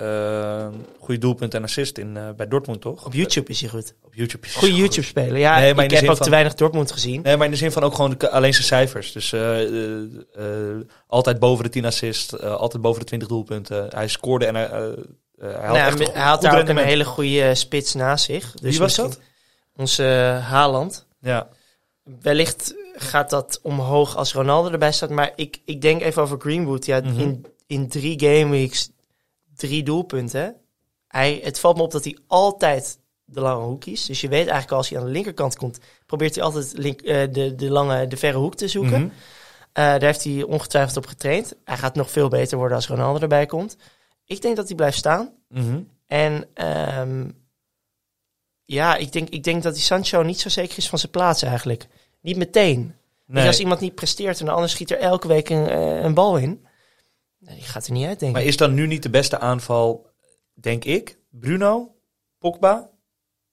eh 0.00 0.78
goede 0.98 1.20
doelpunt 1.20 1.54
en 1.54 1.62
assist 1.62 1.98
in, 1.98 2.16
eh, 2.16 2.28
bij 2.36 2.48
Dortmund, 2.48 2.80
toch? 2.80 3.04
op 3.06 3.12
YouTube 3.12 3.50
is 3.50 3.60
hij 3.60 3.70
goed. 3.70 3.94
Op 4.02 4.14
YouTube 4.14 4.46
is 4.46 4.52
hij 4.52 4.60
Goede 4.62 4.74
zo 4.76 4.80
goed. 4.82 4.94
YouTube-speler. 4.94 5.38
Ja, 5.38 5.58
Nee, 5.58 5.74
maar 5.74 5.84
in 5.84 5.90
ik 5.90 5.96
heb 5.96 6.08
ook 6.10 6.16
van- 6.16 6.24
te 6.24 6.30
weinig 6.30 6.54
Dortmund 6.54 6.92
gezien. 6.92 7.22
Nee, 7.22 7.36
maar 7.36 7.44
in 7.46 7.52
de 7.52 7.58
zin 7.58 7.72
van 7.72 7.82
ook 7.82 7.94
gewoon 7.94 8.14
de- 8.18 8.30
alleen 8.30 8.52
zijn 8.54 8.66
cijfers. 8.66 9.12
Dus 9.12 9.32
eh, 9.32 9.58
altijd 11.06 11.38
boven 11.38 11.64
de 11.64 11.70
10 11.70 11.84
assists, 11.84 12.36
eh, 12.36 12.54
altijd 12.54 12.82
boven 12.82 13.00
de 13.00 13.06
20 13.06 13.28
doelpunten. 13.28 13.86
Hij 13.94 14.08
scoorde 14.08 14.46
en 14.46 14.54
hij, 14.54 14.64
hij 14.66 15.50
had 15.66 15.72
Nou, 15.72 16.10
hij 16.12 16.22
had 16.22 16.42
daar 16.42 16.58
ook 16.60 16.68
een 16.68 16.76
hele 16.76 17.04
goede 17.04 17.54
spits 17.54 17.94
naast 17.94 18.24
zich. 18.24 18.52
Dus 18.52 18.70
Wie 18.70 18.78
was 18.78 18.94
dat? 18.94 19.18
Onze 19.76 20.02
Haaland. 20.42 21.06
Ja. 21.20 21.48
Wellicht 22.20 22.74
gaat 22.96 23.30
dat 23.30 23.58
omhoog 23.62 24.16
als 24.16 24.32
Ronaldo 24.32 24.70
erbij 24.70 24.92
staat. 24.92 25.10
Maar 25.10 25.32
ik, 25.36 25.60
ik 25.64 25.80
denk 25.80 26.02
even 26.02 26.22
over 26.22 26.40
Greenwood. 26.40 26.86
Ja, 26.86 27.00
Mhm. 27.00 27.20
in, 27.20 27.46
in 27.66 27.88
drie 27.88 28.20
gameweeks 28.20 28.90
drie 29.54 29.82
doelpunten. 29.82 30.56
Hij, 31.08 31.40
het 31.42 31.60
valt 31.60 31.76
me 31.76 31.82
op 31.82 31.92
dat 31.92 32.04
hij 32.04 32.18
altijd 32.26 32.98
de 33.24 33.40
lange 33.40 33.64
hoek 33.64 33.80
kiest. 33.80 34.06
Dus 34.06 34.20
je 34.20 34.28
weet 34.28 34.38
eigenlijk 34.38 34.70
al 34.70 34.76
als 34.76 34.88
hij 34.88 34.98
aan 34.98 35.04
de 35.04 35.10
linkerkant 35.10 35.56
komt... 35.56 35.78
probeert 36.06 36.34
hij 36.34 36.44
altijd 36.44 36.72
link, 36.76 37.00
eh, 37.00 37.32
de, 37.32 37.54
de, 37.54 37.70
lange, 37.70 38.06
de 38.06 38.16
verre 38.16 38.38
hoek 38.38 38.54
te 38.54 38.68
zoeken. 38.68 39.00
Mhm. 39.00 39.10
Eh, 39.72 39.84
daar 39.84 40.02
heeft 40.02 40.24
hij 40.24 40.42
ongetwijfeld 40.42 40.96
op 40.96 41.06
getraind. 41.06 41.54
Hij 41.64 41.76
gaat 41.76 41.94
nog 41.94 42.10
veel 42.10 42.28
beter 42.28 42.58
worden 42.58 42.76
als 42.76 42.88
Ronaldo 42.88 43.20
erbij 43.20 43.46
komt. 43.46 43.76
Ik 44.24 44.40
denk 44.40 44.56
dat 44.56 44.66
hij 44.66 44.76
blijft 44.76 44.98
staan. 44.98 45.32
Mhm. 45.48 45.80
En 46.06 46.48
ehm, 46.54 47.30
ja, 48.64 48.96
ik 48.96 49.12
denk, 49.12 49.28
ik 49.28 49.44
denk 49.44 49.62
dat 49.62 49.74
die 49.74 49.82
Sancho 49.82 50.22
niet 50.22 50.40
zo 50.40 50.48
zeker 50.48 50.78
is 50.78 50.88
van 50.88 50.98
zijn 50.98 51.12
plaats 51.12 51.42
eigenlijk. 51.42 51.86
Niet 52.20 52.36
meteen. 52.36 52.94
Dus 53.26 53.46
als 53.46 53.60
iemand 53.60 53.80
niet 53.80 53.94
presteert 53.94 54.40
en 54.40 54.46
de 54.46 54.52
ander 54.52 54.68
schiet 54.68 54.90
er 54.90 54.98
elke 54.98 55.28
week 55.28 55.48
een, 55.48 55.68
eh, 55.68 56.02
een 56.02 56.14
bal 56.14 56.36
in. 56.36 56.66
Nee, 57.46 57.54
die 57.56 57.64
gaat 57.64 57.86
er 57.86 57.92
niet 57.92 58.06
uit, 58.06 58.18
denk 58.20 58.32
Maar 58.32 58.42
ik. 58.42 58.48
is 58.48 58.56
dan 58.56 58.74
nu 58.74 58.86
niet 58.86 59.02
de 59.02 59.10
beste 59.10 59.38
aanval, 59.38 60.06
denk 60.54 60.84
ik, 60.84 61.18
Bruno, 61.30 61.94
Pogba, 62.38 62.90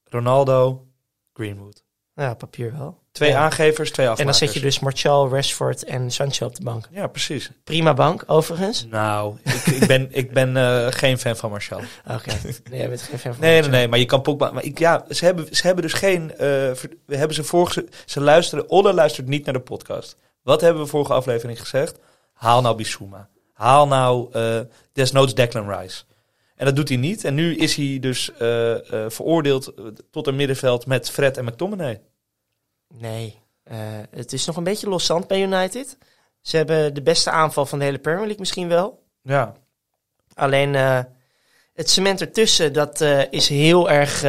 Ronaldo, 0.04 0.88
Greenwood? 1.34 1.84
Ja, 2.16 2.34
papier 2.34 2.78
wel. 2.78 3.02
Twee 3.12 3.30
Ja. 3.30 3.38
aangevers, 3.40 3.92
twee 3.92 4.06
En 4.06 4.12
afmakers. 4.12 4.40
dan 4.40 4.48
zet 4.48 4.58
je 4.58 4.66
dus 4.66 4.80
Martial, 4.80 5.30
Rashford 5.30 5.84
en 5.84 6.12
Sancho 6.12 6.46
op 6.46 6.56
de 6.56 6.64
bank. 6.64 6.88
Ja, 6.92 7.08
precies. 7.08 7.52
Prima 7.64 7.94
bank, 7.94 8.24
overigens. 8.28 8.86
Nou, 8.86 9.38
ik, 9.44 9.54
ik 9.66 9.88
ben, 9.88 10.08
ik 10.12 10.32
ben 10.32 10.58
eh, 10.58 10.88
geen 10.90 11.18
fan 11.18 11.36
van 11.36 11.50
Martial. 11.50 11.80
Oké, 12.16 12.32
nee, 12.70 12.80
jij 12.80 12.90
bent 12.90 13.02
geen 13.02 13.20
fan 13.20 13.32
van 13.34 13.42
Nee, 13.42 13.50
nee, 13.52 13.54
Martial. 13.62 13.72
nee, 13.80 13.88
maar 13.88 14.00
je 14.00 14.06
kan 14.06 14.22
Pogba... 14.22 14.52
Maar 14.52 14.64
ik, 14.64 14.80
ja, 14.80 15.06
ze 15.10 15.26
hebben, 15.26 15.56
ze 15.56 15.66
hebben 15.66 15.84
dus 15.84 15.94
geen... 15.94 16.32
eh, 16.32 16.38
ver- 16.74 16.98
we 17.06 17.16
hebben 17.18 17.36
ze 17.36 17.44
vorige... 17.44 17.88
Ze 18.06 18.22
luisteren... 18.22 18.70
Olle 18.70 18.94
luistert 18.94 19.28
niet 19.28 19.46
naar 19.46 19.54
de 19.54 19.60
podcast. 19.60 20.16
Wat 20.42 20.62
hebben 20.62 20.84
we 20.84 20.90
vorige 20.90 21.14
aflevering 21.14 21.60
gezegd? 21.60 22.00
Haal 22.34 22.62
nou 22.62 22.76
Bissouma. 22.76 23.30
Haal 23.64 23.88
nou 23.88 24.30
eh, 24.32 24.60
desnoods 24.94 25.34
Declan 25.34 25.70
Rice. 25.70 26.04
En 26.56 26.66
dat 26.66 26.76
doet 26.76 26.90
hij 26.90 26.98
niet. 26.98 27.24
En 27.24 27.34
nu 27.34 27.56
is 27.56 27.76
hij 27.76 27.98
dus 28.02 28.34
eh, 28.34 28.74
eh, 28.74 29.10
veroordeeld 29.10 29.74
tot 30.12 30.28
een 30.28 30.36
middenveld 30.36 30.86
met 30.86 31.10
Fred 31.10 31.38
en 31.38 31.46
McTominay. 31.46 32.02
Nee, 32.88 33.40
het 34.10 34.34
is 34.34 34.46
nog 34.46 34.58
een 34.58 34.64
beetje 34.64 34.90
loszand 34.90 35.28
bij 35.28 35.42
United. 35.42 35.98
Ze 36.42 36.58
hebben 36.58 36.94
de 36.94 37.02
beste 37.02 37.30
aanval 37.30 37.66
van 37.66 37.80
de 37.80 37.86
hele 37.86 37.98
Premier 37.98 38.20
League 38.20 38.40
misschien 38.40 38.68
wel. 38.68 39.04
Ja. 39.22 39.54
Alleen 40.34 40.74
het 41.74 41.90
cement 41.90 42.22
ertussen, 42.22 42.74
dat 42.74 43.02
is 43.30 43.50
heel 43.50 43.90
erg... 43.90 44.24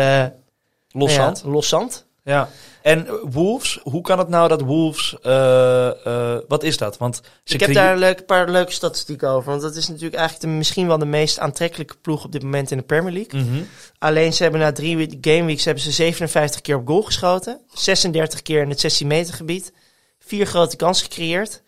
Loszand. 0.91 1.41
Ja, 1.45 1.51
loszand. 1.51 2.04
Ja. 2.25 2.49
En 2.83 3.07
Wolves, 3.31 3.79
hoe 3.83 4.01
kan 4.03 4.19
het 4.19 4.29
nou 4.29 4.49
dat 4.49 4.61
Wolves... 4.61 5.17
eh, 5.23 6.07
eh, 6.07 6.39
wat 6.49 6.63
is 6.63 6.77
dat? 6.77 6.97
Want 6.97 7.21
Ik 7.45 7.61
heb 7.61 7.73
daar 7.73 7.93
een 7.93 7.99
leuk, 7.99 8.27
paar 8.27 8.51
leuke 8.51 8.73
statistieken 8.73 9.29
over. 9.29 9.51
Want 9.51 9.63
dat 9.63 9.77
is 9.77 9.89
natuurlijk 9.89 10.15
eigenlijk 10.15 10.51
de, 10.51 10.57
misschien 10.57 10.87
wel 10.87 10.99
de 10.99 11.05
meest 11.07 11.39
aantrekkelijke 11.39 11.97
ploeg 11.97 12.25
op 12.25 12.33
dit 12.33 12.43
moment 12.43 12.71
in 12.71 12.77
de 12.77 12.83
Premier 12.83 13.13
League. 13.13 13.41
Mhm. 13.41 13.63
Alleen 13.99 14.33
ze 14.33 14.43
hebben 14.43 14.61
na 14.61 14.73
drie 14.73 14.97
we- 14.97 15.19
gameweeks 15.21 15.65
hebben 15.65 15.83
ze 15.83 15.91
57 15.93 16.61
keer 16.61 16.77
op 16.77 16.87
goal 16.87 17.03
geschoten. 17.03 17.61
36 17.75 18.43
keer 18.43 18.63
in 18.63 18.69
het 18.71 18.81
16 18.81 19.07
meter 19.07 19.35
gebied. 19.35 19.73
Vier 20.19 20.47
grote 20.47 20.77
kansen 20.77 21.05
gecreëerd. 21.07 21.63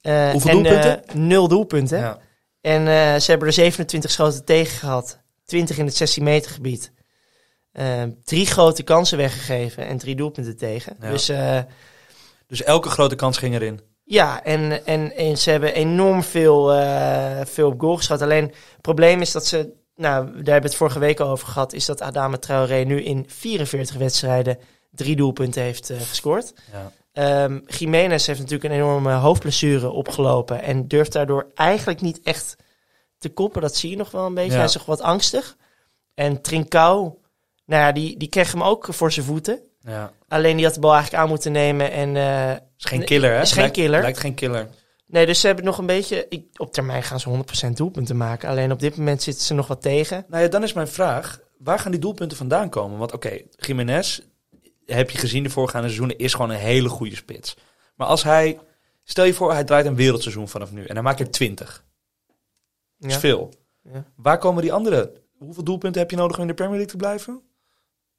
Eh, 0.00 0.30
Hoeveel 0.30 0.50
en, 0.50 0.62
doelpunten? 0.62 1.02
nul 1.12 1.48
doelpunten. 1.48 1.98
Ja. 1.98 2.18
En 2.60 2.86
ze 3.22 3.30
hebben 3.30 3.48
er 3.48 3.54
27 3.54 4.10
schoten 4.10 4.44
tegen 4.44 4.78
gehad. 4.78 5.18
20 5.44 5.78
in 5.78 5.86
het 5.86 5.96
16 5.96 6.22
meter 6.22 6.50
gebied. 6.50 6.92
Eh, 7.74 8.02
drie 8.24 8.46
grote 8.46 8.82
kansen 8.82 9.18
weggegeven 9.18 9.86
en 9.86 9.98
drie 9.98 10.14
doelpunten 10.16 10.56
tegen. 10.56 10.96
Ja. 11.00 11.10
Dus 11.10 11.28
eh, 11.28 11.58
Dus 12.46 12.62
elke 12.62 12.88
grote 12.88 13.14
kans 13.14 13.38
ging 13.38 13.54
erin. 13.54 13.80
ja, 14.04 14.42
en, 14.42 14.86
en, 14.86 15.16
en 15.16 15.38
ze 15.38 15.50
hebben 15.50 15.74
enorm 15.74 16.22
veel, 16.22 16.72
eh, 16.72 17.40
veel 17.44 17.68
op 17.68 17.80
goal 17.80 17.96
geschoten. 17.96 18.24
Alleen 18.24 18.44
het 18.44 18.80
probleem 18.80 19.20
is 19.20 19.32
dat 19.32 19.46
ze 19.46 19.72
nou, 19.96 20.24
daar 20.26 20.34
hebben 20.34 20.60
we 20.60 20.66
het 20.66 20.74
vorige 20.74 20.98
week 20.98 21.20
al 21.20 21.28
over 21.28 21.46
gehad, 21.48 21.72
is 21.72 21.84
dat 21.84 22.00
Adama 22.02 22.36
Traoré 22.36 22.84
nu 22.84 23.02
in 23.02 23.24
44 23.28 23.96
wedstrijden 23.96 24.58
drie 24.90 25.16
doelpunten 25.16 25.62
heeft 25.62 25.90
eh, 25.90 26.00
gescoord. 26.00 26.52
Ja. 26.72 26.92
Ehm 27.12 27.60
Jiménez 27.66 28.26
heeft 28.26 28.38
natuurlijk 28.40 28.70
een 28.72 28.78
enorme 28.80 29.12
hoofdblessure 29.12 29.90
opgelopen 29.90 30.62
en 30.62 30.88
durft 30.88 31.12
daardoor 31.12 31.50
eigenlijk 31.54 32.00
niet 32.00 32.20
echt 32.22 32.56
te 33.18 33.28
koppen. 33.28 33.62
Dat 33.62 33.76
zie 33.76 33.90
je 33.90 33.96
nog 33.96 34.10
wel 34.10 34.26
een 34.26 34.34
beetje. 34.34 34.50
Ja. 34.50 34.56
Hij 34.56 34.64
is 34.66 34.74
nog 34.74 34.86
wat 34.86 35.00
angstig. 35.00 35.56
En 36.14 36.42
Trincao, 36.42 37.18
nou 37.66 37.82
ja, 37.82 37.92
die, 37.92 38.16
die 38.18 38.28
kreeg 38.28 38.52
hem 38.52 38.62
ook 38.62 38.86
voor 38.90 39.12
zijn 39.12 39.26
voeten. 39.26 39.60
ja. 39.80 40.12
Alleen 40.28 40.56
die 40.56 40.64
had 40.64 40.74
de 40.74 40.80
bal 40.80 40.92
eigenlijk 40.92 41.22
aan 41.22 41.28
moeten 41.28 41.52
nemen 41.52 41.90
en... 41.92 42.16
eh, 42.16 42.50
Is 42.50 42.84
geen 42.84 43.04
killer, 43.04 43.34
hè? 43.34 43.40
Is 43.40 43.50
geen 43.52 43.60
Lijkt- 43.60 43.76
killer. 43.76 44.00
Lijkt 44.00 44.18
geen 44.18 44.34
killer. 44.34 44.68
Nee, 45.06 45.26
dus 45.26 45.40
ze 45.40 45.46
hebben 45.46 45.64
nog 45.64 45.78
een 45.78 45.86
beetje... 45.86 46.26
Ik, 46.28 46.44
op 46.56 46.72
termijn 46.72 47.02
gaan 47.02 47.20
ze 47.20 47.44
100% 47.68 47.72
doelpunten 47.72 48.16
maken. 48.16 48.48
Alleen 48.48 48.72
op 48.72 48.80
dit 48.80 48.96
moment 48.96 49.22
zitten 49.22 49.44
ze 49.44 49.54
nog 49.54 49.66
wat 49.66 49.82
tegen. 49.82 50.24
Nou 50.28 50.42
ja, 50.42 50.48
dan 50.48 50.62
is 50.62 50.72
mijn 50.72 50.88
vraag, 50.88 51.40
waar 51.58 51.78
gaan 51.78 51.90
die 51.90 52.00
doelpunten 52.00 52.36
vandaan 52.36 52.68
komen? 52.70 52.98
Want 52.98 53.12
oké, 53.12 53.40
Jiménez, 53.56 54.20
heb 54.86 55.10
je 55.10 55.18
gezien 55.18 55.42
de 55.42 55.50
voorgaande 55.50 55.86
seizoenen, 55.86 56.18
is 56.18 56.34
gewoon 56.34 56.50
een 56.50 56.56
hele 56.56 56.88
goede 56.88 57.16
spits. 57.16 57.56
Maar 57.96 58.06
als 58.06 58.22
hij, 58.22 58.58
stel 59.04 59.24
je 59.24 59.34
voor, 59.34 59.52
hij 59.52 59.64
draait 59.64 59.86
een 59.86 59.96
wereldseizoen 59.96 60.48
vanaf 60.48 60.72
nu 60.72 60.84
en 60.84 60.94
hij 60.94 61.02
maakt 61.02 61.20
er 61.20 61.30
20. 61.30 61.84
Dat 62.98 63.08
is 63.08 63.14
Ja. 63.14 63.20
veel. 63.20 63.52
Ja. 63.92 64.04
Waar 64.16 64.38
komen 64.38 64.62
die 64.62 64.72
andere? 64.72 65.12
Hoeveel 65.38 65.64
doelpunten 65.64 66.00
heb 66.00 66.10
je 66.10 66.16
nodig 66.16 66.36
om 66.36 66.42
in 66.42 66.48
de 66.48 66.54
Premier 66.54 66.76
League 66.76 66.90
te 66.92 66.96
blijven? 66.98 67.42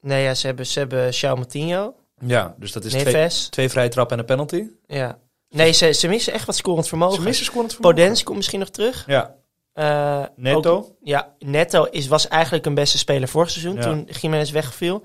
Nee, 0.05 0.23
ja, 0.23 0.33
ze 0.33 0.45
hebben, 0.47 0.65
ze 0.67 0.79
hebben 0.79 1.11
João 1.13 1.19
Moutinho, 1.35 1.93
Ja, 2.25 2.55
dus 2.57 2.71
dat 2.71 2.83
is 2.85 2.91
twee, 2.91 3.03
Neves. 3.05 3.47
twee 3.49 3.69
vrije 3.69 3.89
trappen 3.89 4.13
en 4.17 4.19
een 4.19 4.25
penalty. 4.29 4.67
Ja. 4.87 5.17
Nee, 5.49 5.71
ze, 5.71 5.91
ze 5.93 6.07
missen 6.07 6.33
echt 6.33 6.45
wat 6.45 6.55
scorend 6.55 6.87
vermogen. 6.87 7.15
Ze 7.15 7.21
missen 7.21 7.45
scorend 7.45 7.73
vermogen. 7.73 7.95
Podens 7.97 8.23
komt 8.23 8.37
misschien 8.37 8.59
nog 8.59 8.69
terug. 8.69 9.03
Ja, 9.07 9.35
Eh, 9.73 10.23
Neto. 10.35 10.75
ook- 10.75 10.91
ja, 11.03 11.33
Neto 11.39 11.83
is, 11.83 12.07
was 12.07 12.27
eigenlijk 12.27 12.65
een 12.65 12.73
beste 12.73 12.97
speler 12.97 13.27
vorig 13.27 13.49
seizoen 13.49 13.75
Ja. 13.75 13.81
toen 13.81 14.09
Jiménez 14.21 14.51
wegviel. 14.51 15.03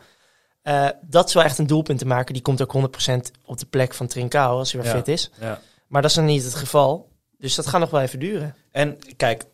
Eh, 0.63 0.89
dat 1.03 1.29
is 1.29 1.35
wel 1.35 1.43
echt 1.43 1.59
een 1.59 1.67
doelpunt 1.67 1.99
te 1.99 2.07
maken. 2.07 2.33
Die 2.35 2.43
komt 2.43 2.63
ook 2.63 2.73
100% 2.73 3.31
op 3.45 3.59
de 3.59 3.67
plek 3.67 3.95
van 3.95 4.07
Trincao 4.07 4.59
als 4.59 4.73
hij 4.73 4.81
weer 4.83 4.91
Ja. 4.91 4.97
fit 4.97 5.09
is. 5.09 5.31
ja. 5.41 5.61
Maar 5.89 6.03
dat 6.03 6.11
is 6.11 6.17
nog 6.17 6.27
niet 6.27 6.45
het 6.45 6.55
geval. 6.55 7.09
Dus 7.39 7.55
dat 7.55 7.67
gaat 7.67 7.81
nog 7.81 7.91
wel 7.91 8.01
even 8.01 8.19
duren. 8.19 8.55
En 8.71 8.99
kijk, 9.17 9.45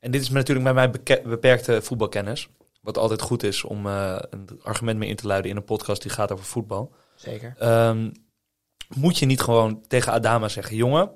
en 0.00 0.10
dit 0.10 0.20
is 0.22 0.30
natuurlijk 0.30 0.66
met 0.66 0.74
mijn 0.74 0.90
beke- 0.90 1.22
beperkte 1.24 1.82
voetbalkennis. 1.82 2.48
Wat 2.88 2.98
altijd 2.98 3.22
goed 3.22 3.42
is 3.42 3.64
om 3.64 3.86
eh, 3.86 4.16
een 4.30 4.48
argument 4.62 4.98
mee 4.98 5.08
in 5.08 5.16
te 5.16 5.26
luiden 5.26 5.50
in 5.50 5.56
een 5.56 5.64
podcast 5.64 6.02
die 6.02 6.10
gaat 6.10 6.32
over 6.32 6.44
voetbal. 6.44 6.92
Zeker. 7.14 7.54
Ehm, 7.58 8.10
moet 8.94 9.18
je 9.18 9.26
niet 9.26 9.40
gewoon 9.40 9.82
tegen 9.88 10.12
Adama 10.12 10.48
zeggen, 10.48 10.76
jongen, 10.76 11.10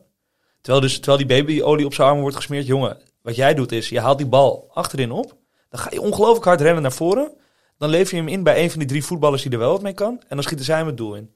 terwijl, 0.60 0.82
dus, 0.84 0.94
terwijl 1.00 1.18
die 1.18 1.26
babyolie 1.44 1.86
op 1.86 1.94
zijn 1.94 2.06
armen 2.06 2.22
wordt 2.22 2.36
gesmeerd, 2.36 2.66
jongen, 2.66 2.98
wat 3.22 3.36
jij 3.36 3.54
doet 3.54 3.72
is, 3.72 3.88
je 3.88 4.00
haalt 4.00 4.18
die 4.18 4.26
bal 4.26 4.70
achterin 4.72 5.10
op, 5.10 5.36
dan 5.68 5.80
ga 5.80 5.88
je 5.92 6.00
ongelooflijk 6.00 6.44
hard 6.44 6.60
rennen 6.60 6.82
naar 6.82 6.92
voren, 6.92 7.32
dan 7.78 7.88
lever 7.88 8.14
je 8.14 8.20
hem 8.20 8.30
in 8.30 8.42
bij 8.42 8.62
een 8.62 8.70
van 8.70 8.78
die 8.78 8.88
drie 8.88 9.04
voetballers 9.04 9.42
die 9.42 9.52
er 9.52 9.58
wel 9.58 9.72
wat 9.72 9.82
mee 9.82 9.92
kan, 9.94 10.20
en 10.20 10.34
dan 10.36 10.42
schieten 10.42 10.64
zij 10.66 10.76
hem 10.76 10.86
het 10.86 10.96
doel 10.96 11.14
in. 11.14 11.30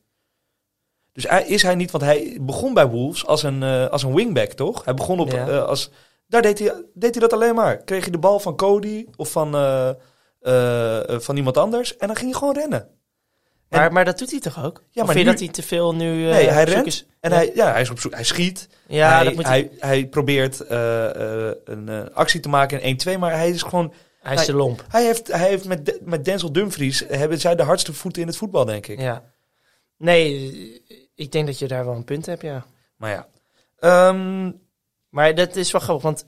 Dus 1.12 1.29
hij, 1.29 1.46
is 1.46 1.62
hij 1.62 1.75
niet, 1.75 1.90
want 1.90 2.05
hij 2.05 2.38
begon 2.40 2.75
bij 2.75 2.88
Wolves 2.88 3.27
als 3.27 3.42
een, 3.42 3.62
eh, 3.62 3.87
als 3.88 4.03
een 4.03 4.14
wingback, 4.14 4.53
toch? 4.53 4.85
Hij 4.85 4.94
begon 4.94 5.20
op, 5.20 5.31
Ja. 5.31 5.49
eh, 5.49 5.64
als, 5.64 5.90
daar 6.27 6.42
deed 6.42 6.59
hij, 6.59 6.85
deed 6.94 7.11
hij 7.11 7.20
dat 7.20 7.33
alleen 7.33 7.55
maar. 7.55 7.77
Kreeg 7.77 8.05
je 8.05 8.11
de 8.11 8.18
bal 8.18 8.40
van 8.40 8.57
Cody 8.57 9.07
of 9.16 9.31
van, 9.31 9.55
eh, 10.46 11.09
eh, 11.14 11.20
van 11.20 11.37
iemand 11.37 11.56
anders, 11.56 11.96
en 11.96 12.06
dan 12.06 12.16
ging 12.16 12.30
je 12.30 12.37
gewoon 12.37 12.54
rennen. 12.54 12.80
En- 13.68 13.78
Maar, 13.78 13.92
maar 13.92 14.04
dat 14.04 14.18
doet 14.18 14.30
hij 14.30 14.40
toch 14.40 14.64
ook? 14.64 14.82
Ja, 14.90 15.04
maar 15.04 15.14
vind 15.14 15.18
je 15.18 15.24
nu- 15.24 15.30
dat 15.30 15.40
hij 15.40 15.48
te 15.48 15.62
veel 15.62 15.94
nu... 15.94 16.26
eh, 16.28 16.35
Nee, 16.35 16.48
hij 16.48 16.64
rent 16.64 16.87
is? 16.87 17.06
En 17.20 17.30
ja. 17.30 17.37
hij, 17.37 17.52
ja, 17.54 17.72
hij 17.72 17.80
is 17.80 17.90
op 17.90 18.00
zoek. 18.00 18.14
Hij 18.14 18.24
schiet. 18.24 18.68
Ja, 18.87 19.14
hij, 19.14 19.24
dat 19.24 19.35
moet 19.35 19.46
hij... 19.46 19.70
hij, 19.78 19.88
hij 19.90 20.06
probeert 20.06 20.64
een 21.64 22.11
actie 22.14 22.40
te 22.40 22.48
maken 22.48 22.80
in 22.80 22.98
1-2, 23.09 23.18
maar 23.18 23.32
hij 23.32 23.48
is 23.50 23.62
gewoon. 23.62 23.92
Hij 24.20 24.35
is 24.35 24.44
te 24.44 24.52
lomp. 24.54 24.85
Hij 24.88 25.04
heeft, 25.04 25.26
hij 25.26 25.48
heeft 25.48 25.64
met, 25.64 25.87
De- 25.87 26.00
met 26.04 26.24
Denzel 26.24 26.52
Dumfries 26.52 27.04
hebben 27.09 27.40
zij 27.40 27.54
de 27.54 27.62
hardste 27.62 27.92
voeten 27.92 28.22
in 28.22 28.28
het 28.28 28.37
voetbal, 28.37 28.64
denk 28.64 28.87
ik. 28.87 29.00
Ja. 29.00 29.22
Nee, 29.98 30.82
ik 31.14 31.32
denk 31.32 31.46
dat 31.46 31.59
je 31.59 31.68
daar 31.68 31.85
wel 31.85 31.94
een 31.94 32.04
punt 32.04 32.26
hebt, 32.26 32.42
ja. 32.42 32.64
Maar 32.96 33.11
ja. 33.11 33.26
Ehm, 33.78 34.50
Maar 35.09 35.35
dat 35.35 35.56
is 35.56 35.70
wel 35.70 35.80
grappig, 35.80 36.04
want 36.04 36.26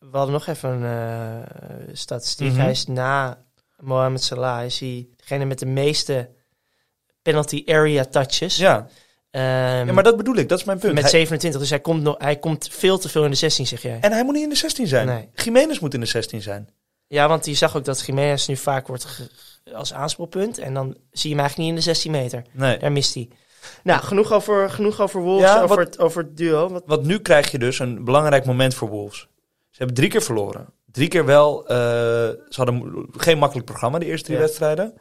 we 0.00 0.16
hadden 0.16 0.32
nog 0.32 0.46
even 0.46 0.70
een 0.70 0.84
eh, 0.84 1.88
statistiek. 1.92 2.50
Mhm. 2.50 2.60
Hij 2.60 2.70
is 2.70 2.86
na 2.86 3.44
Mohamed 3.78 4.22
Salah, 4.22 4.64
is 4.64 4.80
hij 4.80 5.08
degene 5.16 5.44
met 5.44 5.58
de 5.58 5.66
meeste 5.66 6.30
penalty 7.22 7.62
area 7.66 8.04
touches. 8.04 8.56
ja. 8.56 8.86
Ehm, 9.30 9.42
ja, 9.86 9.92
maar 9.92 10.02
dat 10.02 10.16
bedoel 10.16 10.34
ik. 10.36 10.48
Dat 10.48 10.58
is 10.58 10.64
mijn 10.64 10.78
punt. 10.78 10.92
met 10.94 11.02
Hij- 11.02 11.10
27, 11.10 11.60
dus 11.60 11.70
hij 11.70 11.80
komt, 11.80 12.02
nog, 12.02 12.14
hij 12.18 12.36
komt 12.38 12.68
veel 12.70 12.98
te 12.98 13.08
veel 13.08 13.24
in 13.24 13.30
de 13.30 13.36
16, 13.36 13.66
zeg 13.66 13.82
jij. 13.82 13.98
en 14.00 14.12
hij 14.12 14.24
moet 14.24 14.34
niet 14.34 14.42
in 14.42 14.48
de 14.48 14.54
16 14.54 14.86
zijn. 14.86 15.06
Nee. 15.06 15.28
Jiménez 15.34 15.78
moet 15.78 15.94
in 15.94 16.00
de 16.00 16.06
16 16.06 16.42
zijn. 16.42 16.68
Ja, 17.06 17.28
want 17.28 17.46
je 17.46 17.54
zag 17.54 17.76
ook 17.76 17.84
dat 17.84 18.00
Jiménez 18.06 18.46
nu 18.46 18.56
vaak 18.56 18.86
wordt 18.86 19.30
als 19.72 19.92
aanspoelpunt. 19.92 20.58
En 20.58 20.74
dan 20.74 20.96
zie 21.10 21.30
je 21.30 21.36
hem 21.36 21.38
eigenlijk 21.38 21.56
niet 21.58 21.68
in 21.68 21.74
de 21.74 21.80
16 21.80 22.10
meter. 22.10 22.42
Nee. 22.52 22.78
Daar 22.78 22.92
mist 22.92 23.14
hij. 23.14 23.28
Nou, 23.82 24.02
genoeg 24.02 24.32
over, 24.32 24.70
genoeg 24.70 25.00
over 25.00 25.20
Wolves, 25.20 25.48
Ja, 25.50 25.62
over, 25.62 25.76
wat- 25.76 25.86
het, 25.86 25.98
over 25.98 26.22
het 26.22 26.36
duo. 26.36 26.68
Wat, 26.68 26.82
Want 26.86 27.02
nu 27.04 27.18
krijg 27.18 27.50
je 27.50 27.58
dus 27.58 27.78
een 27.78 28.04
belangrijk 28.04 28.44
moment 28.44 28.74
voor 28.74 28.88
Wolves. 28.88 29.28
Ze 29.70 29.76
hebben 29.78 29.96
drie 29.96 30.08
keer 30.08 30.22
verloren. 30.22 30.66
Drie 30.86 31.08
keer 31.08 31.24
wel. 31.24 31.66
eh, 31.68 31.76
ze 31.76 32.54
hadden 32.56 33.06
geen 33.16 33.38
makkelijk 33.38 33.66
programma, 33.66 33.98
de 33.98 34.06
eerste 34.06 34.24
drie 34.24 34.36
Ja. 34.38 34.42
wedstrijden. 34.42 34.94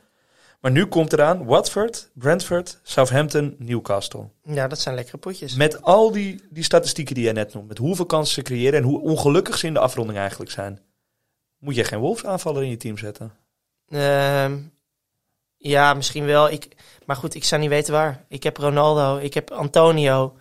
Maar 0.59 0.71
nu 0.71 0.85
komt 0.85 1.13
eraan 1.13 1.45
Watford, 1.45 2.09
Brentford, 2.13 2.79
Southampton, 2.83 3.55
Newcastle. 3.59 4.29
ja, 4.43 4.67
dat 4.67 4.79
zijn 4.79 4.95
lekkere 4.95 5.17
potjes. 5.17 5.53
Met 5.55 5.81
al 5.81 6.11
die, 6.11 6.43
die 6.49 6.63
statistieken 6.63 7.15
die 7.15 7.23
jij 7.23 7.33
net 7.33 7.53
noemt. 7.53 7.67
Met 7.67 7.77
hoeveel 7.77 8.05
kansen 8.05 8.33
ze 8.33 8.41
creëren 8.41 8.79
en 8.79 8.85
hoe 8.85 9.01
ongelukkig 9.01 9.57
ze 9.57 9.67
in 9.67 9.73
de 9.73 9.79
afronding 9.79 10.17
eigenlijk 10.19 10.51
zijn. 10.51 10.81
Moet 11.57 11.75
je 11.75 11.83
geen 11.83 11.99
Wolves 11.99 12.25
aanvaller 12.25 12.63
in 12.63 12.69
je 12.69 12.77
team 12.77 12.97
zetten? 12.97 13.31
Ehm, 13.87 14.57
ja, 15.57 15.93
misschien 15.93 16.25
wel. 16.25 16.49
Ik, 16.49 16.67
maar 17.05 17.15
goed, 17.15 17.35
ik 17.35 17.43
zou 17.43 17.61
niet 17.61 17.69
weten 17.69 17.93
waar. 17.93 18.25
Ik 18.27 18.43
heb 18.43 18.57
Ronaldo, 18.57 19.17
ik 19.17 19.33
heb 19.33 19.51
Antonio. 19.51 20.37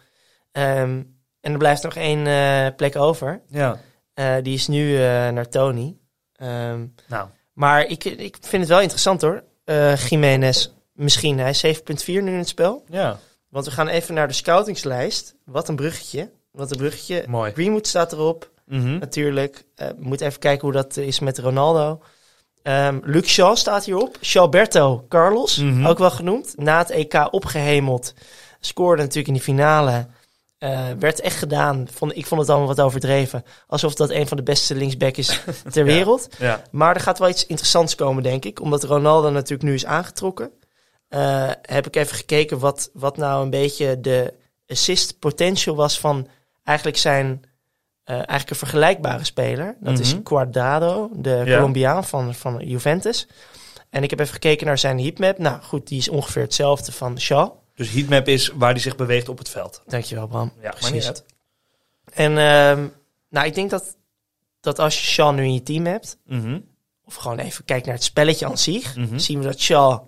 ehm, 0.52 1.02
en 1.40 1.52
er 1.52 1.58
blijft 1.58 1.82
nog 1.82 1.94
één 1.94 2.26
eh, 2.26 2.74
plek 2.76 2.96
over. 2.96 3.42
Ja. 3.48 3.80
Eh, 4.18 4.34
die 4.42 4.54
is 4.54 4.66
nu 4.66 4.94
eh, 4.96 5.00
naar 5.28 5.48
Tony. 5.48 5.96
Ehm, 6.36 6.86
Nou, 7.08 7.28
maar 7.52 7.86
ik, 7.86 8.04
ik 8.04 8.36
vind 8.40 8.62
het 8.62 8.70
wel 8.70 8.80
interessant 8.80 9.20
hoor. 9.20 9.42
Eh 9.64 9.96
Jiménez, 9.96 10.68
misschien. 10.92 11.38
Hij 11.38 11.50
is 11.50 11.60
7.4 11.66 12.22
nu 12.22 12.32
in 12.32 12.38
het 12.38 12.48
spel. 12.48 12.84
ja. 12.88 13.18
Want 13.48 13.64
we 13.64 13.70
gaan 13.70 13.88
even 13.88 14.14
naar 14.14 14.28
de 14.28 14.34
scoutingslijst. 14.34 15.34
Wat 15.44 15.68
een 15.68 15.76
bruggetje. 15.76 16.30
Wat 16.52 16.70
een 16.70 16.76
bruggetje. 16.76 17.24
Mooi. 17.28 17.52
Greenwood 17.52 17.86
staat 17.86 18.12
erop. 18.12 18.50
Mhm. 18.66 18.98
natuurlijk. 18.98 19.64
Eh, 19.74 19.88
we 19.88 19.94
moeten 19.98 20.26
even 20.26 20.38
kijken 20.38 20.60
hoe 20.62 20.72
dat 20.72 20.96
is 20.96 21.18
met 21.20 21.38
Ronaldo. 21.38 22.02
Ehm 22.62 22.98
Luc 23.02 23.26
Shaw 23.28 23.56
staat 23.56 23.84
hierop. 23.84 24.16
Shalberto 24.22 25.04
Carlos, 25.08 25.56
Mhm. 25.56 25.86
ook 25.86 25.98
wel 25.98 26.10
genoemd. 26.10 26.52
Na 26.56 26.78
het 26.78 26.90
EK 26.90 27.28
opgehemeld. 27.30 28.14
Scoorde 28.60 29.00
natuurlijk 29.02 29.26
in 29.28 29.32
die 29.34 29.42
finale. 29.42 30.06
Eh, 30.58 30.86
werd 30.98 31.20
echt 31.20 31.36
gedaan. 31.36 31.88
Vond, 31.92 32.16
ik 32.16 32.26
vond 32.26 32.40
het 32.40 32.50
allemaal 32.50 32.68
wat 32.68 32.80
overdreven. 32.80 33.44
Alsof 33.66 33.94
dat 33.94 34.10
een 34.10 34.28
van 34.28 34.36
de 34.36 34.42
beste 34.42 34.74
linksback 34.74 35.16
is 35.16 35.40
ter 35.72 35.86
Ja. 35.86 35.92
wereld. 35.94 36.28
Ja. 36.38 36.62
Maar 36.70 36.94
er 36.94 37.00
gaat 37.00 37.18
wel 37.18 37.28
iets 37.28 37.46
interessants 37.46 37.94
komen, 37.94 38.22
denk 38.22 38.44
ik. 38.44 38.60
Omdat 38.60 38.84
Ronaldo 38.84 39.30
natuurlijk 39.30 39.62
nu 39.62 39.74
is 39.74 39.86
aangetrokken. 39.86 40.50
Eh, 41.08 41.50
heb 41.62 41.86
ik 41.86 41.96
even 41.96 42.16
gekeken 42.16 42.58
wat, 42.58 42.90
wat 42.92 43.16
nou 43.16 43.42
een 43.44 43.50
beetje 43.50 44.00
de 44.00 44.34
assist 44.66 45.18
potential 45.18 45.76
was 45.76 46.00
van 46.00 46.28
eigenlijk 46.64 46.96
zijn... 46.98 47.42
eh, 48.04 48.14
eigenlijk 48.14 48.50
een 48.50 48.56
vergelijkbare 48.56 49.24
speler. 49.24 49.76
Dat 49.80 49.98
is 49.98 50.12
Mhm. 50.14 50.22
Cuadrado, 50.22 51.10
de 51.14 51.42
Ja. 51.44 51.56
Colombiaan 51.56 52.04
van, 52.04 52.34
van 52.34 52.58
Juventus. 52.66 53.26
En 53.90 54.02
ik 54.02 54.10
heb 54.10 54.20
even 54.20 54.32
gekeken 54.32 54.66
naar 54.66 54.78
zijn 54.78 55.00
heatmap. 55.00 55.38
Nou 55.38 55.62
goed, 55.62 55.86
die 55.88 55.98
is 55.98 56.08
ongeveer 56.08 56.42
hetzelfde 56.42 56.92
van 56.92 57.20
Shaw. 57.20 57.50
Dus 57.78 57.90
heatmap 57.90 58.28
is 58.28 58.48
waar 58.48 58.70
hij 58.70 58.80
zich 58.80 58.96
beweegt 58.96 59.28
op 59.28 59.38
het 59.38 59.48
veld. 59.48 59.82
Dankjewel, 59.86 60.26
Bram. 60.26 60.52
Ja, 60.56 60.62
maar 60.62 60.70
Precies. 60.72 60.90
niet 60.92 61.06
uit. 61.06 61.24
En 62.12 62.38
ehm, 62.38 62.86
nou, 63.30 63.46
ik 63.46 63.54
denk 63.54 63.70
dat, 63.70 63.96
dat 64.60 64.78
als 64.78 64.98
je 65.00 65.06
Shaw 65.06 65.34
nu 65.34 65.42
in 65.42 65.54
je 65.54 65.62
team 65.62 65.86
hebt... 65.86 66.18
Mhm. 66.24 66.60
of 67.04 67.14
gewoon 67.14 67.38
even 67.38 67.64
kijkt 67.64 67.86
naar 67.86 67.94
het 67.94 68.04
spelletje 68.04 68.46
aan 68.46 68.58
zich, 68.58 68.96
Mhm. 68.96 69.18
zien 69.18 69.38
we 69.38 69.44
dat 69.44 69.60
Shaw 69.60 70.06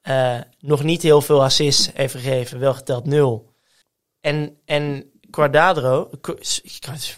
eh, 0.00 0.38
nog 0.60 0.82
niet 0.82 1.02
heel 1.02 1.20
veel 1.20 1.42
assists 1.42 1.90
heeft 1.94 2.14
gegeven, 2.14 2.58
wel 2.58 2.74
geteld 2.74 3.04
nul. 3.06 3.52
En, 4.20 4.56
en 4.64 5.10
Quadrado, 5.30 6.10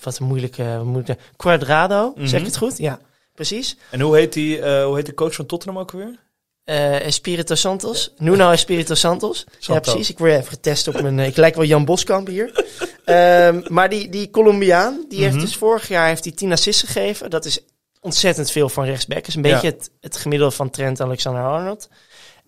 wat 0.03 0.19
een 0.19 0.27
moeilijke, 0.27 0.81
moeilijke 0.85 1.19
Quadrado, 1.37 2.13
Mhm. 2.17 2.27
zeg 2.27 2.41
ik 2.41 2.47
het 2.47 2.57
goed? 2.57 2.79
Ja, 2.79 3.01
precies. 3.35 3.77
En 3.91 4.01
hoe 4.01 4.17
heet, 4.17 4.33
die, 4.33 4.61
eh, 4.61 4.85
hoe 4.85 4.97
heet 4.97 5.07
de 5.07 5.15
coach 5.15 5.35
van 5.35 5.47
Tottenham 5.47 5.81
ook 5.81 5.91
weer? 5.91 6.25
Eh 6.67 7.07
Espirito 7.07 7.55
Santos, 7.55 8.13
Nuno 8.19 8.51
Espirito 8.51 8.95
Santos. 8.95 9.45
Ja, 9.49 9.57
Santo. 9.59 9.81
precies. 9.93 10.11
Ik 10.11 10.19
word 10.19 10.31
even 10.33 10.47
getest 10.47 10.89
op 10.89 11.01
mijn, 11.01 11.19
eh, 11.19 11.27
ik 11.27 11.37
lijk 11.37 11.55
wel 11.55 11.65
Jan 11.65 11.85
Boskamp 11.85 12.27
hier. 12.27 12.65
Ehm, 13.05 13.61
maar 13.69 13.89
die, 13.89 14.09
die 14.09 14.31
Colombiaan, 14.31 15.05
die 15.09 15.21
heeft 15.23 15.35
Mhm. 15.35 15.45
dus 15.45 15.57
vorig 15.57 15.89
jaar 15.89 16.07
heeft 16.07 16.25
hij 16.25 16.33
10 16.33 16.53
assists 16.53 16.83
gegeven. 16.83 17.31
Dat 17.31 17.45
is 17.45 17.61
ontzettend 18.01 18.51
veel 18.51 18.69
van 18.69 18.85
rechtsback. 18.85 19.27
Is 19.27 19.35
een 19.35 19.43
Ja. 19.43 19.53
beetje 19.53 19.67
het, 19.71 19.91
het 20.01 20.17
gemiddelde 20.17 20.55
van 20.55 20.71
Trent 20.71 21.01
Alexander-Arnold. 21.01 21.89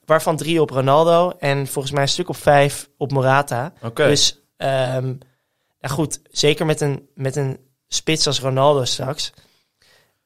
Waarvan 0.05 0.37
drie 0.37 0.61
op 0.61 0.71
Ronaldo 0.71 1.33
en 1.39 1.66
volgens 1.66 1.93
mij 1.95 2.03
een 2.03 2.09
stuk 2.09 2.29
op 2.29 2.37
vijf 2.37 2.89
op 2.97 3.11
Morata. 3.12 3.73
Oké. 3.83 4.07
Dus, 4.09 4.41
ehm, 4.57 5.05
nou 5.81 5.95
goed, 5.95 6.21
zeker 6.31 6.66
met 6.66 6.81
een, 6.81 7.09
met 7.14 7.37
een 7.37 7.59
spits 7.89 8.27
als 8.27 8.41
Ronaldo 8.41 8.85
straks. 8.85 9.33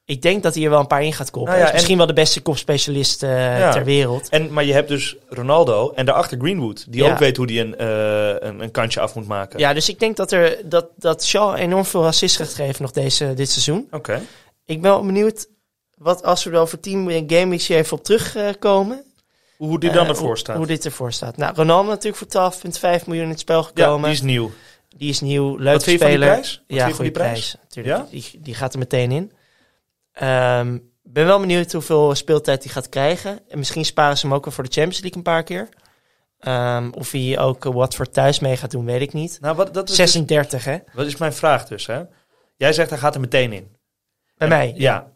Ik 0.04 0.22
denk 0.22 0.42
dat 0.42 0.54
hij 0.54 0.64
er 0.64 0.70
wel 0.70 0.80
een 0.80 0.86
paar 0.86 1.02
in 1.02 1.12
gaat 1.12 1.30
koppen. 1.30 1.50
Nou 1.52 1.56
ja, 1.56 1.62
Hij 1.64 1.72
is 1.72 1.72
misschien 1.78 1.96
wel 1.96 2.06
de 2.06 2.12
beste 2.12 2.40
kopspecialist 2.40 3.22
eh, 3.22 3.58
Ja. 3.58 3.72
ter 3.72 3.84
wereld. 3.84 4.28
En, 4.28 4.52
maar 4.52 4.64
je 4.64 4.72
hebt 4.72 4.88
dus 4.88 5.16
Ronaldo 5.28 5.90
en 5.94 6.06
daarachter 6.06 6.38
Greenwood. 6.38 6.84
Die 6.88 7.02
Ja. 7.02 7.12
ook 7.12 7.18
weet 7.18 7.36
hoe 7.36 7.46
die 7.46 7.60
een, 7.60 7.76
eh, 7.76 8.48
een, 8.48 8.60
een 8.60 8.70
kantje 8.70 9.00
af 9.00 9.14
moet 9.14 9.26
maken. 9.26 9.58
Ja, 9.58 9.72
dus 9.72 9.88
ik 9.88 9.98
denk 9.98 10.16
dat, 10.16 10.32
er, 10.32 10.58
dat, 10.64 10.86
dat 10.96 11.24
Shaw 11.24 11.56
enorm 11.58 11.84
veel 11.84 12.04
assist 12.06 12.36
gaat 12.36 12.54
geven 12.54 12.82
nog 12.82 12.90
deze, 12.90 13.34
dit 13.34 13.50
seizoen. 13.50 13.88
Oké. 13.90 14.20
Ik 14.64 14.80
ben 14.82 14.90
wel 14.90 15.04
benieuwd 15.06 15.46
wat 15.94 16.22
als 16.24 16.44
we 16.44 16.50
er 16.50 16.58
over 16.58 16.80
10 16.80 17.24
gameweeks 17.26 17.66
hier 17.66 17.76
even 17.76 17.96
op 17.96 18.04
terugkomen. 18.04 19.04
Hoe 19.56 19.80
die 19.80 19.90
dan 19.90 20.02
eh, 20.04 20.08
ervoor 20.10 20.26
hoe- 20.26 20.38
staat. 20.38 20.56
Hoe 20.56 20.66
dit 20.66 20.84
ervoor 20.84 21.12
staat. 21.12 21.36
Nou, 21.36 21.54
Ronaldo 21.54 21.88
natuurlijk 21.88 22.16
voor 22.16 22.26
12,5 23.00 23.06
miljoen 23.06 23.24
in 23.24 23.30
het 23.30 23.40
spel 23.40 23.60
ja, 23.60 23.66
gekomen. 23.66 24.02
die 24.02 24.12
is 24.12 24.22
nieuw. 24.22 24.50
Die 24.96 25.08
is 25.08 25.20
nieuw, 25.20 25.56
leuk 25.56 25.72
Wat 25.72 25.82
vind 25.84 25.98
je 26.00 26.04
van 26.04 26.14
die 26.14 26.16
speler. 26.16 26.34
prijs? 26.40 26.62
Wat 26.68 26.78
ja, 26.78 26.88
goede 26.90 27.10
prijs. 27.10 27.56
Natuurlijk. 27.62 27.96
Ja? 27.96 28.06
Die, 28.10 28.40
die 28.42 28.54
gaat 28.54 28.72
er 28.72 28.78
meteen 28.78 29.10
in. 29.12 29.32
Ehm 30.12 30.78
ben 31.12 31.26
wel 31.26 31.40
benieuwd 31.40 31.72
hoeveel 31.72 32.14
speeltijd 32.14 32.62
hij 32.64 32.72
gaat 32.72 32.88
krijgen. 32.88 33.48
En 33.48 33.58
misschien 33.58 33.84
sparen 33.84 34.18
ze 34.18 34.26
hem 34.26 34.34
ook 34.34 34.44
wel 34.44 34.54
voor 34.54 34.64
de 34.64 34.70
Champions 34.70 35.00
League 35.00 35.18
een 35.18 35.24
paar 35.24 35.42
keer. 35.42 35.68
Ehm, 36.38 36.90
of 36.90 37.10
hij 37.10 37.38
ook 37.38 37.64
wat 37.64 37.94
voor 37.94 38.10
thuis 38.10 38.38
mee 38.38 38.56
gaat 38.56 38.70
doen, 38.70 38.84
weet 38.84 39.00
ik 39.00 39.12
niet. 39.12 39.38
Nou, 39.40 39.56
wat, 39.56 39.74
dat 39.74 39.88
is, 39.88 39.96
36, 39.96 40.64
hè? 40.64 40.78
wat 40.92 41.06
is 41.06 41.16
mijn 41.16 41.32
vraag 41.32 41.66
dus, 41.66 41.86
hè? 41.86 42.02
Jij 42.56 42.72
zegt 42.72 42.90
hij 42.90 42.98
gaat 42.98 43.14
er 43.14 43.20
meteen 43.20 43.52
in. 43.52 43.76
Bij 44.36 44.48
En- 44.48 44.48
mij. 44.48 44.72
Ja. 44.76 45.12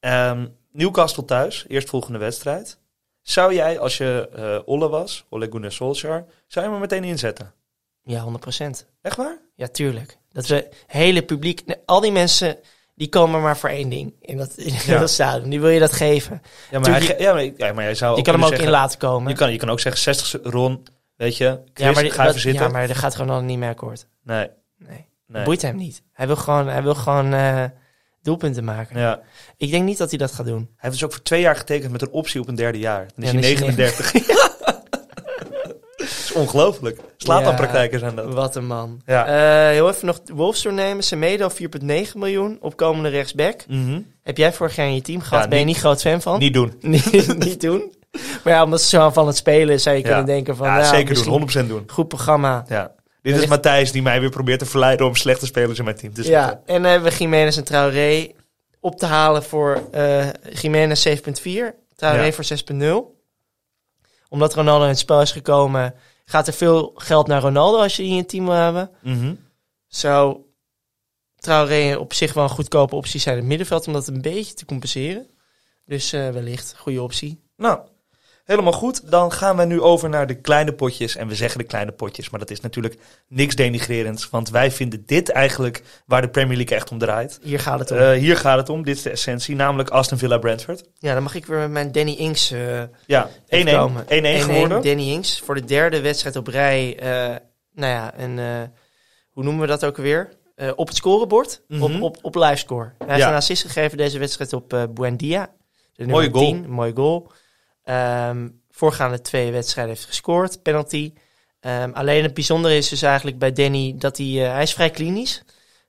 Ehm, 0.00 0.46
Newcastle 0.72 1.24
thuis, 1.24 1.64
eerstvolgende 1.68 2.18
wedstrijd. 2.18 2.78
Zou 3.22 3.54
jij, 3.54 3.78
als 3.78 3.96
je 3.98 4.28
eh 4.34 4.58
Olle 4.64 4.88
was, 4.88 5.26
Ole 5.28 5.48
Gunnar 5.50 5.72
Solskjaer, 5.72 6.24
zou 6.46 6.64
je 6.64 6.72
hem 6.72 6.72
er 6.72 6.88
meteen 6.88 7.04
inzetten? 7.04 7.52
Ja, 8.02 8.22
100%. 8.22 8.86
Echt 9.02 9.16
waar? 9.16 9.38
Ja, 9.54 9.66
tuurlijk. 9.68 10.18
Dat 10.32 10.46
we 10.46 10.68
hele 10.86 11.22
publiek, 11.22 11.62
al 11.86 12.00
die 12.00 12.12
mensen, 12.12 12.58
die 13.00 13.08
komen 13.08 13.40
maar 13.42 13.56
voor 13.56 13.68
één 13.68 13.88
ding 13.88 14.14
in 14.20 14.36
dat, 14.36 14.52
in 14.56 14.74
Ja. 14.86 14.98
dat 15.04 15.10
stadion. 15.10 15.50
Die 15.50 15.60
wil 15.60 15.68
je 15.70 15.78
dat 15.80 15.92
geven. 15.92 16.42
Ja, 16.70 16.78
maar, 16.78 16.90
hij, 16.90 17.00
ge- 17.00 17.16
ja, 17.18 17.32
maar, 17.32 17.44
ja, 17.56 17.72
maar 17.72 17.84
jij 17.84 17.94
zou 17.94 18.16
Je 18.16 18.22
kan 18.22 18.34
hem 18.34 18.44
ook 18.44 18.52
in 18.52 18.68
laten 18.70 18.98
komen. 18.98 19.30
Je 19.30 19.36
kan, 19.36 19.52
je 19.52 19.58
kan 19.58 19.70
ook 19.70 19.80
zeggen 19.80 20.02
60 20.02 20.40
Ron, 20.42 20.86
weet 21.16 21.36
je, 21.36 21.60
Chris, 21.74 21.86
ja, 21.86 21.92
maar, 21.92 22.02
die- 22.02 22.12
ga 22.12 22.24
dat- 22.24 22.40
ja, 22.42 22.68
maar 22.68 22.86
daar 22.86 22.96
gaat 22.96 23.14
gewoon 23.14 23.30
al 23.36 23.40
niet 23.42 23.58
meer 23.58 23.68
akkoord. 23.68 24.06
Nee, 24.22 24.48
Nee. 24.78 25.06
nee. 25.26 25.44
Boeit 25.44 25.62
hem 25.62 25.76
niet. 25.76 26.02
Hij 26.12 26.26
wil 26.26 26.36
gewoon, 26.36 26.68
hij 26.68 26.82
wil 26.82 26.94
gewoon 26.94 27.32
eh, 27.32 27.64
doelpunten 28.22 28.64
maken. 28.64 28.98
Ja. 29.00 29.20
Ik 29.56 29.70
denk 29.70 29.84
niet 29.84 29.98
dat 29.98 30.08
hij 30.10 30.18
dat 30.18 30.32
gaat 30.32 30.46
doen. 30.46 30.58
Hij 30.60 30.74
heeft 30.76 30.92
dus 30.94 31.04
ook 31.04 31.12
voor 31.12 31.22
twee 31.22 31.40
jaar 31.40 31.56
getekend 31.56 31.92
met 31.92 32.02
een 32.02 32.10
optie 32.10 32.40
op 32.40 32.48
een 32.48 32.54
derde 32.54 32.78
jaar. 32.78 33.06
Dan 33.16 33.24
is 33.24 33.30
Ja, 33.48 33.64
hij 33.64 33.74
dan 33.74 33.74
is 36.30 36.36
hij 36.36 36.44
39. 36.44 36.44
Dat 36.44 36.44
is 36.44 36.54
ongelooflijk. 36.54 37.00
Slaappraktijken 37.16 37.98
zijn 37.98 38.14
dat. 38.14 38.34
Wat 38.34 38.56
een 38.56 38.66
man. 38.66 39.00
Ja. 39.06 39.26
Eh, 39.26 39.72
heel 39.72 39.88
even 39.88 40.06
nog 40.06 40.20
Wolves 40.32 40.62
doornemen. 40.62 41.04
Semedo 41.04 41.48
4,9 41.48 42.18
miljoen. 42.18 42.58
Opkomende 42.60 43.08
rechtsback. 43.08 43.64
Mhm. 43.68 44.00
Heb 44.22 44.36
jij 44.36 44.52
vorig 44.52 44.76
jaar 44.76 44.86
in 44.86 44.94
je 44.94 45.02
team 45.02 45.20
gehad? 45.20 45.42
Ja, 45.42 45.48
ben 45.48 45.58
je 45.58 45.64
niet- 45.64 45.78
groot 45.78 46.00
fan 46.00 46.20
van? 46.20 46.38
Niet 46.38 46.54
doen. 46.54 46.74
niet, 46.80 47.38
niet 47.38 47.60
doen. 47.60 47.94
Maar 48.44 48.52
ja, 48.52 48.62
omdat 48.64 48.80
ze 48.82 48.88
zo 48.88 49.10
van 49.10 49.26
het 49.26 49.36
spelen 49.36 49.80
zou 49.80 49.96
je 49.96 50.02
Ja. 50.02 50.08
kunnen 50.08 50.26
denken 50.26 50.56
van... 50.56 50.66
ja, 50.66 50.74
nou, 50.74 50.84
zeker 50.96 51.14
doen. 51.14 51.24
100% 51.64 51.68
doen. 51.68 51.84
Goed 51.86 52.08
programma. 52.08 52.64
Ja. 52.68 52.92
Dit 53.22 53.36
is 53.36 53.46
Matthijs 53.46 53.92
die 53.92 54.02
mij 54.02 54.20
weer 54.20 54.30
probeert 54.30 54.58
te 54.58 54.66
verleiden 54.66 55.06
om 55.06 55.14
slechte 55.16 55.46
spelers 55.46 55.78
in 55.78 55.84
mijn 55.84 55.96
team 55.96 56.12
te 56.14 56.22
zetten. 56.22 56.40
ja, 56.42 56.60
en 56.66 56.82
dan 56.82 56.90
hebben 56.90 57.10
we 57.12 57.16
Jiménez 57.18 57.56
en 57.56 57.64
Traoré 57.64 58.28
op 58.80 58.98
te 58.98 59.06
halen 59.06 59.42
voor 59.42 59.82
eh 59.90 60.26
Jiménez 60.52 61.06
7,4. 61.06 61.74
Traoré 61.96 62.24
Ja. 62.24 62.32
voor 62.32 62.44
6,0. 62.44 63.18
Omdat 64.28 64.54
Ronaldo 64.54 64.82
in 64.82 64.88
het 64.88 64.98
spel 64.98 65.20
is 65.22 65.32
gekomen, 65.32 65.94
gaat 66.30 66.46
er 66.46 66.52
veel 66.52 66.92
geld 66.94 67.26
naar 67.26 67.40
Ronaldo 67.40 67.78
als 67.78 67.96
je 67.96 68.02
die 68.02 68.10
in 68.10 68.16
je 68.16 68.24
team 68.24 68.44
wil 68.44 68.54
hebben. 68.54 68.90
Mhm. 69.02 69.34
Zou 69.86 70.40
Traoré 71.40 71.96
op 71.96 72.12
zich 72.12 72.32
wel 72.32 72.44
een 72.44 72.50
goedkope 72.50 72.94
optie 72.94 73.20
zijn 73.20 73.34
in 73.34 73.40
het 73.40 73.48
middenveld 73.48 73.86
om 73.86 73.92
dat 73.92 74.06
een 74.06 74.22
beetje 74.22 74.54
te 74.54 74.64
compenseren. 74.64 75.28
Dus 75.84 76.12
eh, 76.12 76.30
wellicht, 76.30 76.74
goede 76.76 77.02
optie. 77.02 77.40
Nou, 77.56 77.80
helemaal 78.50 78.72
goed. 78.72 79.10
Dan 79.10 79.32
gaan 79.32 79.56
we 79.56 79.64
nu 79.64 79.80
over 79.80 80.08
naar 80.08 80.26
de 80.26 80.34
kleine 80.34 80.72
potjes. 80.72 81.16
En 81.16 81.28
we 81.28 81.34
zeggen 81.34 81.58
de 81.58 81.64
kleine 81.66 81.92
potjes, 81.92 82.30
maar 82.30 82.40
dat 82.40 82.50
is 82.50 82.60
natuurlijk 82.60 82.96
niks 83.28 83.54
denigrerends. 83.54 84.30
Want 84.30 84.50
wij 84.50 84.70
vinden 84.70 85.02
dit 85.06 85.28
eigenlijk 85.30 85.82
waar 86.06 86.20
de 86.22 86.28
Premier 86.28 86.56
League 86.56 86.76
echt 86.76 86.90
om 86.90 86.98
draait. 86.98 87.38
Hier 87.42 87.60
gaat 87.60 87.78
het 87.78 87.90
om. 87.90 87.96
Eh, 87.96 88.10
hier 88.10 88.36
gaat 88.36 88.58
het 88.58 88.68
om, 88.68 88.84
dit 88.84 88.96
is 88.96 89.02
de 89.02 89.10
essentie, 89.10 89.54
namelijk 89.56 89.88
Aston 89.88 90.18
Villa 90.18 90.38
Brentford. 90.38 90.84
ja, 90.98 91.14
dan 91.14 91.22
mag 91.22 91.34
ik 91.34 91.46
weer 91.46 91.58
met 91.58 91.70
mijn 91.70 91.92
Danny 91.92 92.12
Inks 92.12 92.50
eh 92.50 92.82
Ja, 93.06 93.28
1-1 93.28 93.30
even 93.48 93.72
komen. 93.78 94.04
1-1 94.08 94.08
geworden. 94.40 94.82
Danny 94.82 95.10
Inks 95.10 95.40
voor 95.40 95.54
de 95.54 95.64
derde 95.64 96.00
wedstrijd 96.00 96.36
op 96.36 96.46
rij. 96.46 96.98
eh, 96.98 97.36
nou 97.74 97.92
ja, 97.92 98.14
en 98.14 98.38
hoe 99.30 99.42
noemen 99.44 99.60
we 99.62 99.66
dat 99.66 99.84
ook 99.84 99.96
weer? 99.96 100.38
Op 100.76 100.88
het 100.88 100.96
scorebord, 100.96 101.62
Mhm. 101.68 101.82
op, 101.82 102.02
op, 102.02 102.16
op 102.22 102.34
livescore. 102.34 102.92
Hij 102.98 103.14
heeft 103.14 103.26
een 103.28 103.34
assist 103.34 103.62
gegeven 103.62 103.98
deze 103.98 104.18
wedstrijd 104.18 104.52
op 104.52 104.88
Buendia. 104.94 105.50
Mooie 105.96 106.30
goal. 106.30 106.44
10, 106.44 106.64
een 106.64 106.70
mooie 106.70 106.92
goal. 106.94 107.30
Ehm, 107.90 108.48
voorgaande 108.70 109.20
twee 109.20 109.52
wedstrijden 109.52 109.94
heeft 109.94 110.06
gescoord, 110.06 110.62
penalty. 110.62 111.12
Ehm, 111.60 111.90
alleen 111.92 112.22
het 112.22 112.34
bijzondere 112.34 112.76
is 112.76 112.88
dus 112.88 113.02
eigenlijk 113.02 113.38
bij 113.38 113.52
Danny 113.52 113.94
dat 113.98 114.16
hij, 114.16 114.26
eh, 114.26 114.52
hij 114.52 114.62
is 114.62 114.72
vrij 114.72 114.90
klinisch. 114.90 115.42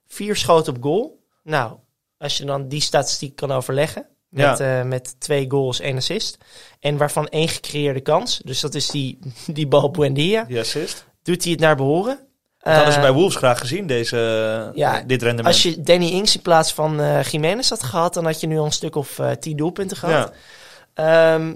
Vier 0.06 0.36
schoten 0.36 0.76
op 0.76 0.82
goal. 0.82 1.20
Nou, 1.42 1.76
als 2.18 2.36
je 2.36 2.44
dan 2.44 2.68
die 2.68 2.80
statistiek 2.80 3.36
kan 3.36 3.50
overleggen. 3.52 4.06
Met, 4.28 4.60
eh, 4.60 4.82
met 4.82 5.20
twee 5.20 5.50
goals, 5.50 5.80
één 5.80 5.96
assist. 5.96 6.38
En 6.80 6.96
waarvan 6.96 7.28
één 7.28 7.48
gecreëerde 7.48 8.00
kans. 8.00 8.40
Dus 8.44 8.60
dat 8.60 8.74
is 8.74 8.86
die, 8.86 9.18
die 9.46 9.66
bal 9.66 9.90
Buendia. 9.90 10.44
Die 10.44 10.58
assist. 10.60 11.06
Doet 11.22 11.42
hij 11.42 11.52
het 11.52 11.60
naar 11.60 11.76
behoren? 11.76 12.18
Dat 12.58 12.74
hadden 12.74 12.92
ze 12.92 12.98
Eh, 12.98 13.04
bij 13.04 13.12
Wolves 13.14 13.36
graag 13.36 13.58
gezien, 13.58 13.86
deze, 13.86 14.16
ja, 14.74 15.02
dit 15.02 15.22
rendement. 15.22 15.54
Als 15.54 15.62
je 15.62 15.80
Danny 15.80 16.06
Ings 16.08 16.34
in 16.36 16.42
plaats 16.42 16.72
van 16.72 17.00
eh 17.00 17.22
Jiménez 17.22 17.68
had 17.68 17.82
gehad, 17.82 18.14
dan 18.14 18.24
had 18.24 18.40
je 18.40 18.46
nu 18.46 18.58
al 18.58 18.64
een 18.64 18.72
stuk 18.72 18.96
of 18.96 19.18
eh, 19.18 19.30
tien 19.30 19.56
doelpunten 19.56 19.96
gehad. 19.96 20.32
ja, 20.94 21.34
Ehm, 21.34 21.54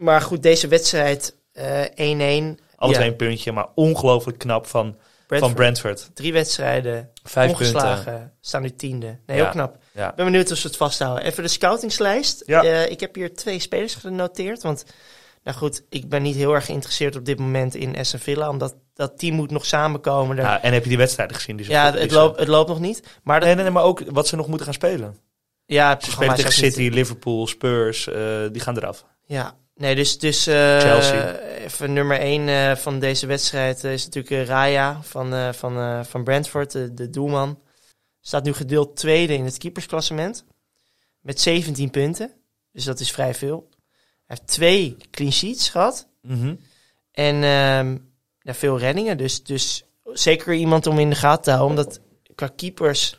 maar 0.00 0.20
goed, 0.20 0.42
deze 0.42 0.68
wedstrijd 0.68 1.36
eh 1.52 1.80
1-1. 1.84 2.58
alle 2.76 2.90
Ja. 2.90 2.96
twee 2.98 3.08
een 3.08 3.16
puntje, 3.16 3.52
maar 3.52 3.66
ongelooflijk 3.74 4.38
knap 4.38 4.66
van, 4.66 4.82
van 4.84 4.96
Brentford. 5.26 5.54
Brentford. 5.54 6.10
Drie 6.14 6.32
wedstrijden, 6.32 7.10
Vijf 7.22 7.50
ongeslagen, 7.50 8.32
staan 8.40 8.62
nu 8.62 8.70
tiende. 8.74 9.06
Nee, 9.06 9.36
Ja. 9.36 9.42
heel 9.42 9.52
knap. 9.52 9.76
Ja. 9.92 10.08
Ik 10.10 10.14
ben 10.14 10.24
benieuwd 10.24 10.50
of 10.50 10.58
ze 10.58 10.66
het 10.66 10.76
vasthouden. 10.76 11.24
Even 11.24 11.42
de 11.42 11.48
scoutingslijst. 11.48 12.42
Ja. 12.46 12.62
Eh, 12.62 12.90
ik 12.90 13.00
heb 13.00 13.14
hier 13.14 13.34
twee 13.34 13.58
spelers 13.58 13.94
genoteerd, 13.94 14.62
want... 14.62 14.84
Nou 15.44 15.56
goed, 15.56 15.82
ik 15.88 16.08
ben 16.08 16.22
niet 16.22 16.36
heel 16.36 16.54
erg 16.54 16.64
geïnteresseerd 16.64 17.16
op 17.16 17.24
dit 17.24 17.38
moment 17.38 17.74
in 17.74 17.96
Aston 17.98 18.20
Villa, 18.20 18.48
omdat 18.48 18.74
dat 18.94 19.18
team 19.18 19.34
moet 19.34 19.50
nog 19.50 19.66
samenkomen. 19.66 20.36
Er- 20.38 20.42
Ja, 20.44 20.62
en 20.62 20.72
heb 20.72 20.82
je 20.82 20.88
die 20.88 20.98
wedstrijden 20.98 21.36
gezien? 21.36 21.56
Die 21.56 21.64
ze 21.64 21.70
ja, 21.72 21.92
het 21.94 22.10
loopt, 22.10 22.38
het 22.38 22.48
loopt 22.48 22.68
nog 22.68 22.80
niet. 22.80 23.02
Maar 23.22 23.34
dat, 23.38 23.44
Nee, 23.46 23.54
nee, 23.54 23.64
nee, 23.64 23.72
maar 23.72 23.82
ook 23.82 24.02
wat 24.10 24.26
ze 24.28 24.36
nog 24.36 24.46
moeten 24.46 24.64
gaan 24.66 24.74
spelen. 24.74 25.16
ja, 25.66 25.88
het 25.88 26.04
Ze 26.04 26.10
spelen 26.10 26.34
tegen 26.34 26.52
City, 26.52 26.88
Liverpool, 26.92 27.46
Spurs, 27.46 28.08
eh, 28.08 28.40
die 28.52 28.60
gaan 28.60 28.76
eraf. 28.76 29.04
Ja, 29.24 29.54
nee, 29.74 29.94
dus, 29.94 30.18
dus 30.18 30.46
eh, 30.46 30.78
Chelsea. 30.78 31.38
even 31.38 31.92
nummer 31.92 32.18
1 32.20 32.76
van 32.76 32.98
deze 32.98 33.26
wedstrijd 33.26 33.84
eh, 33.84 33.92
is 33.92 34.04
natuurlijk 34.04 34.34
eh, 34.34 34.46
Raya 34.46 35.02
van, 35.02 35.34
eh, 35.34 35.52
van, 35.52 35.76
eh, 35.78 36.04
van 36.04 36.24
Brentford, 36.24 36.70
de, 36.70 36.94
de 36.94 37.10
doelman. 37.10 37.58
Staat 38.20 38.44
nu 38.44 38.52
gedeeld 38.52 38.96
tweede 38.96 39.34
in 39.34 39.44
het 39.44 39.58
keepersklassement 39.58 40.44
met 41.20 41.40
17 41.40 41.90
punten. 41.90 42.32
Dus 42.72 42.84
dat 42.84 43.00
is 43.00 43.10
vrij 43.10 43.34
veel. 43.34 43.68
Hij 44.26 44.36
heeft 44.38 44.46
twee 44.46 44.96
clean 45.10 45.32
sheets 45.32 45.68
gehad 45.68 46.08
Mhm. 46.22 46.54
en 47.10 47.34
ehm, 47.34 47.96
ja, 48.40 48.54
veel 48.54 48.78
reddingen. 48.78 49.16
Dus, 49.16 49.44
dus 49.44 49.84
zeker 50.04 50.54
iemand 50.54 50.86
om 50.86 50.98
in 50.98 51.10
de 51.10 51.16
gaten 51.16 51.42
te 51.42 51.50
houden, 51.50 51.76
omdat 51.78 52.00
qua 52.34 52.48
keepers, 52.56 53.16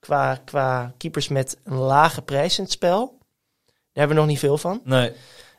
qua, 0.00 0.40
qua 0.44 0.94
keepers 0.96 1.28
met 1.28 1.56
een 1.64 1.76
lage 1.76 2.22
prijs 2.22 2.58
in 2.58 2.64
het 2.64 2.72
spel, 2.72 3.18
daar 3.66 3.76
hebben 3.92 4.16
we 4.16 4.22
nog 4.22 4.30
niet 4.30 4.38
veel 4.38 4.58
van 4.58 4.80
Nee. 4.84 5.12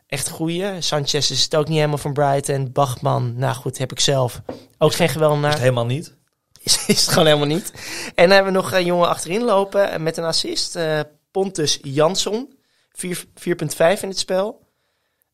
Echt 0.10 0.30
goeie. 0.30 0.82
Sanchez 0.82 1.30
is 1.32 1.44
het 1.44 1.56
ook 1.56 1.68
niet 1.68 1.76
helemaal 1.78 1.98
van 1.98 2.14
Brighton. 2.14 2.72
Bachman, 2.72 3.34
nou 3.36 3.56
goed, 3.56 3.78
heb 3.78 3.92
ik 3.92 4.00
zelf. 4.00 4.42
Ook 4.78 4.94
geen 4.94 5.08
Is 5.08 5.12
geweldenaar. 5.14 5.52
het 5.52 5.60
helemaal 5.60 5.86
niet. 5.86 6.16
Is, 6.62 6.86
is 6.88 7.02
het 7.02 7.10
gewoon 7.10 7.26
helemaal 7.28 7.48
niet. 7.48 7.72
En 8.16 8.26
dan 8.28 8.30
hebben 8.36 8.54
we 8.54 8.60
nog 8.60 8.72
een 8.72 8.86
jongen 8.86 9.08
achterin 9.10 9.44
lopen 9.44 9.92
eh, 9.92 10.00
met 10.00 10.18
een 10.18 10.24
assist. 10.24 10.76
eh, 10.76 11.00
Pontus 11.32 11.80
Jansson, 11.82 12.54
vier- 12.92 13.26
4,5 13.34 14.02
in 14.02 14.10
het 14.10 14.18
spel. 14.20 14.68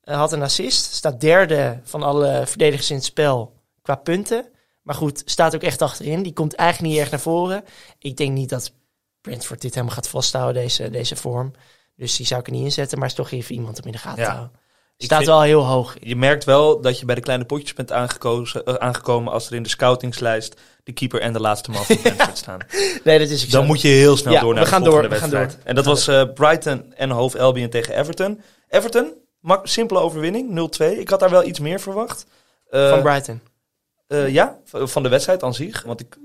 Eh, 0.01 0.17
had 0.17 0.31
een 0.31 0.41
assist. 0.41 0.93
Staat 0.93 1.21
derde 1.21 1.79
van 1.83 2.03
alle 2.03 2.43
verdedigers 2.45 2.89
in 2.89 2.95
het 2.95 3.05
spel 3.05 3.61
qua 3.81 3.95
punten. 3.95 4.49
Maar 4.81 4.95
goed, 4.95 5.21
staat 5.25 5.55
ook 5.55 5.61
echt 5.63 5.81
achterin. 5.81 6.23
Die 6.23 6.33
komt 6.33 6.53
eigenlijk 6.55 6.91
niet 6.93 7.01
erg 7.01 7.11
naar 7.11 7.19
voren. 7.19 7.63
Ik 7.99 8.17
denk 8.17 8.31
niet 8.31 8.49
dat 8.49 8.71
Brentford 9.21 9.61
dit 9.61 9.73
helemaal 9.73 9.95
gaat 9.95 10.07
vasthouden, 10.07 10.61
deze, 10.61 10.89
deze 10.89 11.15
vorm. 11.15 11.51
Dus 11.95 12.15
die 12.15 12.25
zou 12.25 12.39
ik 12.39 12.45
er 12.47 12.53
niet 12.53 12.63
inzetten. 12.63 12.97
Maar 12.99 13.07
is 13.07 13.13
toch 13.13 13.31
even 13.31 13.55
iemand 13.55 13.79
om 13.79 13.85
in 13.85 13.91
de 13.91 13.97
gaten 13.97 14.21
Ja. 14.23 14.29
te 14.29 14.35
houden. 14.35 14.59
Staat 14.97 15.17
vind- 15.17 15.29
wel 15.29 15.41
heel 15.41 15.65
hoog. 15.65 15.95
Je 15.99 16.15
merkt 16.15 16.43
wel 16.43 16.81
dat 16.81 16.99
je 16.99 17.05
bij 17.05 17.15
de 17.15 17.21
kleine 17.21 17.45
potjes 17.45 17.73
bent 17.73 17.91
aangekozen, 17.91 18.63
eh, 18.65 18.73
aangekomen 18.73 19.33
als 19.33 19.47
er 19.47 19.55
in 19.55 19.63
de 19.63 19.69
scoutingslijst 19.69 20.59
de 20.83 20.91
keeper 20.91 21.21
en 21.21 21.33
de 21.33 21.39
laatste 21.39 21.71
man 21.71 21.83
van 21.85 21.97
Brentford 22.01 22.37
staan. 22.37 22.59
Nee, 23.03 23.19
dat 23.19 23.29
is 23.29 23.43
ook 23.45 23.49
Dan 23.51 23.65
moet 23.65 23.81
je 23.81 23.87
heel 23.87 24.17
snel 24.17 24.33
Ja, 24.33 24.39
door 24.39 24.53
naar 24.53 24.63
we 24.63 24.69
de 24.69 24.75
gaan 24.75 24.83
volgende 24.83 25.07
door, 25.09 25.17
we 25.17 25.23
gaan 25.23 25.29
door. 25.47 25.49
En 25.63 25.75
dat 25.75 25.85
was 25.85 26.07
eh, 26.07 26.23
Brighton 26.33 26.93
en 26.97 27.09
Hove 27.09 27.39
Albion 27.39 27.69
tegen 27.69 27.95
Everton. 27.97 28.41
Everton, 28.69 29.13
simpele 29.63 29.99
overwinning, 29.99 30.49
0-2. 30.49 30.99
Ik 30.99 31.09
had 31.09 31.19
daar 31.19 31.29
wel 31.29 31.43
iets 31.43 31.59
meer 31.59 31.79
verwacht. 31.79 32.25
Eh, 32.69 32.89
van 32.89 33.01
Brighton. 33.01 33.41
ja, 34.27 34.57
van 34.73 35.03
de 35.03 35.09
wedstrijd 35.09 35.43
aan 35.43 35.53
zich. 35.53 35.83
Want 35.83 35.99
ik, 36.01 36.17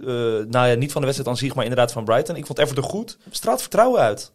nou 0.48 0.68
ja, 0.68 0.74
niet 0.74 0.92
van 0.92 1.00
de 1.00 1.06
wedstrijd 1.06 1.28
aan 1.28 1.36
zich, 1.36 1.54
maar 1.54 1.64
inderdaad 1.64 1.92
van 1.92 2.04
Brighton. 2.04 2.36
Ik 2.36 2.46
vond 2.46 2.58
Everton 2.58 2.84
goed. 2.84 3.18
Straalt 3.30 3.60
vertrouwen 3.60 4.00
uit. 4.00 4.32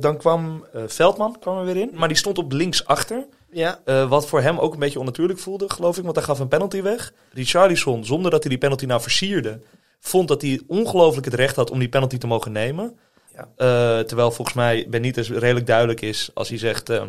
Dan 0.00 0.16
kwam 0.16 0.66
Veldman 0.86 1.36
kwam 1.40 1.58
er 1.58 1.64
weer 1.64 1.76
in, 1.76 1.90
maar 1.92 2.08
die 2.08 2.16
stond 2.16 2.38
op 2.38 2.52
links 2.52 2.84
achter. 2.86 3.24
Ja. 3.52 3.80
Eh, 3.84 4.08
wat 4.08 4.26
voor 4.26 4.40
hem 4.40 4.58
ook 4.58 4.72
een 4.72 4.78
beetje 4.78 4.98
onnatuurlijk 4.98 5.38
voelde, 5.38 5.70
geloof 5.70 5.96
ik, 5.98 6.04
want 6.04 6.16
hij 6.16 6.24
gaf 6.24 6.38
een 6.38 6.48
penalty 6.48 6.82
weg. 6.82 7.12
Richarlison, 7.32 8.04
zonder 8.04 8.30
dat 8.30 8.40
hij 8.40 8.50
die 8.50 8.58
penalty 8.58 8.86
nou 8.86 9.00
versierde, 9.00 9.60
vond 10.00 10.28
dat 10.28 10.42
hij 10.42 10.60
ongelooflijk 10.66 11.24
het 11.24 11.34
recht 11.34 11.56
had 11.56 11.70
om 11.70 11.78
die 11.78 11.88
penalty 11.88 12.18
te 12.18 12.26
mogen 12.26 12.52
nemen. 12.52 12.98
Ja. 13.34 13.48
Eh, 13.56 14.04
terwijl 14.04 14.30
volgens 14.30 14.56
mij 14.56 14.86
Benitez 14.88 15.30
redelijk 15.30 15.66
duidelijk 15.66 16.00
is 16.00 16.30
als 16.34 16.48
hij 16.48 16.58
zegt, 16.58 16.90
uh, 16.90 17.02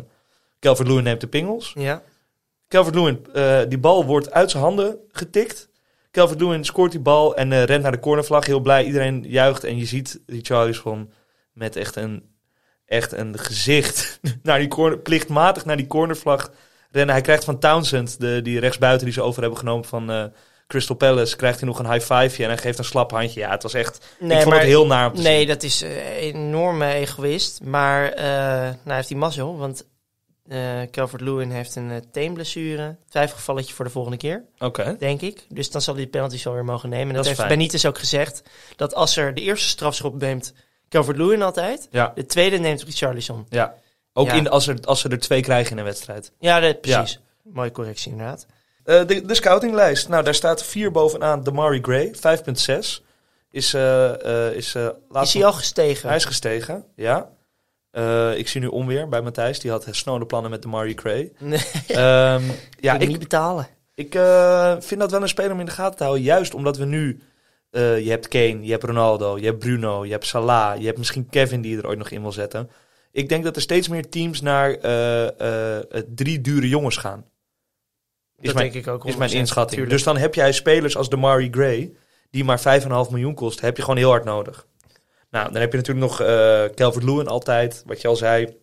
Calvert-Lewin 0.60 1.04
neemt 1.04 1.20
de 1.20 1.26
pingels. 1.26 1.72
Ja. 1.78 2.02
Calvert-Lewin, 2.68 3.26
die 3.68 3.78
bal 3.78 4.04
wordt 4.04 4.30
uit 4.30 4.50
zijn 4.50 4.62
handen 4.62 4.98
getikt. 5.08 5.68
Calvert-Lewin 6.10 6.64
scoort 6.64 6.90
die 6.90 7.00
bal 7.00 7.36
en 7.36 7.64
rent 7.64 7.82
naar 7.82 7.92
de 7.92 8.00
cornervlag, 8.00 8.46
heel 8.46 8.60
blij. 8.60 8.84
Iedereen 8.84 9.24
juicht 9.28 9.64
en 9.64 9.78
je 9.78 9.84
ziet 9.84 10.20
Richarlison 10.26 11.12
met 11.52 11.76
echt 11.76 11.96
een, 11.96 12.33
echt 12.86 13.12
een 13.12 13.38
gezicht 13.38 14.20
naar 14.42 14.58
die 14.58 14.68
corner, 14.68 14.98
plichtmatig 14.98 15.64
naar 15.64 15.76
die 15.76 15.86
cornervlag 15.86 16.50
rennen. 16.90 17.14
Hij 17.14 17.24
krijgt 17.24 17.44
van 17.44 17.58
Townsend, 17.58 18.20
de, 18.20 18.42
die 18.42 18.60
rechtsbuiten 18.60 19.04
die 19.04 19.14
ze 19.14 19.22
over 19.22 19.40
hebben 19.40 19.58
genomen 19.58 19.84
van 19.84 20.10
uh, 20.10 20.24
Crystal 20.66 20.96
Palace, 20.96 21.36
krijgt 21.36 21.60
hij 21.60 21.68
nog 21.68 21.78
een 21.78 21.90
high 21.90 22.12
fiveje 22.12 22.42
en 22.42 22.48
hij 22.48 22.58
geeft 22.58 22.78
een 22.78 22.84
slap 22.84 23.10
handje. 23.10 23.40
Ja, 23.40 23.50
het 23.50 23.62
was 23.62 23.74
echt, 23.74 24.06
nee, 24.18 24.30
ik 24.30 24.36
vond 24.36 24.48
maar, 24.48 24.58
het 24.58 24.68
heel 24.68 24.86
naar 24.86 25.10
om 25.10 25.14
te 25.14 25.22
Nee, 25.22 25.38
zien. 25.38 25.48
dat 25.48 25.62
is 25.62 25.80
een 25.80 25.96
enorme 26.18 26.92
egoïst. 26.92 27.62
Maar 27.62 28.18
uh, 28.18 28.22
nou 28.84 28.94
heeft 28.94 29.08
hij 29.08 29.18
mazzel, 29.18 29.56
want 29.58 29.86
uh, 30.46 30.82
Calvert-Lewin 30.90 31.50
heeft 31.50 31.76
een 31.76 31.90
uh, 31.90 31.96
teenblessure. 32.12 32.96
Twijfelgevalletje 33.08 33.74
voor 33.74 33.84
de 33.84 33.90
volgende 33.90 34.16
keer, 34.16 34.44
Oké. 34.54 34.64
Okay. 34.64 34.96
denk 34.96 35.20
ik. 35.20 35.46
Dus 35.48 35.70
dan 35.70 35.80
zal 35.80 35.94
hij 35.94 36.02
de 36.04 36.10
penalty 36.10 36.38
zo 36.38 36.52
weer 36.52 36.64
mogen 36.64 36.88
nemen. 36.88 37.08
En 37.08 37.14
Dat 37.14 37.24
dat, 37.24 37.32
is 37.32 37.38
heeft. 37.38 37.50
Benitez 37.50 37.84
ook 37.84 37.98
gezegd. 37.98 38.42
Dat 38.76 38.94
als 38.94 39.16
er 39.16 39.34
de 39.34 39.40
eerste 39.40 39.68
strafschop 39.68 40.20
neemt 40.20 40.54
Calvert-Lewin 40.94 41.42
altijd. 41.42 41.88
Ja, 41.90 42.12
De 42.14 42.26
tweede 42.26 42.58
neemt 42.58 42.82
Richarlison. 42.82 43.46
ja. 43.50 43.74
Ook 44.16 44.26
Ja. 44.26 44.32
In, 44.32 44.48
als, 44.50 44.66
er, 44.66 44.78
als 44.84 45.00
ze 45.00 45.08
er 45.08 45.18
twee 45.18 45.42
krijgen 45.42 45.72
in 45.72 45.78
een 45.78 45.84
wedstrijd. 45.84 46.32
Ja, 46.38 46.60
dat, 46.60 46.80
precies. 46.80 47.20
Mooie 47.42 47.70
correctie 47.70 48.10
inderdaad. 48.10 48.46
Uh, 48.84 49.06
de, 49.06 49.26
de 49.26 49.34
scoutinglijst. 49.34 50.08
Nou, 50.08 50.24
daar 50.24 50.34
staat 50.34 50.64
vier 50.64 50.90
bovenaan 50.90 51.42
Damari 51.42 51.78
Gray, 51.82 52.14
5,6. 52.14 53.02
Is, 53.50 53.74
uh, 53.74 54.10
uh, 54.26 54.52
is, 54.52 54.76
is 55.22 55.32
hij 55.34 55.44
al 55.44 55.52
gestegen? 55.52 56.08
Hij 56.08 56.16
is 56.16 56.24
gestegen, 56.24 56.84
ja. 56.96 57.30
Uh, 57.92 58.38
ik 58.38 58.48
zie 58.48 58.60
nu 58.60 58.66
onweer 58.66 59.08
bij 59.08 59.20
Matthijs. 59.22 59.60
Die 59.60 59.70
had 59.70 59.86
snode 59.90 60.26
plannen 60.26 60.50
met 60.50 60.62
Damari 60.62 60.92
Gray. 60.96 61.32
Nee, 61.38 61.60
um, 61.88 62.50
ja, 62.80 62.98
ik 62.98 63.08
niet 63.08 63.18
betalen. 63.18 63.66
Ik 63.94 64.14
uh, 64.14 64.74
vind 64.78 65.00
dat 65.00 65.10
wel 65.10 65.22
een 65.22 65.28
speler 65.28 65.52
om 65.52 65.60
in 65.60 65.66
de 65.66 65.72
gaten 65.72 65.96
te 65.96 66.02
houden. 66.02 66.24
Juist 66.24 66.54
omdat 66.54 66.76
we 66.76 66.84
nu... 66.84 67.22
Uh, 67.74 68.04
je 68.04 68.10
hebt 68.10 68.28
Kane, 68.28 68.62
je 68.62 68.70
hebt 68.70 68.84
Ronaldo, 68.84 69.38
je 69.38 69.44
hebt 69.44 69.58
Bruno, 69.58 70.04
je 70.04 70.10
hebt 70.10 70.26
Salah. 70.26 70.78
Je 70.78 70.86
hebt 70.86 70.98
misschien 70.98 71.28
Kevin 71.28 71.60
die 71.60 71.70
je 71.70 71.78
er 71.78 71.86
ooit 71.86 71.98
nog 71.98 72.10
in 72.10 72.22
wil 72.22 72.32
zetten. 72.32 72.70
Ik 73.12 73.28
denk 73.28 73.44
dat 73.44 73.56
er 73.56 73.62
steeds 73.62 73.88
meer 73.88 74.08
teams 74.08 74.40
naar 74.40 74.70
uh, 74.70 75.98
drie 76.14 76.40
dure 76.40 76.68
jongens 76.68 76.96
gaan. 76.96 77.24
Is 78.38 78.46
dat 78.46 78.54
mijn, 78.54 78.72
denk 78.72 78.86
ik 78.86 78.92
ook. 78.92 79.04
Is 79.04 79.16
mijn 79.16 79.32
inschatting. 79.32 79.70
Tuurlijk. 79.70 79.90
Dus 79.90 80.02
dan 80.02 80.16
heb 80.16 80.34
jij 80.34 80.52
spelers 80.52 80.96
als 80.96 81.08
Damari 81.08 81.48
Gray... 81.50 81.92
die 82.30 82.44
maar 82.44 82.80
5,5 82.80 82.86
miljoen 82.86 83.34
kost. 83.34 83.60
Heb 83.60 83.76
je 83.76 83.82
gewoon 83.82 83.98
heel 83.98 84.10
hard 84.10 84.24
nodig. 84.24 84.66
Nou, 85.30 85.52
dan 85.52 85.60
heb 85.60 85.70
je 85.72 85.76
natuurlijk 85.76 86.06
nog 86.06 86.16
Calvert-Lewin 86.74 87.26
altijd, 87.26 87.82
wat 87.86 88.00
je 88.00 88.08
al 88.08 88.16
zei. 88.16 88.56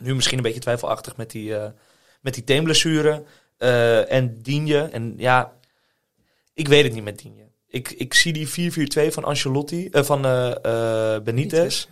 Nu 0.00 0.14
misschien 0.14 0.36
een 0.36 0.42
beetje 0.42 0.60
twijfelachtig 0.60 1.16
met 1.16 1.30
die, 1.30 1.54
met 2.20 2.34
die 2.34 2.44
teenblessure. 2.44 3.22
En 4.08 4.42
Digne. 4.42 4.88
En 4.92 5.14
ja, 5.16 5.52
ik 6.54 6.68
weet 6.68 6.84
het 6.84 6.92
niet 6.92 7.04
met 7.04 7.18
Digne. 7.18 7.49
Ik, 7.70 7.90
ik 7.90 8.14
zie 8.14 8.32
die 8.32 8.72
4-4-2 9.08 9.12
van 9.12 9.24
Ancelotti, 9.24 9.88
van 9.92 10.22
Benitez. 11.24 11.86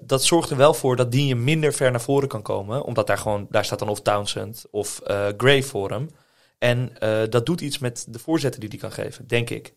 dat 0.00 0.24
zorgt 0.24 0.50
er 0.50 0.56
wel 0.56 0.74
voor 0.74 0.96
dat 0.96 1.12
Digne 1.12 1.34
minder 1.34 1.72
ver 1.72 1.90
naar 1.90 2.00
voren 2.00 2.28
kan 2.28 2.42
komen. 2.42 2.82
Omdat 2.82 3.06
daar 3.06 3.18
gewoon, 3.18 3.46
daar 3.50 3.64
staat 3.64 3.78
dan 3.78 3.88
of 3.88 4.00
Townsend 4.00 4.64
of 4.70 5.00
Gray 5.36 5.62
voor 5.62 5.90
hem. 5.90 6.10
En 6.58 6.92
dat 7.30 7.46
doet 7.46 7.60
iets 7.60 7.78
met 7.78 8.06
de 8.08 8.18
voorzetten 8.18 8.60
die 8.60 8.68
hij 8.68 8.78
kan 8.78 8.92
geven, 8.92 9.26
denk 9.26 9.50
ik. 9.50 9.74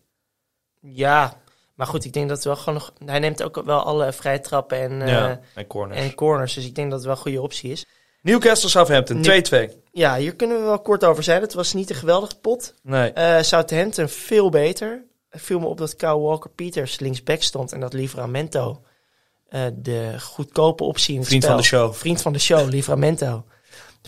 Ja, 0.80 1.40
maar 1.74 1.86
goed, 1.86 2.04
ik 2.04 2.12
denk 2.12 2.28
dat 2.28 2.36
het 2.36 2.46
wel 2.46 2.56
gewoon 2.56 2.74
nog. 2.74 2.92
Hij 3.04 3.18
neemt 3.18 3.42
ook 3.42 3.62
wel 3.64 3.82
alle 3.82 4.12
vrije 4.12 4.40
trappen 4.40 4.78
en, 4.78 5.08
ja, 5.08 5.40
en, 5.54 5.66
corners. 5.66 6.00
en 6.00 6.14
corners. 6.14 6.54
Dus 6.54 6.66
ik 6.66 6.74
denk 6.74 6.90
dat 6.90 6.98
het 6.98 7.06
wel 7.06 7.16
een 7.16 7.22
goede 7.22 7.42
optie 7.42 7.70
is. 7.70 7.86
Newcastle 8.22 8.68
Southampton 8.68 9.24
2-2. 9.24 9.81
Ja, 9.92 10.16
hier 10.16 10.36
kunnen 10.36 10.58
we 10.58 10.62
wel 10.62 10.80
kort 10.80 11.04
over 11.04 11.22
zijn. 11.22 11.40
Het 11.40 11.54
was 11.54 11.72
niet 11.72 11.90
een 11.90 11.96
geweldige 11.96 12.38
pot. 12.40 12.74
Nee. 12.82 13.12
Uh, 13.14 13.40
Southampton 13.40 14.08
veel 14.08 14.50
beter. 14.50 15.04
Het 15.28 15.42
viel 15.42 15.58
me 15.60 15.66
op 15.66 15.78
dat 15.78 15.96
Kyle 15.96 16.18
Walker 16.18 16.50
Peters 16.50 16.98
linksback 16.98 17.42
stond 17.42 17.72
en 17.72 17.80
dat 17.80 17.92
Livramento 17.92 18.82
uh, 19.50 19.60
de 19.74 20.20
goedkope 20.20 20.84
optie 20.84 21.14
in 21.14 21.20
het 21.20 21.28
Vriend 21.28 21.42
spel. 21.42 21.54
van 21.54 21.62
de 21.62 21.68
show. 21.68 21.94
Vriend 21.94 22.22
van 22.22 22.32
de 22.32 22.38
show, 22.38 22.68
Livramento. 22.74 23.44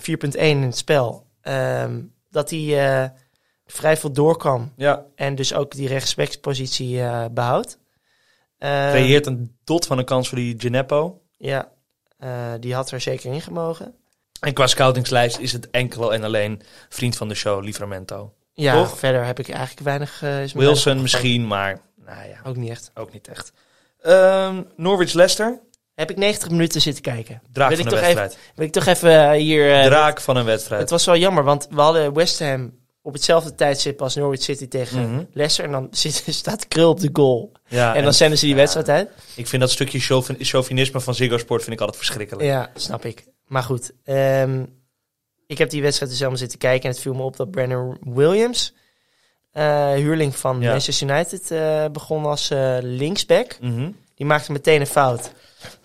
4.1 0.01 0.39
in 0.39 0.63
het 0.63 0.77
spel. 0.77 1.27
Um, 1.43 2.15
dat 2.31 2.51
hij 2.51 2.61
uh, 2.61 3.09
vrij 3.67 3.97
veel 3.97 4.13
doorkwam. 4.13 4.73
Ja. 4.77 5.07
En 5.15 5.35
dus 5.35 5.55
ook 5.55 5.73
die 5.73 5.89
rechtsbackspositie 5.89 6.97
uh, 6.97 7.25
behoudt. 7.33 7.79
Uh, 8.59 8.91
Creëert 8.91 9.27
een 9.27 9.57
dot 9.65 9.87
van 9.87 9.99
een 9.99 10.05
kans 10.05 10.29
voor 10.29 10.39
die 10.39 10.55
Gineppo. 10.59 11.23
Ja, 11.37 11.73
die 12.61 12.75
had 12.75 12.91
er 12.91 13.01
zeker 13.01 13.33
in 13.33 13.41
gemogen. 13.41 13.95
En 14.45 14.53
qua 14.53 14.67
scoutingslijst 14.67 15.39
is 15.39 15.53
het 15.53 15.71
enkel 15.71 16.15
en 16.15 16.25
alleen 16.25 16.63
vriend 16.89 17.17
van 17.17 17.29
de 17.29 17.35
show, 17.35 17.65
Livramento. 17.65 18.33
Ja, 18.53 18.75
Toch? 18.75 18.99
verder 18.99 19.25
heb 19.25 19.39
ik 19.39 19.49
eigenlijk 19.49 19.81
weinig... 19.81 20.23
Uh, 20.23 20.45
Wilson 20.55 21.03
misschien, 21.03 21.47
maar 21.47 21.81
nou 22.07 22.29
ja, 22.29 22.41
ook 22.45 22.57
niet 22.57 22.71
echt. 22.71 22.91
Ook 22.95 23.13
niet 23.13 23.29
echt. 23.29 23.53
Um, 24.07 24.67
Norwich-Leicester. 24.77 25.61
Heb 25.95 26.11
ik 26.11 26.17
90 26.17 26.51
minuten 26.51 26.81
zitten 26.81 27.03
kijken. 27.03 27.43
Draak 27.53 27.69
wil 27.69 27.77
van 27.79 27.87
ik 27.87 27.93
een 27.93 27.99
toch 27.99 28.07
wedstrijd. 28.07 28.31
Even, 28.33 28.53
wil 28.55 28.67
ik 28.67 28.73
toch 28.73 28.87
even 28.87 29.33
hier... 29.33 29.79
Uh, 29.79 29.85
Draak 29.85 30.21
van 30.21 30.37
een 30.37 30.45
wedstrijd. 30.45 30.81
Het 30.81 30.91
was 30.91 31.05
wel 31.05 31.17
jammer, 31.17 31.45
want 31.45 31.67
we 31.71 31.81
hadden 31.81 32.15
West 32.15 32.39
Ham 32.39 32.73
op 33.03 33.13
hetzelfde 33.13 33.55
tijdstip 33.55 34.03
als 34.03 34.15
Norwich 34.15 34.43
City 34.43 34.69
tegen 34.69 34.99
mm 34.99 35.05
-hmm. 35.05 35.27
Leicester. 35.33 35.65
En 35.65 35.73
dan 35.73 35.89
zit, 36.01 36.25
staat 36.27 36.69
Krul 36.69 36.91
op 36.91 37.01
de 37.01 37.11
goal. 37.13 37.53
Ja, 37.69 37.89
en 37.89 37.99
dan 37.99 38.05
en, 38.05 38.15
zenden 38.15 38.39
ze 38.39 38.45
die 38.45 38.55
ja, 38.55 38.61
wedstrijd 38.61 38.89
uit. 38.89 39.11
Ik 39.37 39.47
vind 39.47 39.63
dat 39.63 39.71
stukje 39.71 39.99
chauvin 39.99 40.37
chauvinisme 40.39 41.01
van 41.01 41.15
Ziggo 41.15 41.39
Sport 41.39 41.63
vind 41.63 41.75
ik 41.75 41.81
altijd 41.81 41.99
verschrikkelijk. 41.99 42.47
Ja, 42.47 42.71
snap 42.75 43.05
ik. 43.05 43.25
Maar 43.55 43.63
goed, 43.63 43.93
um, 44.05 44.83
ik 45.47 45.59
heb 45.59 45.71
die 45.71 45.83
wedstrijd 45.83 46.11
dus 46.11 46.19
helemaal 46.21 46.41
zitten 46.41 46.59
kijken. 46.59 46.83
En 46.83 46.91
het 46.91 47.01
viel 47.01 47.15
me 47.15 47.23
op 47.23 47.37
dat 47.37 47.51
Brandon 47.51 47.97
Williams, 48.01 48.75
uh, 49.53 49.93
huurling 49.93 50.37
van 50.37 50.61
Ja. 50.61 50.71
Manchester 50.71 51.11
United, 51.11 51.51
uh, 51.51 51.85
begon 51.93 52.25
als 52.25 52.51
uh, 52.51 52.77
linksback. 52.81 53.59
Mm 53.61 53.77
-hmm. 53.77 53.97
Die 54.15 54.27
maakte 54.27 54.53
meteen 54.53 54.81
een 54.81 54.87
fout. 54.87 55.33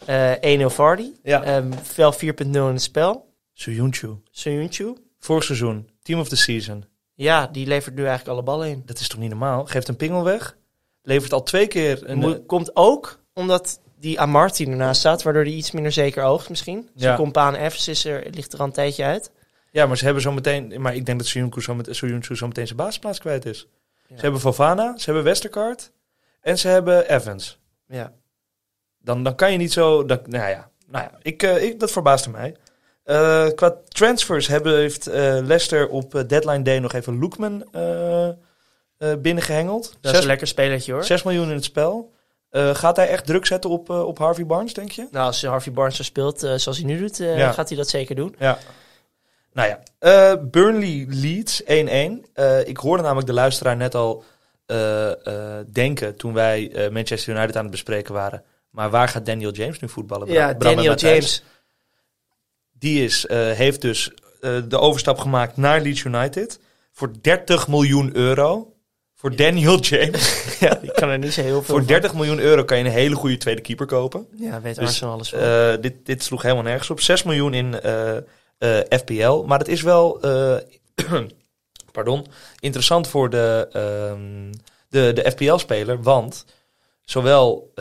Uh, 0.10 0.62
1-0 0.62 0.66
Vardy. 0.66 1.12
Ja. 1.24 1.58
Um, 1.58 1.74
vel 1.74 2.14
4.0 2.14 2.20
in 2.40 2.54
het 2.54 2.82
spel. 2.82 3.34
Soyuncu. 3.54 4.16
Soyuncu. 4.32 4.98
Vorig 5.20 5.44
seizoen. 5.44 5.90
Team 6.02 6.20
of 6.20 6.30
the 6.30 6.36
season. 6.36 6.86
Ja, 7.14 7.48
die 7.48 7.68
levert 7.68 7.96
nu 7.96 8.06
eigenlijk 8.06 8.30
alle 8.30 8.44
ballen 8.44 8.70
in. 8.70 8.82
Dat 8.86 9.00
is 9.00 9.08
toch 9.08 9.20
niet 9.20 9.30
normaal? 9.30 9.66
Geeft 9.66 9.88
een 9.88 9.96
pingel 9.96 10.24
weg. 10.24 10.58
Levert 11.02 11.34
al 11.34 11.44
twee 11.44 11.68
keer 11.68 12.10
een... 12.10 12.18
Mo 12.18 12.40
komt 12.46 12.76
ook 12.76 13.20
omdat 13.34 13.80
die 14.00 14.20
Amarty 14.20 14.66
ernaast 14.66 15.00
staat, 15.00 15.24
waardoor 15.24 15.44
hij 15.44 15.52
iets 15.52 15.72
minder 15.72 15.92
zeker 15.92 16.24
oogt 16.24 16.50
misschien. 16.50 16.90
Zijn 16.96 17.12
Ja. 17.12 17.18
compaan 17.18 17.56
Evans 17.56 17.88
is 17.88 18.06
er, 18.06 18.28
ligt 18.32 18.54
er 18.54 18.60
al 18.60 18.66
een 18.66 18.72
tijdje 18.72 19.04
uit. 19.04 19.32
Ja, 19.72 19.86
maar 19.86 19.98
ze 19.98 20.06
hebben 20.06 20.22
zo 20.24 20.32
meteen... 20.32 20.82
Maar 20.82 20.96
ik 20.96 21.06
denk 21.06 21.20
dat 21.20 21.28
Soyuncu 21.28 21.62
zo, 21.62 21.76
met, 21.76 21.88
Soyuncu 21.92 22.36
zo 22.36 22.48
meteen 22.48 22.66
zijn 22.66 22.78
basisplaats 22.78 23.20
kwijt 23.20 23.46
is. 23.46 23.68
Ja. 24.08 24.16
Ze 24.16 24.22
hebben 24.22 24.40
Fofana, 24.40 24.98
ze 24.98 25.06
hebben 25.06 25.24
Westergaard 25.24 25.92
en 26.42 26.58
ze 26.58 26.68
hebben 26.68 27.10
Evans. 27.16 27.60
Ja. 27.88 28.14
Dan, 29.00 29.24
dan 29.24 29.36
kan 29.36 29.52
je 29.52 29.58
niet 29.58 29.74
zo... 29.74 30.06
Dan, 30.06 30.20
nou 30.26 30.50
ja, 30.50 30.70
nou 30.88 31.04
ja 31.04 31.18
ik, 31.22 31.44
uh, 31.44 31.64
ik, 31.64 31.80
dat 31.80 31.92
verbaasde 31.92 32.30
mij. 32.30 32.56
Uh, 33.06 33.48
qua 33.56 33.76
transfers 33.88 34.48
hebben, 34.48 34.78
heeft 34.78 35.08
uh, 35.08 35.14
Leicester 35.16 35.88
op 35.90 36.24
deadline 36.28 36.62
day 36.62 36.80
nog 36.80 36.94
even 36.94 37.20
Loekman 37.20 37.66
binnengehengeld. 39.20 39.98
Dat 40.02 40.14
is 40.14 40.20
een 40.20 40.26
lekker 40.26 40.48
spelertje 40.48 40.92
hoor. 40.92 41.04
6 41.04 41.24
miljoen 41.24 41.48
in 41.50 41.56
het 41.56 41.64
spel. 41.64 42.14
Gaat 42.52 42.96
hij 42.96 43.08
echt 43.08 43.26
druk 43.26 43.46
zetten 43.46 43.70
op, 43.70 43.90
op 43.90 44.18
Harvey 44.18 44.46
Barnes, 44.46 44.74
denk 44.74 44.92
je? 44.92 45.08
Nou, 45.12 45.26
als 45.26 45.44
Harvey 45.46 45.74
Barnes 45.74 45.96
zo 45.96 46.04
speelt 46.04 46.40
zoals 46.40 46.66
hij 46.78 46.84
nu 46.84 46.98
doet, 47.00 47.18
Ja. 47.18 47.52
gaat 47.52 47.68
hij 47.70 47.78
dat 47.78 47.90
zeker 47.90 48.16
doen. 48.16 48.36
Ja. 48.40 48.58
Nou 49.54 49.68
ja, 49.70 49.80
eh, 50.00 50.34
Burnley 50.44 51.06
Leeds 51.10 51.62
1-1. 51.66 52.26
Eh, 52.34 52.68
ik 52.68 52.78
hoorde 52.78 53.04
namelijk 53.04 53.28
de 53.28 53.34
luisteraar 53.34 53.76
net 53.78 53.96
al 53.96 54.24
eh, 54.66 55.12
eh, 55.28 55.66
denken 55.72 56.16
toen 56.16 56.34
wij 56.34 56.72
eh, 56.72 56.90
Manchester 56.92 57.36
United 57.36 57.56
aan 57.56 57.62
het 57.62 57.72
bespreken 57.72 58.14
waren. 58.14 58.44
Maar 58.70 58.90
waar 58.90 59.08
gaat 59.10 59.26
Daniel 59.26 59.52
James 59.52 59.80
nu 59.80 59.90
voetballen? 59.90 60.28
Ja, 60.32 60.54
Bram 60.54 60.76
Daniel? 60.76 60.96
James. 60.96 61.44
Die 62.72 63.04
is, 63.04 63.26
eh, 63.26 63.38
heeft 63.52 63.82
dus 63.82 64.12
eh, 64.42 64.58
de 64.68 64.80
overstap 64.80 65.18
gemaakt 65.18 65.58
naar 65.58 65.82
Leeds 65.82 66.04
United 66.04 66.60
voor 66.92 67.12
30 67.22 67.68
miljoen 67.68 68.16
euro. 68.16 68.74
Voor 69.20 69.36
Daniel 69.36 69.80
James. 69.80 70.46
ja, 70.60 70.76
die 70.82 70.92
kan 70.92 71.10
er 71.10 71.18
niet 71.18 71.34
zo 71.34 71.42
heel 71.42 71.52
veel 71.52 71.64
voor 71.64 71.78
van. 71.78 71.88
30 71.88 72.14
miljoen 72.14 72.40
euro 72.40 72.64
kan 72.64 72.78
je 72.78 72.84
een 72.84 72.92
hele 72.92 73.16
goede 73.16 73.38
tweede 73.38 73.62
keeper 73.62 73.86
kopen. 73.86 74.28
Ja, 74.36 74.62
weet 74.62 74.76
Dus, 74.76 74.88
Arsenal 74.88 75.14
alles 75.14 75.30
van. 75.30 75.40
Eh, 75.40 75.74
dit, 75.82 75.94
dit 76.04 76.24
sloeg 76.24 76.42
helemaal 76.42 76.64
nergens 76.64 76.90
op. 76.90 77.00
6 77.00 77.24
miljoen 77.24 77.54
in 77.54 77.82
eh, 77.82 78.18
eh, 78.18 78.24
FPL. 78.90 79.44
Maar 79.46 79.60
het 79.60 79.68
is 79.68 79.82
wel 79.82 80.20
pardon, 81.92 82.26
interessant 82.60 83.08
voor 83.08 83.30
de, 83.30 83.68
ehm, 83.72 84.52
de, 84.90 85.14
de 85.14 85.32
FPL-speler. 85.32 86.02
Want 86.02 86.46
zowel 87.02 87.72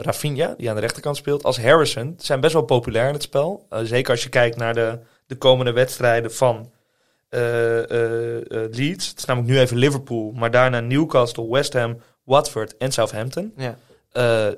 Rafinha, 0.00 0.54
die 0.56 0.68
aan 0.68 0.74
de 0.74 0.80
rechterkant 0.80 1.16
speelt, 1.16 1.44
als 1.44 1.60
Harrison 1.60 2.14
zijn 2.18 2.40
best 2.40 2.52
wel 2.52 2.62
populair 2.62 3.06
in 3.06 3.14
het 3.14 3.22
spel. 3.22 3.66
Zeker 3.82 4.10
als 4.10 4.22
je 4.22 4.28
kijkt 4.28 4.56
naar 4.56 4.74
de, 4.74 4.98
de 5.26 5.36
komende 5.36 5.72
wedstrijden 5.72 6.32
van 6.32 6.70
Leeds. 8.70 9.08
Het 9.08 9.18
is 9.18 9.24
namelijk 9.24 9.52
nu 9.52 9.58
even 9.60 9.76
Liverpool, 9.76 10.32
maar 10.34 10.50
daarna 10.50 10.80
Newcastle, 10.80 11.48
West 11.50 11.72
Ham, 11.72 12.00
Watford 12.24 12.76
en 12.76 12.92
Southampton. 12.92 13.52
Ja. 13.56 13.78
Eh, 14.12 14.48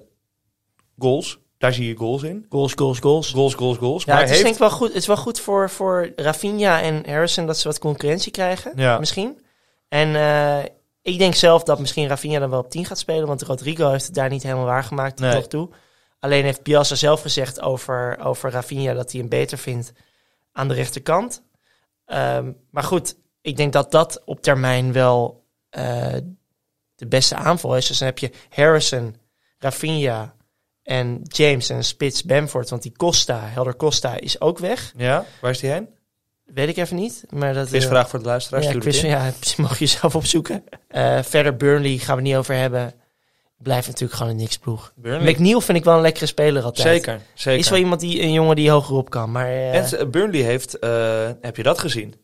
goals, 0.98 1.38
daar 1.58 1.72
zie 1.72 1.86
je 1.88 1.96
goals 1.96 2.22
in. 2.22 2.46
Goals, 2.48 2.72
goals, 2.76 2.98
goals. 2.98 3.30
Goals, 3.30 3.54
goals, 3.54 3.76
goals. 3.78 4.04
Ja, 4.04 4.12
maar 4.12 4.22
het 4.22 4.30
is 4.30 4.36
heeft... 4.42 4.42
denk 4.42 4.54
ik 4.54 4.68
wel 4.68 4.78
goed. 4.78 4.88
Het 4.88 4.96
is 4.96 5.06
wel 5.06 5.16
goed 5.16 5.40
voor, 5.40 5.70
voor 5.70 6.12
Rafinha 6.16 6.80
en 6.82 7.02
Harrison 7.10 7.46
dat 7.46 7.58
ze 7.58 7.68
wat 7.68 7.78
concurrentie 7.78 8.32
krijgen. 8.32 8.72
Ja. 8.76 8.98
Misschien. 8.98 9.40
En 9.88 10.14
eh, 10.16 10.64
ik 11.02 11.18
denk 11.18 11.34
zelf 11.34 11.62
dat 11.62 11.78
misschien 11.78 12.08
Rafinha 12.08 12.38
dan 12.38 12.50
wel 12.50 12.58
op 12.60 12.70
10 12.70 12.84
gaat 12.84 12.98
spelen. 12.98 13.26
Want 13.26 13.42
Rodrigo 13.42 13.90
heeft 13.90 14.06
het 14.06 14.14
daar 14.14 14.28
niet 14.30 14.42
helemaal 14.42 14.64
waargemaakt 14.64 15.16
tot 15.16 15.26
Nee. 15.26 15.34
nog 15.34 15.46
toe. 15.46 15.68
Alleen 16.20 16.44
heeft 16.44 16.62
Piazza 16.62 16.94
zelf 16.94 17.20
gezegd 17.20 17.60
over, 17.60 18.18
over 18.22 18.50
Rafinha 18.50 18.92
dat 18.94 19.10
hij 19.12 19.20
hem 19.20 19.28
beter 19.28 19.58
vindt 19.58 19.92
aan 20.52 20.68
de 20.68 20.74
rechterkant. 20.74 21.42
Ehm, 22.08 22.52
maar 22.70 22.82
goed, 22.82 23.16
ik 23.40 23.56
denk 23.56 23.72
dat 23.72 23.90
dat 23.90 24.22
op 24.24 24.42
termijn 24.42 24.92
wel 24.92 25.46
eh, 25.68 26.14
de 26.94 27.06
beste 27.06 27.34
aanval 27.34 27.76
is. 27.76 27.86
Dus 27.86 27.98
dan 27.98 28.08
heb 28.08 28.18
je 28.18 28.30
Harrison, 28.50 29.16
Rafinha 29.58 30.34
en 30.82 31.20
James 31.22 31.70
en 31.70 31.84
spits 31.84 32.22
Bamford. 32.22 32.70
Want 32.70 32.82
die 32.82 32.96
Costa, 32.96 33.40
Helder 33.40 33.76
Costa, 33.76 34.20
is 34.20 34.40
ook 34.40 34.58
weg. 34.58 34.92
Ja, 34.96 35.24
waar 35.40 35.50
is 35.50 35.58
die 35.58 35.70
heen? 35.70 35.88
Weet 36.44 36.68
ik 36.68 36.76
even 36.76 36.96
niet. 36.96 37.24
Maar 37.28 37.54
dat, 37.54 37.72
Is 37.72 37.82
eh, 37.84 37.90
vraag 37.90 38.08
voor 38.08 38.18
de 38.18 38.24
luisteraars. 38.24 38.66
ja, 39.00 39.24
ja, 39.24 39.32
mag 39.56 39.78
je 39.78 39.86
zelf 39.86 40.14
opzoeken. 40.16 40.64
Eh, 40.88 41.22
verder 41.22 41.56
Burnley 41.56 41.98
gaan 41.98 42.16
we 42.16 42.22
niet 42.22 42.36
over 42.36 42.54
hebben. 42.54 42.94
Blijft 43.58 43.86
natuurlijk 43.86 44.18
gewoon 44.18 44.32
een 44.32 44.38
niks 44.38 44.58
ploeg. 44.58 44.92
Burnley. 44.96 45.32
McNeil 45.32 45.60
vind 45.60 45.78
ik 45.78 45.84
wel 45.84 45.94
een 45.94 46.00
lekkere 46.00 46.26
speler 46.26 46.62
altijd. 46.62 46.88
Zeker, 46.88 47.20
zeker. 47.34 47.58
Is 47.60 47.68
wel 47.70 47.78
iemand 47.78 48.00
die 48.00 48.22
een 48.22 48.32
jongen 48.32 48.56
die 48.56 48.70
hoger 48.70 48.96
op 48.96 49.10
kan. 49.10 49.30
Maar 49.30 49.46
eh, 49.46 49.92
En 50.00 50.10
Burnley 50.10 50.40
heeft, 50.40 50.78
eh, 50.78 51.30
heb 51.40 51.56
je 51.56 51.62
dat 51.62 51.78
gezien? 51.78 52.14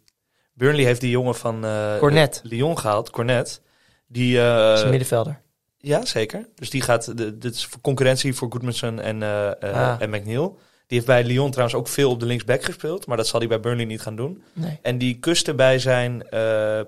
Burnley 0.53 0.85
heeft 0.85 1.01
die 1.01 1.11
jongen 1.11 1.35
van 1.35 1.65
eh, 1.65 1.99
Cornet. 1.99 2.41
Lyon 2.45 2.79
gehaald, 2.79 3.11
Cornet. 3.11 3.63
Die, 4.07 4.37
is 4.39 4.81
een 4.81 4.89
middenvelder. 4.91 5.41
ja, 5.79 6.05
zeker. 6.05 6.49
Dus 6.55 6.71
die 6.71 6.81
gaat, 6.81 7.17
de, 7.19 7.39
dit 7.39 7.55
is 7.55 7.67
voor 7.67 7.81
concurrentie 7.81 8.35
voor 8.35 8.51
Goodmanson 8.53 9.01
en, 9.01 9.23
Ah. 9.23 9.97
en 9.99 10.11
McNeil. 10.11 10.59
Die 10.87 10.99
heeft 10.99 11.07
bij 11.07 11.25
Lyon 11.25 11.51
trouwens 11.51 11.79
ook 11.79 11.89
veel 11.89 12.11
op 12.11 12.21
de 12.21 12.27
linksback 12.27 12.63
gespeeld, 12.65 13.07
maar 13.07 13.17
dat 13.17 13.27
zal 13.27 13.39
hij 13.41 13.49
bij 13.49 13.61
Burnley 13.61 13.85
niet 13.85 14.01
gaan 14.01 14.17
doen. 14.17 14.43
Nee. 14.53 14.79
En 14.83 14.99
die 14.99 15.19
kuste 15.19 15.55
bij 15.55 15.79
zijn 15.79 16.27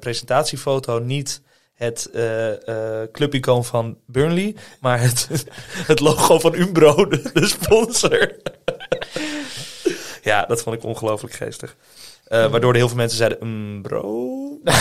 presentatiefoto 0.01 0.99
niet 0.99 1.43
het 1.77 2.11
eh 2.13 3.03
eh 3.03 3.09
clubicoon 3.13 3.65
van 3.65 3.97
Burnley, 4.07 4.55
maar 4.81 5.01
het, 5.01 5.29
het 5.93 6.01
logo 6.01 6.39
van 6.39 6.55
Umbro, 6.55 7.07
de, 7.09 7.31
de 7.33 7.47
sponsor. 7.47 8.33
ja, 10.23 10.45
dat 10.45 10.63
vond 10.63 10.77
ik 10.77 10.85
ongelooflijk 10.85 11.35
geestig. 11.35 11.77
Eh, 12.27 12.51
waardoor 12.51 12.71
er 12.71 12.77
heel 12.77 12.89
veel 12.89 12.97
mensen 12.97 13.19
zeiden, 13.19 13.47
Umbro? 13.47 14.25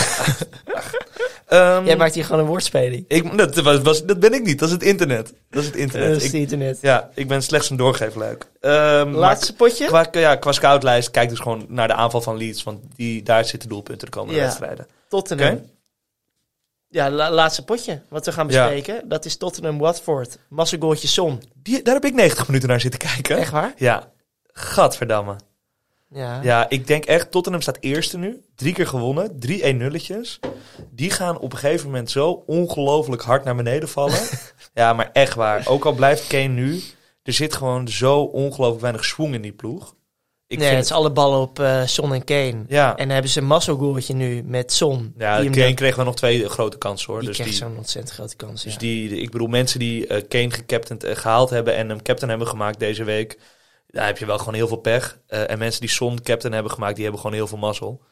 Ehm, 1.46 1.86
Jij 1.86 1.96
maakt 1.96 2.14
hier 2.14 2.24
gewoon 2.24 2.40
een 2.40 2.46
woordspeling. 2.46 3.04
ik, 3.08 3.38
dat, 3.38 3.54
was, 3.56 3.80
was, 3.80 4.04
dat 4.04 4.20
ben 4.20 4.32
ik 4.34 4.44
niet, 4.44 4.58
dat 4.58 4.68
is 4.68 4.74
het 4.74 4.82
internet. 4.82 5.32
Dat 5.50 5.62
is 5.62 5.68
het 5.68 5.76
internet. 5.76 6.08
Dat 6.08 6.16
is 6.16 6.24
het 6.24 6.34
internet. 6.34 6.78
ja, 6.80 7.10
ik 7.14 7.28
ben 7.28 7.42
slechts 7.42 7.70
een 7.70 7.76
doorgeefluik. 7.76 8.46
Maar 8.60 9.06
Laatste 9.06 9.54
potje? 9.54 9.86
Qua, 9.86 10.06
ja, 10.12 10.36
qua 10.36 10.52
scoutlijst 10.52 11.10
kijk 11.10 11.28
dus 11.28 11.38
gewoon 11.38 11.64
naar 11.68 11.88
de 11.88 11.94
aanval 11.94 12.20
van 12.20 12.36
Leeds. 12.36 12.62
Want 12.62 12.80
die, 12.96 13.22
daar 13.22 13.44
zitten 13.44 13.68
doelpunten 13.68 14.06
de 14.06 14.12
komende 14.12 14.38
Ja. 14.40 14.44
wedstrijden. 14.44 14.86
Tottenham. 15.08 15.54
Oké. 15.54 15.64
Ja, 16.96 17.10
la- 17.10 17.30
laatste 17.30 17.64
potje 17.64 18.00
wat 18.08 18.24
we 18.26 18.32
gaan 18.32 18.48
Ja. 18.48 18.64
bespreken. 18.68 19.08
Dat 19.08 19.24
is 19.24 19.36
Tottenham-Watford. 19.36 20.38
Massagoortje 20.48 21.08
Son. 21.08 21.42
Die, 21.62 21.82
daar 21.82 21.94
heb 21.94 22.04
ik 22.04 22.14
90 22.14 22.46
minuten 22.46 22.68
naar 22.68 22.80
zitten 22.80 23.00
kijken. 23.00 23.36
Echt 23.38 23.50
waar? 23.50 23.72
Ja, 23.76 24.12
gadverdamme. 24.52 25.36
Ja. 26.10 26.40
Ja, 26.42 26.68
ik 26.68 26.86
denk 26.86 27.04
echt, 27.04 27.30
Tottenham 27.30 27.62
staat 27.62 27.76
eerste 27.80 28.18
nu. 28.18 28.40
Drie 28.54 28.72
keer 28.74 28.86
gewonnen, 28.86 29.38
drie 29.40 29.62
1 29.62 29.76
nulletjes. 29.76 30.38
Die 30.90 31.10
gaan 31.10 31.38
op 31.38 31.52
een 31.52 31.58
gegeven 31.58 31.86
moment 31.86 32.10
zo 32.10 32.42
ongelooflijk 32.46 33.22
hard 33.22 33.44
naar 33.44 33.56
beneden 33.56 33.88
vallen. 33.88 34.20
ja, 34.74 34.92
maar 34.92 35.10
echt 35.12 35.34
waar. 35.34 35.66
Ook 35.68 35.84
al 35.84 35.92
blijft 35.92 36.26
Kane 36.26 36.42
nu, 36.48 36.82
er 37.22 37.32
zit 37.32 37.54
gewoon 37.56 37.88
zo 37.88 38.20
ongelooflijk 38.20 38.80
weinig 38.80 39.04
swing 39.04 39.34
in 39.34 39.42
die 39.42 39.52
ploeg. 39.52 39.94
Ik 40.48 40.58
nee, 40.58 40.66
vind 40.66 40.78
het 40.80 40.90
is 40.90 40.96
alle 40.96 41.10
ballen 41.12 41.40
op 41.40 41.58
eh, 41.58 41.86
Son 41.86 42.14
en 42.14 42.24
Kane. 42.24 42.64
Ja, 42.68 42.90
En 42.90 42.96
dan 42.96 43.08
hebben 43.08 43.30
ze 43.30 43.40
een 43.40 43.46
Massagoortje 43.46 44.14
nu 44.14 44.42
met 44.42 44.72
Son. 44.72 45.14
ja 45.16 45.40
die 45.40 45.50
Kane 45.50 45.64
dan- 45.64 45.74
kreeg 45.74 45.96
wel 45.96 46.04
nog 46.04 46.16
twee 46.16 46.48
grote 46.48 46.78
kansen 46.78 47.12
hoor. 47.12 47.20
Die 47.20 47.28
dus 47.28 47.38
die, 47.38 47.52
zo'n 47.52 47.76
ontzettend 47.76 48.14
grote 48.14 48.36
kans. 48.36 48.62
Dus 48.62 48.72
ja. 48.72 48.78
die, 48.78 49.10
ik 49.10 49.30
bedoel, 49.30 49.48
mensen 49.48 49.78
die 49.78 50.06
eh, 50.06 50.22
Kane 50.28 50.50
gecaptained 50.50 51.04
en 51.04 51.16
gehaald 51.16 51.50
hebben 51.50 51.74
en 51.74 51.88
hem 51.88 52.02
captain 52.02 52.30
hebben 52.30 52.48
gemaakt 52.48 52.78
deze 52.78 53.04
week, 53.04 53.38
daar 53.86 54.06
heb 54.06 54.18
je 54.18 54.26
wel 54.26 54.38
gewoon 54.38 54.54
heel 54.54 54.68
veel 54.68 54.76
pech. 54.76 55.20
Eh, 55.26 55.50
en 55.50 55.58
mensen 55.58 55.80
die 55.80 55.90
Son 55.90 56.22
captain 56.22 56.52
hebben 56.54 56.72
gemaakt, 56.72 56.94
die 56.94 57.02
hebben 57.04 57.20
gewoon 57.20 57.36
heel 57.36 57.46
veel 57.46 57.58
mazzel. 57.58 58.02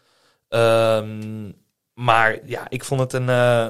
Ehm, 0.49 1.51
maar 1.95 2.39
ja, 2.47 2.66
ik 2.68 2.85
vond 2.85 3.01
het 3.01 3.12
een, 3.12 3.28
eh, 3.28 3.68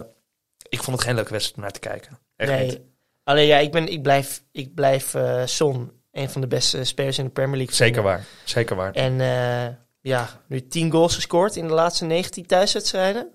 ik 0.69 0.83
vond 0.83 0.97
het 0.97 1.07
geen 1.07 1.15
leuke 1.15 1.31
wedstrijd 1.31 1.57
om 1.57 1.63
naar 1.63 1.73
te 1.73 1.81
kijken. 1.89 2.19
Echt 2.37 2.51
nee. 2.51 2.67
niet. 2.67 2.81
Alleen 3.25 3.47
ja, 3.47 3.59
ik, 3.59 3.73
ben, 3.73 3.89
ik 3.89 4.03
blijf, 4.03 4.43
ik 4.53 4.75
blijf 4.75 5.15
eh, 5.15 5.43
Son 5.45 5.91
een 6.15 6.31
van 6.31 6.41
de 6.41 6.47
beste 6.47 6.85
spelers 6.85 7.19
in 7.19 7.25
de 7.25 7.31
Premier 7.31 7.57
League. 7.57 7.75
Zeker 7.75 7.95
vinden. 7.95 8.13
waar, 8.13 8.25
zeker 8.45 8.77
waar. 8.77 8.93
En 8.93 9.21
eh, 9.21 9.75
ja, 10.01 10.29
nu 10.47 10.67
10 10.67 10.91
goals 10.91 11.15
gescoord 11.15 11.57
in 11.57 11.67
de 11.67 11.75
laatste 11.75 12.05
19 12.05 12.47
thuiswedstrijden. 12.47 13.23
Dat 13.23 13.33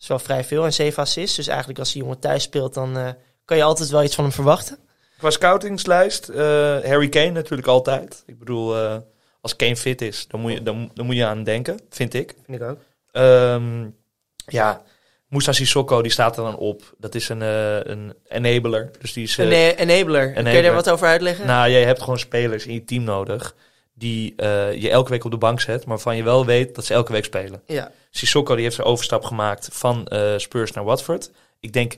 is 0.00 0.08
wel 0.08 0.18
vrij 0.18 0.44
veel 0.44 0.64
en 0.64 0.72
7 0.72 1.02
assists. 1.02 1.36
Dus 1.36 1.46
eigenlijk 1.46 1.78
als 1.78 1.92
die 1.92 2.02
jongen 2.02 2.18
thuis 2.18 2.42
speelt, 2.42 2.74
dan 2.74 2.96
eh, 2.96 3.08
kan 3.44 3.56
je 3.56 3.62
altijd 3.62 3.88
wel 3.88 4.02
iets 4.02 4.14
van 4.14 4.24
hem 4.24 4.32
verwachten. 4.32 4.78
Qua 5.18 5.30
scoutingslijst, 5.30 6.28
eh, 6.28 6.38
Harry 6.84 7.08
Kane 7.08 7.30
natuurlijk 7.30 7.68
altijd. 7.68 8.22
Ik 8.26 8.38
bedoel, 8.38 8.76
eh, 8.76 8.96
als 9.40 9.56
Kane 9.56 9.76
fit 9.76 10.02
is, 10.02 10.28
dan 10.28 10.40
moet, 10.40 10.52
je, 10.52 10.62
dan, 10.62 10.90
dan 10.94 11.06
moet 11.06 11.16
je 11.16 11.26
aan 11.26 11.44
denken, 11.44 11.80
vind 11.90 12.14
ik. 12.14 12.34
Vind 12.46 12.60
ik 12.60 12.68
ook. 12.68 12.78
Ehm, 13.10 13.88
ja, 14.46 14.82
Moussa 15.30 15.52
Sissoko, 15.52 16.02
die 16.02 16.10
staat 16.12 16.36
er 16.36 16.42
dan 16.42 16.56
op. 16.56 16.94
Dat 16.98 17.14
is 17.14 17.28
een, 17.28 17.42
eh, 17.42 17.74
een 17.82 18.14
enabler. 18.28 18.90
Dus 19.00 19.12
die 19.12 19.24
is... 19.24 19.38
eh, 19.38 19.44
Een 19.46 19.52
eh, 19.52 19.78
enabler. 19.78 20.24
Kun 20.32 20.34
je 20.34 20.40
enabler. 20.40 20.62
daar 20.62 20.74
wat 20.74 20.90
over 20.90 21.06
uitleggen? 21.06 21.46
nou, 21.46 21.70
jij 21.70 21.84
hebt 21.84 22.00
gewoon 22.02 22.18
spelers 22.18 22.66
in 22.66 22.74
je 22.74 22.84
team 22.84 23.04
nodig... 23.04 23.54
die 23.94 24.32
eh, 24.36 24.72
je 24.80 24.90
elke 24.90 25.10
week 25.10 25.24
op 25.24 25.30
de 25.30 25.36
bank 25.36 25.60
zet... 25.60 25.78
maar 25.78 25.86
waarvan 25.94 26.16
je 26.16 26.22
wel 26.22 26.44
weet 26.46 26.74
dat 26.74 26.84
ze 26.84 26.94
elke 26.94 27.12
week 27.12 27.24
spelen. 27.24 27.62
ja. 27.66 27.90
Sissoko 28.10 28.54
die 28.54 28.62
heeft 28.64 28.74
zijn 28.74 28.86
overstap 28.86 29.24
gemaakt 29.24 29.68
van 29.72 30.06
eh, 30.06 30.32
Spurs 30.36 30.72
naar 30.72 30.84
Watford. 30.84 31.30
Ik 31.60 31.72
denk 31.72 31.96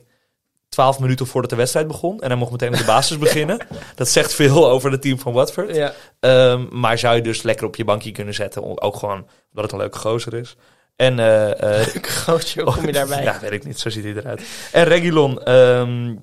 12 0.68 0.99
minuten 0.99 1.26
voordat 1.26 1.51
de 1.51 1.57
wedstrijd 1.57 1.87
begon. 1.87 2.20
En 2.20 2.28
hij 2.28 2.37
mocht 2.39 2.51
meteen 2.51 2.72
op 2.72 2.76
de 2.78 2.85
basis 2.85 3.18
beginnen. 3.26 3.59
Dat 3.95 4.09
zegt 4.09 4.35
veel 4.35 4.68
over 4.70 4.91
het 4.91 5.03
team 5.03 5.18
van 5.18 5.33
Watford. 5.33 5.76
ja. 5.76 5.95
Ehm, 6.20 6.64
maar 6.70 6.99
zou 6.99 7.16
je 7.16 7.22
dus 7.22 7.43
lekker 7.43 7.66
op 7.66 7.76
je 7.76 7.85
bankje 7.85 8.12
kunnen 8.12 8.35
zetten. 8.35 8.83
Ook 8.83 8.97
gewoon 8.97 9.16
omdat 9.49 9.64
het 9.64 9.72
een 9.72 9.78
leuke 9.78 9.99
gozer 9.99 10.35
is. 10.35 10.57
En 10.97 11.18
eh, 11.18 11.80
eh, 11.80 11.86
Grootje, 12.03 12.62
hoe 12.62 12.72
kom 12.74 12.86
je 12.86 12.93
daarbij? 12.93 13.22
ja, 13.22 13.38
weet 13.40 13.53
ik 13.53 13.64
niet. 13.64 13.80
Zo 13.80 13.90
ziet 13.90 14.05
hij 14.05 14.14
eruit. 14.14 14.43
En 14.72 14.84
Regulon, 14.84 15.43
ehm 15.43 16.14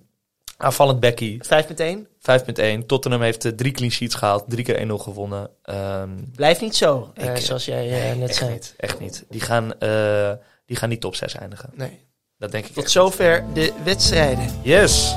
aanvallend 0.57 0.99
Becky, 0.99 1.37
5 1.41 1.67
meteen? 1.69 2.07
5.1. 2.81 2.85
Tottenham 2.85 3.21
heeft 3.21 3.45
eh, 3.45 3.51
drie 3.51 3.71
clean 3.71 3.91
sheets 3.91 4.15
gehaald. 4.15 4.43
Drie 4.47 4.63
keer 4.63 4.87
1-0 4.87 4.91
gewonnen. 4.93 5.49
Ehm, 5.63 6.09
Blijft 6.35 6.61
niet 6.61 6.75
zo, 6.75 7.11
Ik, 7.13 7.37
zoals 7.37 7.65
jij 7.65 7.87
nee, 7.87 8.15
net 8.15 8.29
echt 8.29 8.37
zei. 8.37 8.51
niet. 8.51 8.73
Echt 8.77 8.99
niet. 8.99 9.25
Die 9.29 9.41
gaan, 9.41 9.79
eh, 9.79 10.31
die 10.65 10.77
gaan 10.77 10.89
niet 10.89 11.01
top 11.01 11.15
6 11.15 11.33
eindigen. 11.35 11.69
Nee. 11.73 12.07
Dat 12.37 12.51
denk 12.51 12.65
ik 12.65 12.73
Tot 12.73 12.89
zover 12.91 13.43
de 13.53 13.73
wedstrijden. 13.83 14.45
Yes. 14.61 15.15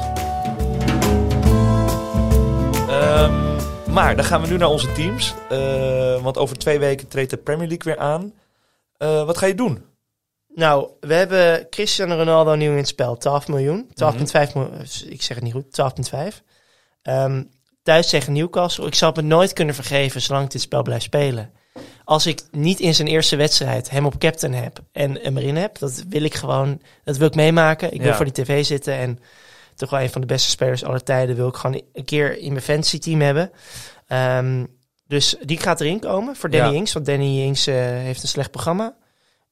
Ehm, 2.89 3.57
maar 3.93 4.17
dan 4.17 4.25
gaan 4.25 4.41
we 4.41 4.47
nu 4.49 4.57
naar 4.57 4.69
onze 4.69 4.93
teams. 4.93 5.35
Eh, 5.51 6.23
want 6.23 6.39
over 6.39 6.59
twee 6.59 6.79
weken 6.79 7.09
treedt 7.09 7.31
de 7.31 7.37
Premier 7.37 7.69
League 7.69 7.93
weer 7.95 8.03
aan. 8.03 8.33
Eh, 9.03 9.25
wat 9.25 9.39
ga 9.39 9.47
je 9.47 9.55
doen? 9.55 9.85
Nou, 10.55 10.89
we 11.01 11.15
hebben 11.15 11.69
Cristiano 11.71 12.17
Ronaldo 12.17 12.55
nieuw 12.55 12.71
in 12.71 12.77
het 12.77 12.89
spel. 12.89 13.17
12 13.17 13.49
miljoen. 13.49 13.91
12,5 13.95 14.55
miljoen. 14.55 14.81
Ik 15.09 15.23
zeg 15.23 15.37
het 15.37 15.43
niet 15.43 15.53
goed. 15.53 15.73
12,5. 15.73 16.43
Ehm, 17.03 17.43
thuis 17.83 18.09
tegen 18.09 18.33
Newcastle. 18.33 18.87
Ik 18.87 18.95
zal 18.95 19.13
het 19.13 19.25
nooit 19.25 19.53
kunnen 19.53 19.75
vergeven 19.75 20.21
zolang 20.21 20.45
ik 20.45 20.51
dit 20.51 20.61
spel 20.61 20.83
blijf 20.83 21.03
spelen. 21.03 21.53
Als 22.05 22.27
ik 22.27 22.43
niet 22.51 22.81
in 22.81 22.95
zijn 22.95 23.09
eerste 23.09 23.37
wedstrijd 23.37 23.91
hem 23.91 24.07
op 24.07 24.19
captain 24.19 24.55
heb 24.55 24.79
en 24.93 25.19
hem 25.23 25.37
erin 25.37 25.57
heb, 25.57 25.79
dat 25.79 26.05
wil 26.09 26.23
ik 26.23 26.35
gewoon, 26.35 26.81
dat 27.05 27.17
wil 27.17 27.27
ik 27.27 27.35
meemaken. 27.35 27.93
Ik 27.93 28.01
wil 28.01 28.11
Ja. 28.11 28.17
voor 28.17 28.25
die 28.25 28.45
tv 28.45 28.65
zitten 28.65 28.95
en 28.95 29.19
toch 29.75 29.91
wel 29.91 30.01
een 30.01 30.11
van 30.11 30.21
de 30.21 30.27
beste 30.27 30.51
spelers 30.51 30.85
aller 30.85 31.03
tijden 31.03 31.37
wil 31.37 31.49
ik 31.49 31.57
gewoon 31.57 31.83
een 31.93 32.05
keer 32.05 32.39
in 32.39 32.53
mijn 32.53 32.65
fantasy 32.65 32.99
team 32.99 33.21
hebben. 33.21 33.51
Ehm, 34.07 34.65
dus 35.13 35.37
die 35.41 35.59
gaat 35.59 35.81
erin 35.81 36.01
komen 36.01 36.37
voor 36.37 36.51
Danny 36.51 36.73
Ja. 36.73 36.79
Ings, 36.79 36.93
want 36.93 37.07
Danny 37.07 37.43
Ings 37.43 37.67
eh, 37.67 37.75
heeft 37.77 38.23
een 38.23 38.29
slecht 38.29 38.51
programma. 38.51 38.97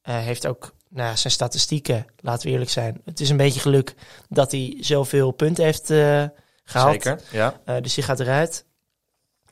Eh, 0.02 0.18
heeft 0.18 0.46
ook 0.46 0.74
nou, 0.88 1.16
zijn 1.16 1.32
statistieken, 1.32 2.06
laten 2.16 2.46
we 2.46 2.52
eerlijk 2.52 2.70
zijn. 2.70 3.00
Het 3.04 3.20
is 3.20 3.30
een 3.30 3.36
beetje 3.36 3.60
geluk 3.60 3.94
dat 4.28 4.50
hij 4.50 4.76
zoveel 4.80 5.30
punten 5.30 5.64
heeft 5.64 5.90
eh, 5.90 6.24
gehaald. 6.64 7.02
Zeker. 7.02 7.20
Ja. 7.30 7.80
Dus 7.80 7.94
die 7.94 8.04
gaat 8.04 8.20
eruit. 8.20 8.64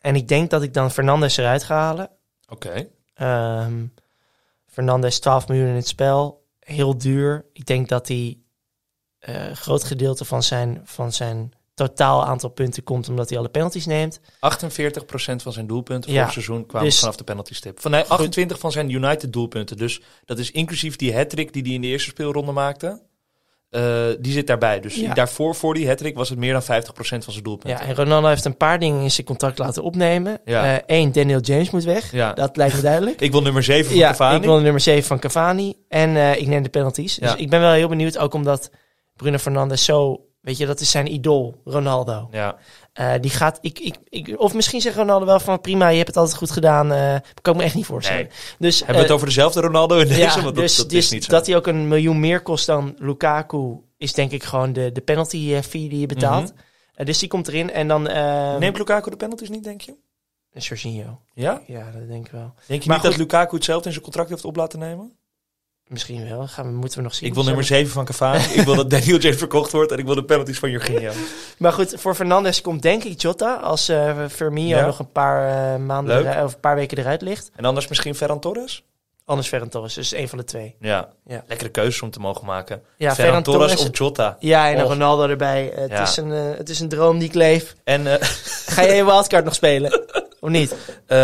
En 0.00 0.16
ik 0.16 0.28
denk 0.28 0.50
dat 0.50 0.62
ik 0.62 0.74
dan 0.74 0.90
Fernandes 0.90 1.36
eruit 1.36 1.62
ga 1.62 1.74
halen. 1.76 2.11
Oké. 2.48 2.88
Ehm 3.14 3.86
Fernandes 4.66 5.20
12 5.20 5.48
miljoen 5.48 5.68
in 5.68 5.74
het 5.74 5.88
spel. 5.88 6.46
Heel 6.61 6.98
duur. 6.98 7.46
Ik 7.52 7.66
denk 7.66 7.88
dat 7.88 8.09
hij 8.09 8.38
een 9.18 9.56
groot 9.56 9.84
gedeelte 9.84 10.24
van 10.24 10.42
zijn, 10.42 10.80
van 10.84 11.12
zijn 11.12 11.52
totaal 11.87 12.24
aantal 12.24 12.49
punten 12.51 12.83
komt 12.85 13.09
omdat 13.09 13.29
hij 13.29 13.39
alle 13.39 13.49
penalties 13.49 13.87
neemt. 13.87 14.20
48% 14.20 15.43
van 15.43 15.53
zijn 15.53 15.66
doelpunten 15.66 16.11
Ja, 16.12 16.16
vorig 16.18 16.33
seizoen 16.33 16.66
kwamen 16.66 16.89
dus- 16.89 16.99
vanaf 17.01 17.16
de 17.16 17.24
penaltystip. 17.24 17.81
Van, 17.81 17.91
nee, 17.91 18.03
28 18.05 18.59
van 18.59 18.72
zijn 18.72 18.91
United 18.91 19.33
doelpunten. 19.33 19.76
Dus 19.76 20.01
dat 20.24 20.39
is 20.39 20.51
inclusief 20.51 20.97
die 20.97 21.16
hat-trick 21.16 21.53
die 21.53 21.62
hij 21.62 21.72
in 21.72 21.81
de 21.81 21.87
eerste 21.87 22.09
speelronde 22.11 22.53
maakte. 22.53 23.07
Eh, 23.70 24.07
die 24.20 24.33
zit 24.33 24.47
daarbij. 24.47 24.81
Dus 24.81 24.95
Ja. 24.95 25.14
daarvoor, 25.14 25.55
voor 25.55 25.74
die 25.74 25.89
hat-trick, 25.89 26.16
was 26.16 26.29
het 26.29 26.39
meer 26.39 26.53
dan 26.53 26.62
50% 26.62 27.24
van 27.24 27.33
zijn 27.33 27.45
Ja, 27.45 27.51
doelpunten. 27.51 27.87
en 27.87 27.95
Ronaldo 27.95 28.29
heeft 28.29 28.45
een 28.45 28.57
paar 28.57 28.79
dingen 28.79 29.03
in 29.03 29.11
zijn 29.11 29.26
contract 29.26 29.59
laten 29.59 29.83
opnemen. 29.83 30.41
Ja. 30.45 30.83
Eén, 30.87 31.12
Daniel 31.12 31.41
James 31.41 31.70
moet 31.70 31.85
weg. 31.85 32.12
Ja. 32.12 32.33
Dat 32.33 32.57
lijkt 32.57 32.74
me 32.74 32.81
duidelijk. 32.81 33.20
Ik 33.26 33.33
wil 33.33 33.43
nummer 33.43 33.62
7 33.62 33.87
van 33.87 33.97
ja, 33.97 34.11
Cavani. 34.11 34.37
ik 34.37 34.43
wil 34.45 34.61
nummer 34.61 34.81
7 34.81 35.05
van 35.05 35.18
Cavani. 35.18 35.74
En 35.89 36.16
eh, 36.16 36.37
ik 36.41 36.47
neem 36.47 36.62
de 36.62 36.68
penalties. 36.68 37.14
Ja. 37.16 37.31
Dus 37.33 37.41
ik 37.41 37.51
ben 37.51 37.61
wel 37.61 37.72
heel 37.72 37.89
benieuwd, 37.89 38.18
ook 38.18 38.35
omdat 38.35 38.70
Bruno 39.16 39.39
Fernandes 39.39 39.85
zo... 39.85 40.20
Weet 40.41 40.57
je, 40.57 40.66
dat 40.66 40.80
is 40.80 40.91
zijn 40.91 41.12
idool, 41.12 41.61
Ronaldo. 41.64 42.28
Ja. 42.30 42.57
Eh, 42.93 43.12
die 43.20 43.30
gaat, 43.30 43.59
ik, 43.61 43.78
ik, 43.78 43.97
ik, 44.09 44.34
of 44.41 44.55
misschien 44.55 44.80
zegt 44.80 44.97
Ronaldo 44.97 45.26
wel 45.26 45.41
van 45.41 45.61
prima, 45.61 45.89
je 45.89 45.97
hebt 45.97 46.09
het 46.09 46.16
altijd 46.16 46.36
goed 46.36 46.51
gedaan. 46.51 46.93
eh 46.93 47.16
kan 47.43 47.53
ik 47.53 47.59
me 47.59 47.64
echt 47.64 47.74
niet 47.74 47.86
voorstellen. 47.86 48.22
Nee. 48.22 48.30
Dus, 48.59 48.78
Hebben 48.78 48.95
we 48.95 49.01
het 49.01 49.09
eh, 49.11 49.14
over 49.14 49.26
dezelfde 49.26 49.61
Ronaldo 49.61 49.99
in 49.99 50.09
deze? 50.09 50.20
ja, 50.20 50.32
Want 50.34 50.45
dat, 50.45 50.55
dus, 50.55 50.76
dat 50.76 50.91
dus 50.91 51.05
is 51.05 51.11
niet 51.11 51.24
zo. 51.24 51.30
dat 51.30 51.47
hij 51.47 51.57
ook 51.57 51.66
een 51.66 51.89
miljoen 51.89 52.20
meer 52.20 52.43
kost 52.43 52.66
dan 52.66 52.95
Lukaku, 52.99 53.76
is 53.97 54.12
denk 54.12 54.30
ik 54.30 54.45
gewoon 54.45 54.72
de, 54.72 54.93
de 54.93 55.01
penalty 55.01 55.61
fee 55.62 55.89
die 55.89 56.01
je 56.01 56.07
betaalt. 56.07 56.53
Mhm. 56.95 57.05
Dus 57.05 57.18
die 57.18 57.28
komt 57.28 57.49
erin 57.49 57.70
en 57.72 57.89
dan... 57.89 58.09
eh 58.09 58.57
Neemt 58.57 58.78
Lukaku 58.78 59.11
de 59.11 59.16
penalties 59.16 59.49
niet, 59.49 59.64
denk 59.64 59.80
je? 59.80 59.95
Jorginho. 60.53 61.20
Ja? 61.34 61.62
Ja, 61.66 61.91
dat 61.91 62.09
denk 62.09 62.26
ik 62.26 62.32
wel. 62.32 62.55
Denk 62.66 62.82
je 62.82 62.89
Maar 62.89 62.99
niet 62.99 63.07
dat. 63.07 63.16
Lukaku 63.16 63.55
hetzelfde 63.57 63.86
in 63.86 63.93
zijn 63.93 64.05
contract 64.05 64.28
heeft 64.30 64.45
op 64.45 64.57
laten 64.57 64.78
nemen? 64.78 65.17
Misschien 65.89 66.28
wel. 66.28 66.47
Gaan 66.47 66.66
we, 66.66 66.72
moeten 66.72 66.99
we 66.99 67.05
nog 67.05 67.14
zien. 67.14 67.28
Ik 67.28 67.34
wil 67.34 67.45
nummer 67.45 67.64
7 67.64 67.93
van 67.93 68.05
Cavani. 68.05 68.43
ik 68.55 68.61
wil 68.64 68.74
dat 68.76 68.91
Daniel 69.01 69.18
James 69.18 69.36
verkocht 69.39 69.72
wordt. 69.72 69.93
En 69.93 69.99
ik 69.99 70.05
wil 70.07 70.14
de 70.14 70.24
penalties 70.24 70.59
van 70.59 70.70
Jorginho. 70.70 71.12
Maar 71.59 71.72
goed, 71.72 71.95
voor 71.97 72.14
Fernandes 72.14 72.61
komt 72.61 72.82
denk 72.82 73.05
ik 73.05 73.20
Jota 73.20 73.55
als 73.55 73.89
eh 73.89 74.16
Firmino 74.30 74.76
Ja. 74.76 74.86
nog 74.86 74.99
een 74.99 75.12
paar 75.12 75.72
eh, 75.74 75.80
maanden 75.80 76.18
eruit- 76.18 76.45
of 76.45 76.55
een 76.55 76.61
paar 76.61 76.74
weken 76.74 76.99
eruit 76.99 77.22
ligt. 77.22 77.51
En 77.57 77.64
anders 77.64 77.89
misschien 77.89 78.14
Ferran 78.14 78.41
Torres? 78.41 78.82
Anders 79.24 79.49
Ferran 79.49 79.68
Torres, 79.68 79.95
dus 79.95 80.12
één 80.12 80.28
van 80.28 80.39
de 80.39 80.45
twee. 80.45 80.74
Ja. 80.80 81.09
Ja. 81.26 81.45
Lekkere 81.47 81.70
keuzes 81.70 82.03
om 82.03 82.11
te 82.11 82.20
mogen 82.20 82.47
maken. 82.47 82.82
Ja, 82.97 83.14
Ferran 83.14 83.43
Torres 83.43 83.76
of 83.76 83.99
Jota. 83.99 84.36
Ja, 84.41 84.70
en 84.70 84.82
Och. 84.82 84.89
Ronaldo 84.91 85.28
erbij. 85.28 85.72
Het, 85.74 85.91
Ja. 85.91 86.03
is 86.03 86.16
een, 86.16 86.32
eh, 86.32 86.41
het 86.57 86.68
is 86.68 86.80
een 86.80 86.89
droom 86.89 87.18
die 87.18 87.28
ik 87.28 87.34
leef. 87.34 87.74
En 87.84 88.07
eh, 88.07 88.26
Ga 88.66 88.84
jij 88.84 88.97
je 88.97 89.05
wildcard 89.12 89.45
nog 89.45 89.55
spelen? 89.55 90.03
Of 90.41 90.51
niet? 90.51 90.74
eh, 91.07 91.18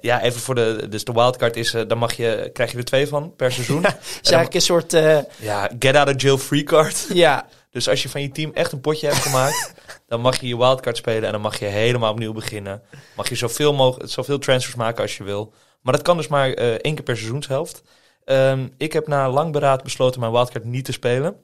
ja, 0.00 0.22
even 0.22 0.40
voor 0.40 0.54
de... 0.54 0.86
Dus 0.88 1.04
de 1.04 1.12
wildcard 1.12 1.56
is... 1.56 1.74
eh, 1.74 1.82
dan 1.88 1.98
mag 1.98 2.12
je, 2.12 2.50
krijg 2.52 2.72
je 2.72 2.78
er 2.78 2.84
twee 2.84 3.06
van 3.08 3.34
per 3.36 3.52
seizoen. 3.52 3.82
Het 3.86 3.96
is 4.22 4.30
eigenlijk 4.30 4.54
een 4.54 4.60
soort... 4.60 4.92
eh, 4.92 5.18
ja, 5.36 5.70
get 5.78 5.96
out 5.96 6.08
of 6.14 6.22
jail 6.22 6.38
free 6.38 6.62
card. 6.62 7.06
ja, 7.12 7.46
Dus 7.70 7.88
als 7.88 8.02
je 8.02 8.08
van 8.08 8.22
je 8.22 8.30
team 8.30 8.50
echt 8.54 8.72
een 8.72 8.80
potje 8.80 9.06
hebt 9.06 9.18
gemaakt... 9.22 9.74
dan 10.08 10.20
mag 10.20 10.40
je 10.40 10.48
je 10.48 10.56
wildcard 10.56 10.96
spelen 10.96 11.24
en 11.24 11.32
dan 11.32 11.40
mag 11.40 11.58
je 11.58 11.64
helemaal 11.64 12.12
opnieuw 12.12 12.32
beginnen. 12.32 12.82
Mag 13.16 13.28
je 13.28 13.34
zoveel, 13.34 13.72
mogelijk, 13.72 14.10
zoveel 14.10 14.38
transfers 14.38 14.74
maken 14.76 15.02
als 15.02 15.16
je 15.16 15.24
wil. 15.24 15.52
Maar 15.82 15.92
dat 15.92 16.02
kan 16.02 16.16
dus 16.16 16.28
maar 16.28 16.50
één 16.52 16.94
keer 16.94 17.02
per 17.02 17.16
seizoenshelft. 17.16 17.82
Ehm, 18.24 18.68
ik 18.76 18.92
heb 18.92 19.06
na 19.06 19.30
lang 19.30 19.52
beraad 19.52 19.82
besloten 19.82 20.20
mijn 20.20 20.32
wildcard 20.32 20.64
niet 20.64 20.84
te 20.84 20.92
spelen. 20.92 21.36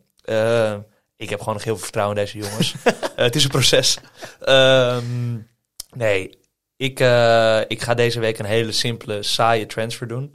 Ik 1.17 1.31
heb 1.31 1.39
gewoon 1.39 1.55
nog 1.55 1.65
heel 1.65 1.75
veel 1.75 1.83
vertrouwen 1.83 2.17
in 2.17 2.25
deze 2.25 2.39
jongens. 2.39 2.75
Het 3.17 3.37
is 3.37 3.45
een 3.45 3.51
proces. 3.51 3.99
Ehm, 4.41 5.35
nee, 5.91 6.39
ik, 6.83 7.01
eh, 7.01 7.61
ik 7.69 7.83
ga 7.83 7.95
deze 7.95 8.21
week 8.21 8.39
een 8.39 8.45
hele 8.45 8.73
simpele, 8.73 9.23
saaie 9.23 9.67
transfer 9.67 10.09
doen. 10.09 10.35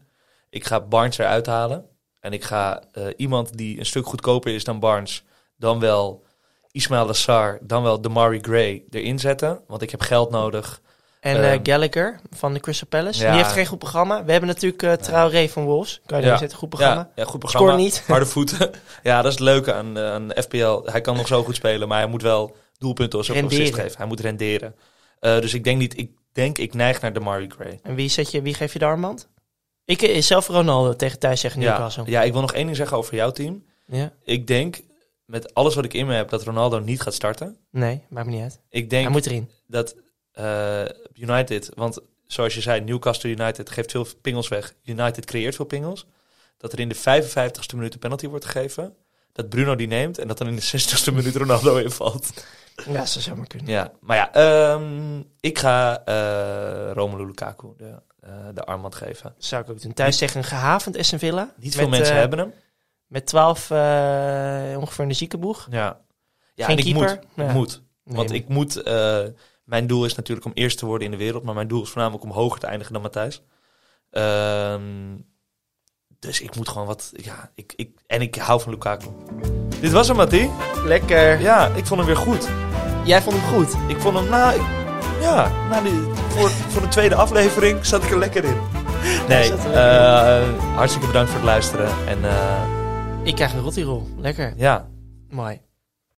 Ik 0.49 0.65
ga 0.65 0.79
Barnes 0.81 1.17
eruit 1.17 1.45
halen. 1.45 1.85
En 2.19 2.33
ik 2.33 2.43
ga 2.43 2.83
eh, 2.91 3.03
iemand 3.17 3.57
die 3.57 3.79
een 3.79 3.85
stuk 3.85 4.05
goedkoper 4.05 4.53
is 4.53 4.63
dan 4.63 4.79
Barnes, 4.79 5.23
dan 5.57 5.79
wel 5.79 6.23
Ismail 6.71 7.05
Lassar, 7.05 7.57
dan 7.61 7.83
wel 7.83 8.01
Damari 8.01 8.39
Gray 8.41 8.83
erin 8.89 9.19
zetten. 9.19 9.59
Want 9.67 9.81
ik 9.81 9.91
heb 9.91 10.01
geld 10.01 10.29
nodig. 10.31 10.81
en 11.19 11.35
eh, 11.35 11.51
Ehm. 11.53 11.59
Gallagher 11.63 12.19
van 12.29 12.53
de 12.53 12.59
Crystal 12.59 12.87
Palace. 12.87 13.21
Ja. 13.23 13.31
Die 13.31 13.41
heeft 13.41 13.53
geen 13.53 13.65
goed 13.65 13.79
programma. 13.79 14.23
We 14.25 14.31
hebben 14.31 14.49
natuurlijk 14.49 14.83
eh 14.83 14.93
Traoré 14.93 15.49
van 15.49 15.63
Wolves. 15.65 16.01
Kan 16.05 16.19
je 16.21 16.25
Ja. 16.25 16.37
zetten? 16.37 16.57
Goed 16.57 16.69
programma. 16.69 17.01
Ja, 17.01 17.23
ja, 17.23 17.23
goed 17.29 17.39
programma. 17.39 17.67
Score 17.67 17.83
niet. 17.83 18.03
Harde 18.07 18.25
voeten. 18.25 18.71
ja, 19.03 19.15
dat 19.21 19.25
is 19.31 19.37
het 19.39 19.47
leuke 19.47 19.73
aan, 19.73 19.97
aan 19.99 20.31
FPL. 20.35 20.79
Hij 20.83 21.01
kan 21.01 21.15
nog 21.17 21.27
zo 21.27 21.43
goed 21.43 21.55
spelen, 21.55 21.87
maar 21.87 21.99
hij 21.99 22.07
moet 22.07 22.21
wel 22.21 22.55
doelpunten 22.77 23.21
Renderen. 23.21 23.59
assist 23.59 23.73
geven. 23.75 23.97
Hij 23.97 24.05
moet 24.07 24.19
renderen. 24.19 24.75
Dus 25.19 25.53
ik 25.53 25.63
denk 25.63 25.77
niet, 25.79 25.97
ik 25.97 26.11
denk 26.37 26.57
ik 26.57 26.73
neig 26.73 27.01
naar 27.01 27.13
Damari 27.13 27.49
Gray. 27.49 27.79
En 27.83 27.95
wie, 27.95 28.09
zet 28.09 28.31
je, 28.31 28.41
wie 28.41 28.53
geef 28.53 28.73
je 28.73 28.79
de 28.79 28.85
armband? 28.85 29.27
Ik 29.85 30.01
is 30.01 30.27
zelf 30.27 30.47
Ronaldo 30.47 30.95
tegen 30.95 31.19
thuis 31.19 31.39
zeggen 31.39 31.61
Ja, 31.61 31.69
Newcastle. 31.71 32.03
ja, 32.05 32.23
ik 32.23 32.31
wil 32.31 32.41
nog 32.41 32.53
één 32.53 32.65
ding 32.65 32.75
zeggen 32.77 32.97
over 32.97 33.15
jouw 33.15 33.31
team. 33.31 33.65
Ja. 33.85 34.13
Ik 34.23 34.47
denk, 34.47 34.79
met 35.25 35.53
alles 35.53 35.75
wat 35.75 35.85
ik 35.85 35.93
in 35.93 36.05
me 36.05 36.13
heb, 36.13 36.29
dat 36.29 36.43
Ronaldo 36.43 36.79
niet 36.79 37.01
gaat 37.01 37.13
starten. 37.13 37.57
Nee, 37.71 38.03
maakt 38.09 38.25
me 38.27 38.31
niet 38.33 38.41
uit. 38.41 38.59
Ik 38.69 38.89
denk 38.89 39.03
Hij 39.03 39.11
moet 39.11 39.25
erin. 39.25 39.49
dat 39.67 39.95
eh, 40.31 40.83
United, 41.13 41.71
want 41.75 41.99
zoals 42.27 42.53
je 42.53 42.61
zei, 42.61 42.81
Newcastle 42.81 43.29
United 43.29 43.69
geeft 43.69 43.91
veel 43.91 44.05
pingels 44.21 44.47
weg. 44.47 44.73
United 44.83 45.25
creëert 45.25 45.55
veel 45.55 45.65
pingels. 45.65 46.05
Dat 46.57 46.73
er 46.73 46.79
in 46.79 46.89
de 46.89 46.95
55ste 46.95 47.75
minuut 47.75 47.93
een 47.93 47.99
penalty 47.99 48.27
wordt 48.27 48.45
gegeven. 48.45 48.95
Dat 49.33 49.49
Bruno 49.49 49.75
die 49.75 49.87
neemt 49.87 50.17
en 50.17 50.27
dat 50.27 50.37
dan 50.37 50.47
in 50.47 50.55
de 50.55 50.61
60ste 50.63 51.13
minuut 51.13 51.35
Ronaldo 51.35 51.75
invalt. 51.87 52.29
Ja, 52.85 52.93
dat 52.93 53.09
zou 53.09 53.23
zomaar 53.23 53.47
kunnen. 53.47 53.67
Ja, 53.69 53.91
maar 53.99 54.17
ja, 54.17 54.33
ehm, 54.33 55.19
ik 55.39 55.59
ga 55.59 56.03
eh 56.05 56.91
Romelu 56.93 57.25
Lukaku 57.25 57.67
de, 57.77 58.01
eh, 58.19 58.29
de 58.53 58.63
armband 58.63 58.95
geven. 58.95 59.35
Zou 59.37 59.63
ik 59.63 59.69
ook 59.69 59.81
doen. 59.81 59.93
Thuis 59.93 60.17
tegen 60.17 60.37
een 60.37 60.43
gehavend 60.43 60.97
Aston 60.97 61.19
Villa. 61.19 61.53
Niet 61.57 61.75
veel 61.75 61.87
Met, 61.87 61.97
mensen 61.97 62.13
eh, 62.13 62.19
hebben 62.19 62.39
hem. 62.39 62.53
Met 63.07 63.25
12 63.25 63.71
eh, 63.71 63.77
ongeveer 64.77 65.03
in 65.03 65.09
de 65.09 65.15
ziekenboeg. 65.15 65.67
Ja, 65.69 65.99
ja 66.53 66.65
geen 66.65 66.77
en 66.77 66.85
ik 66.85 66.93
keeper? 66.93 67.15
moet. 67.15 67.27
Ja. 67.35 67.43
Ik 67.43 67.53
moet. 67.53 67.81
Nee, 68.03 68.15
Want 68.15 68.27
maar- 68.27 68.37
ik 68.37 68.47
moet... 68.47 68.83
mijn 69.63 69.87
doel 69.87 70.05
is 70.05 70.15
natuurlijk 70.15 70.45
om 70.45 70.51
eerst 70.53 70.77
te 70.77 70.85
worden 70.85 71.05
in 71.05 71.11
de 71.11 71.17
wereld. 71.17 71.43
Maar 71.43 71.55
mijn 71.55 71.67
doel 71.67 71.81
is 71.83 71.89
voornamelijk 71.89 72.23
om 72.23 72.31
hoger 72.31 72.59
te 72.59 72.67
eindigen 72.67 72.93
dan 72.93 73.01
Matthijs. 73.01 73.41
Ehm, 74.11 75.15
dus 76.19 76.41
ik 76.41 76.55
moet 76.55 76.69
gewoon 76.69 76.87
wat... 76.87 77.11
Ja, 77.15 77.51
ik, 77.55 77.73
ik, 77.75 77.89
en 78.07 78.21
ik 78.21 78.35
hou 78.35 78.61
van 78.61 78.71
Lukaku. 78.71 79.07
Dit 79.81 79.91
was 79.91 80.07
hem, 80.07 80.15
Mattie. 80.17 80.51
Lekker. 80.85 81.39
Ja, 81.41 81.67
ik 81.67 81.85
vond 81.85 81.99
hem 81.99 82.05
weer 82.05 82.17
goed. 82.17 82.66
Jij 83.07 83.21
vond 83.21 83.35
hem 83.35 83.45
goed. 83.53 83.73
Ik 83.87 83.97
vond 83.99 84.15
hem... 84.17 84.29
Nou, 84.29 84.55
ik- 84.55 84.61
ja, 85.21 85.51
nou, 85.69 85.83
die, 85.83 86.01
voor, 86.27 86.49
voor 86.49 86.81
de 86.81 86.87
tweede 86.87 87.15
aflevering 87.15 87.85
zat 87.85 88.03
ik 88.03 88.11
er 88.11 88.17
lekker 88.17 88.43
in. 88.43 88.57
Nee, 89.27 89.43
zat 89.47 89.63
er 89.63 89.69
lekker 89.69 90.41
eh, 90.41 90.75
hartstikke 90.75 91.07
bedankt 91.07 91.29
voor 91.29 91.39
het 91.39 91.47
luisteren. 91.49 91.89
En 92.07 92.25
eh, 92.25 92.61
Ik 93.23 93.35
krijg 93.35 93.53
een 93.53 93.61
rottirol. 93.61 94.07
Lekker. 94.17 94.53
ja, 94.55 94.87
Mooi. 95.29 95.59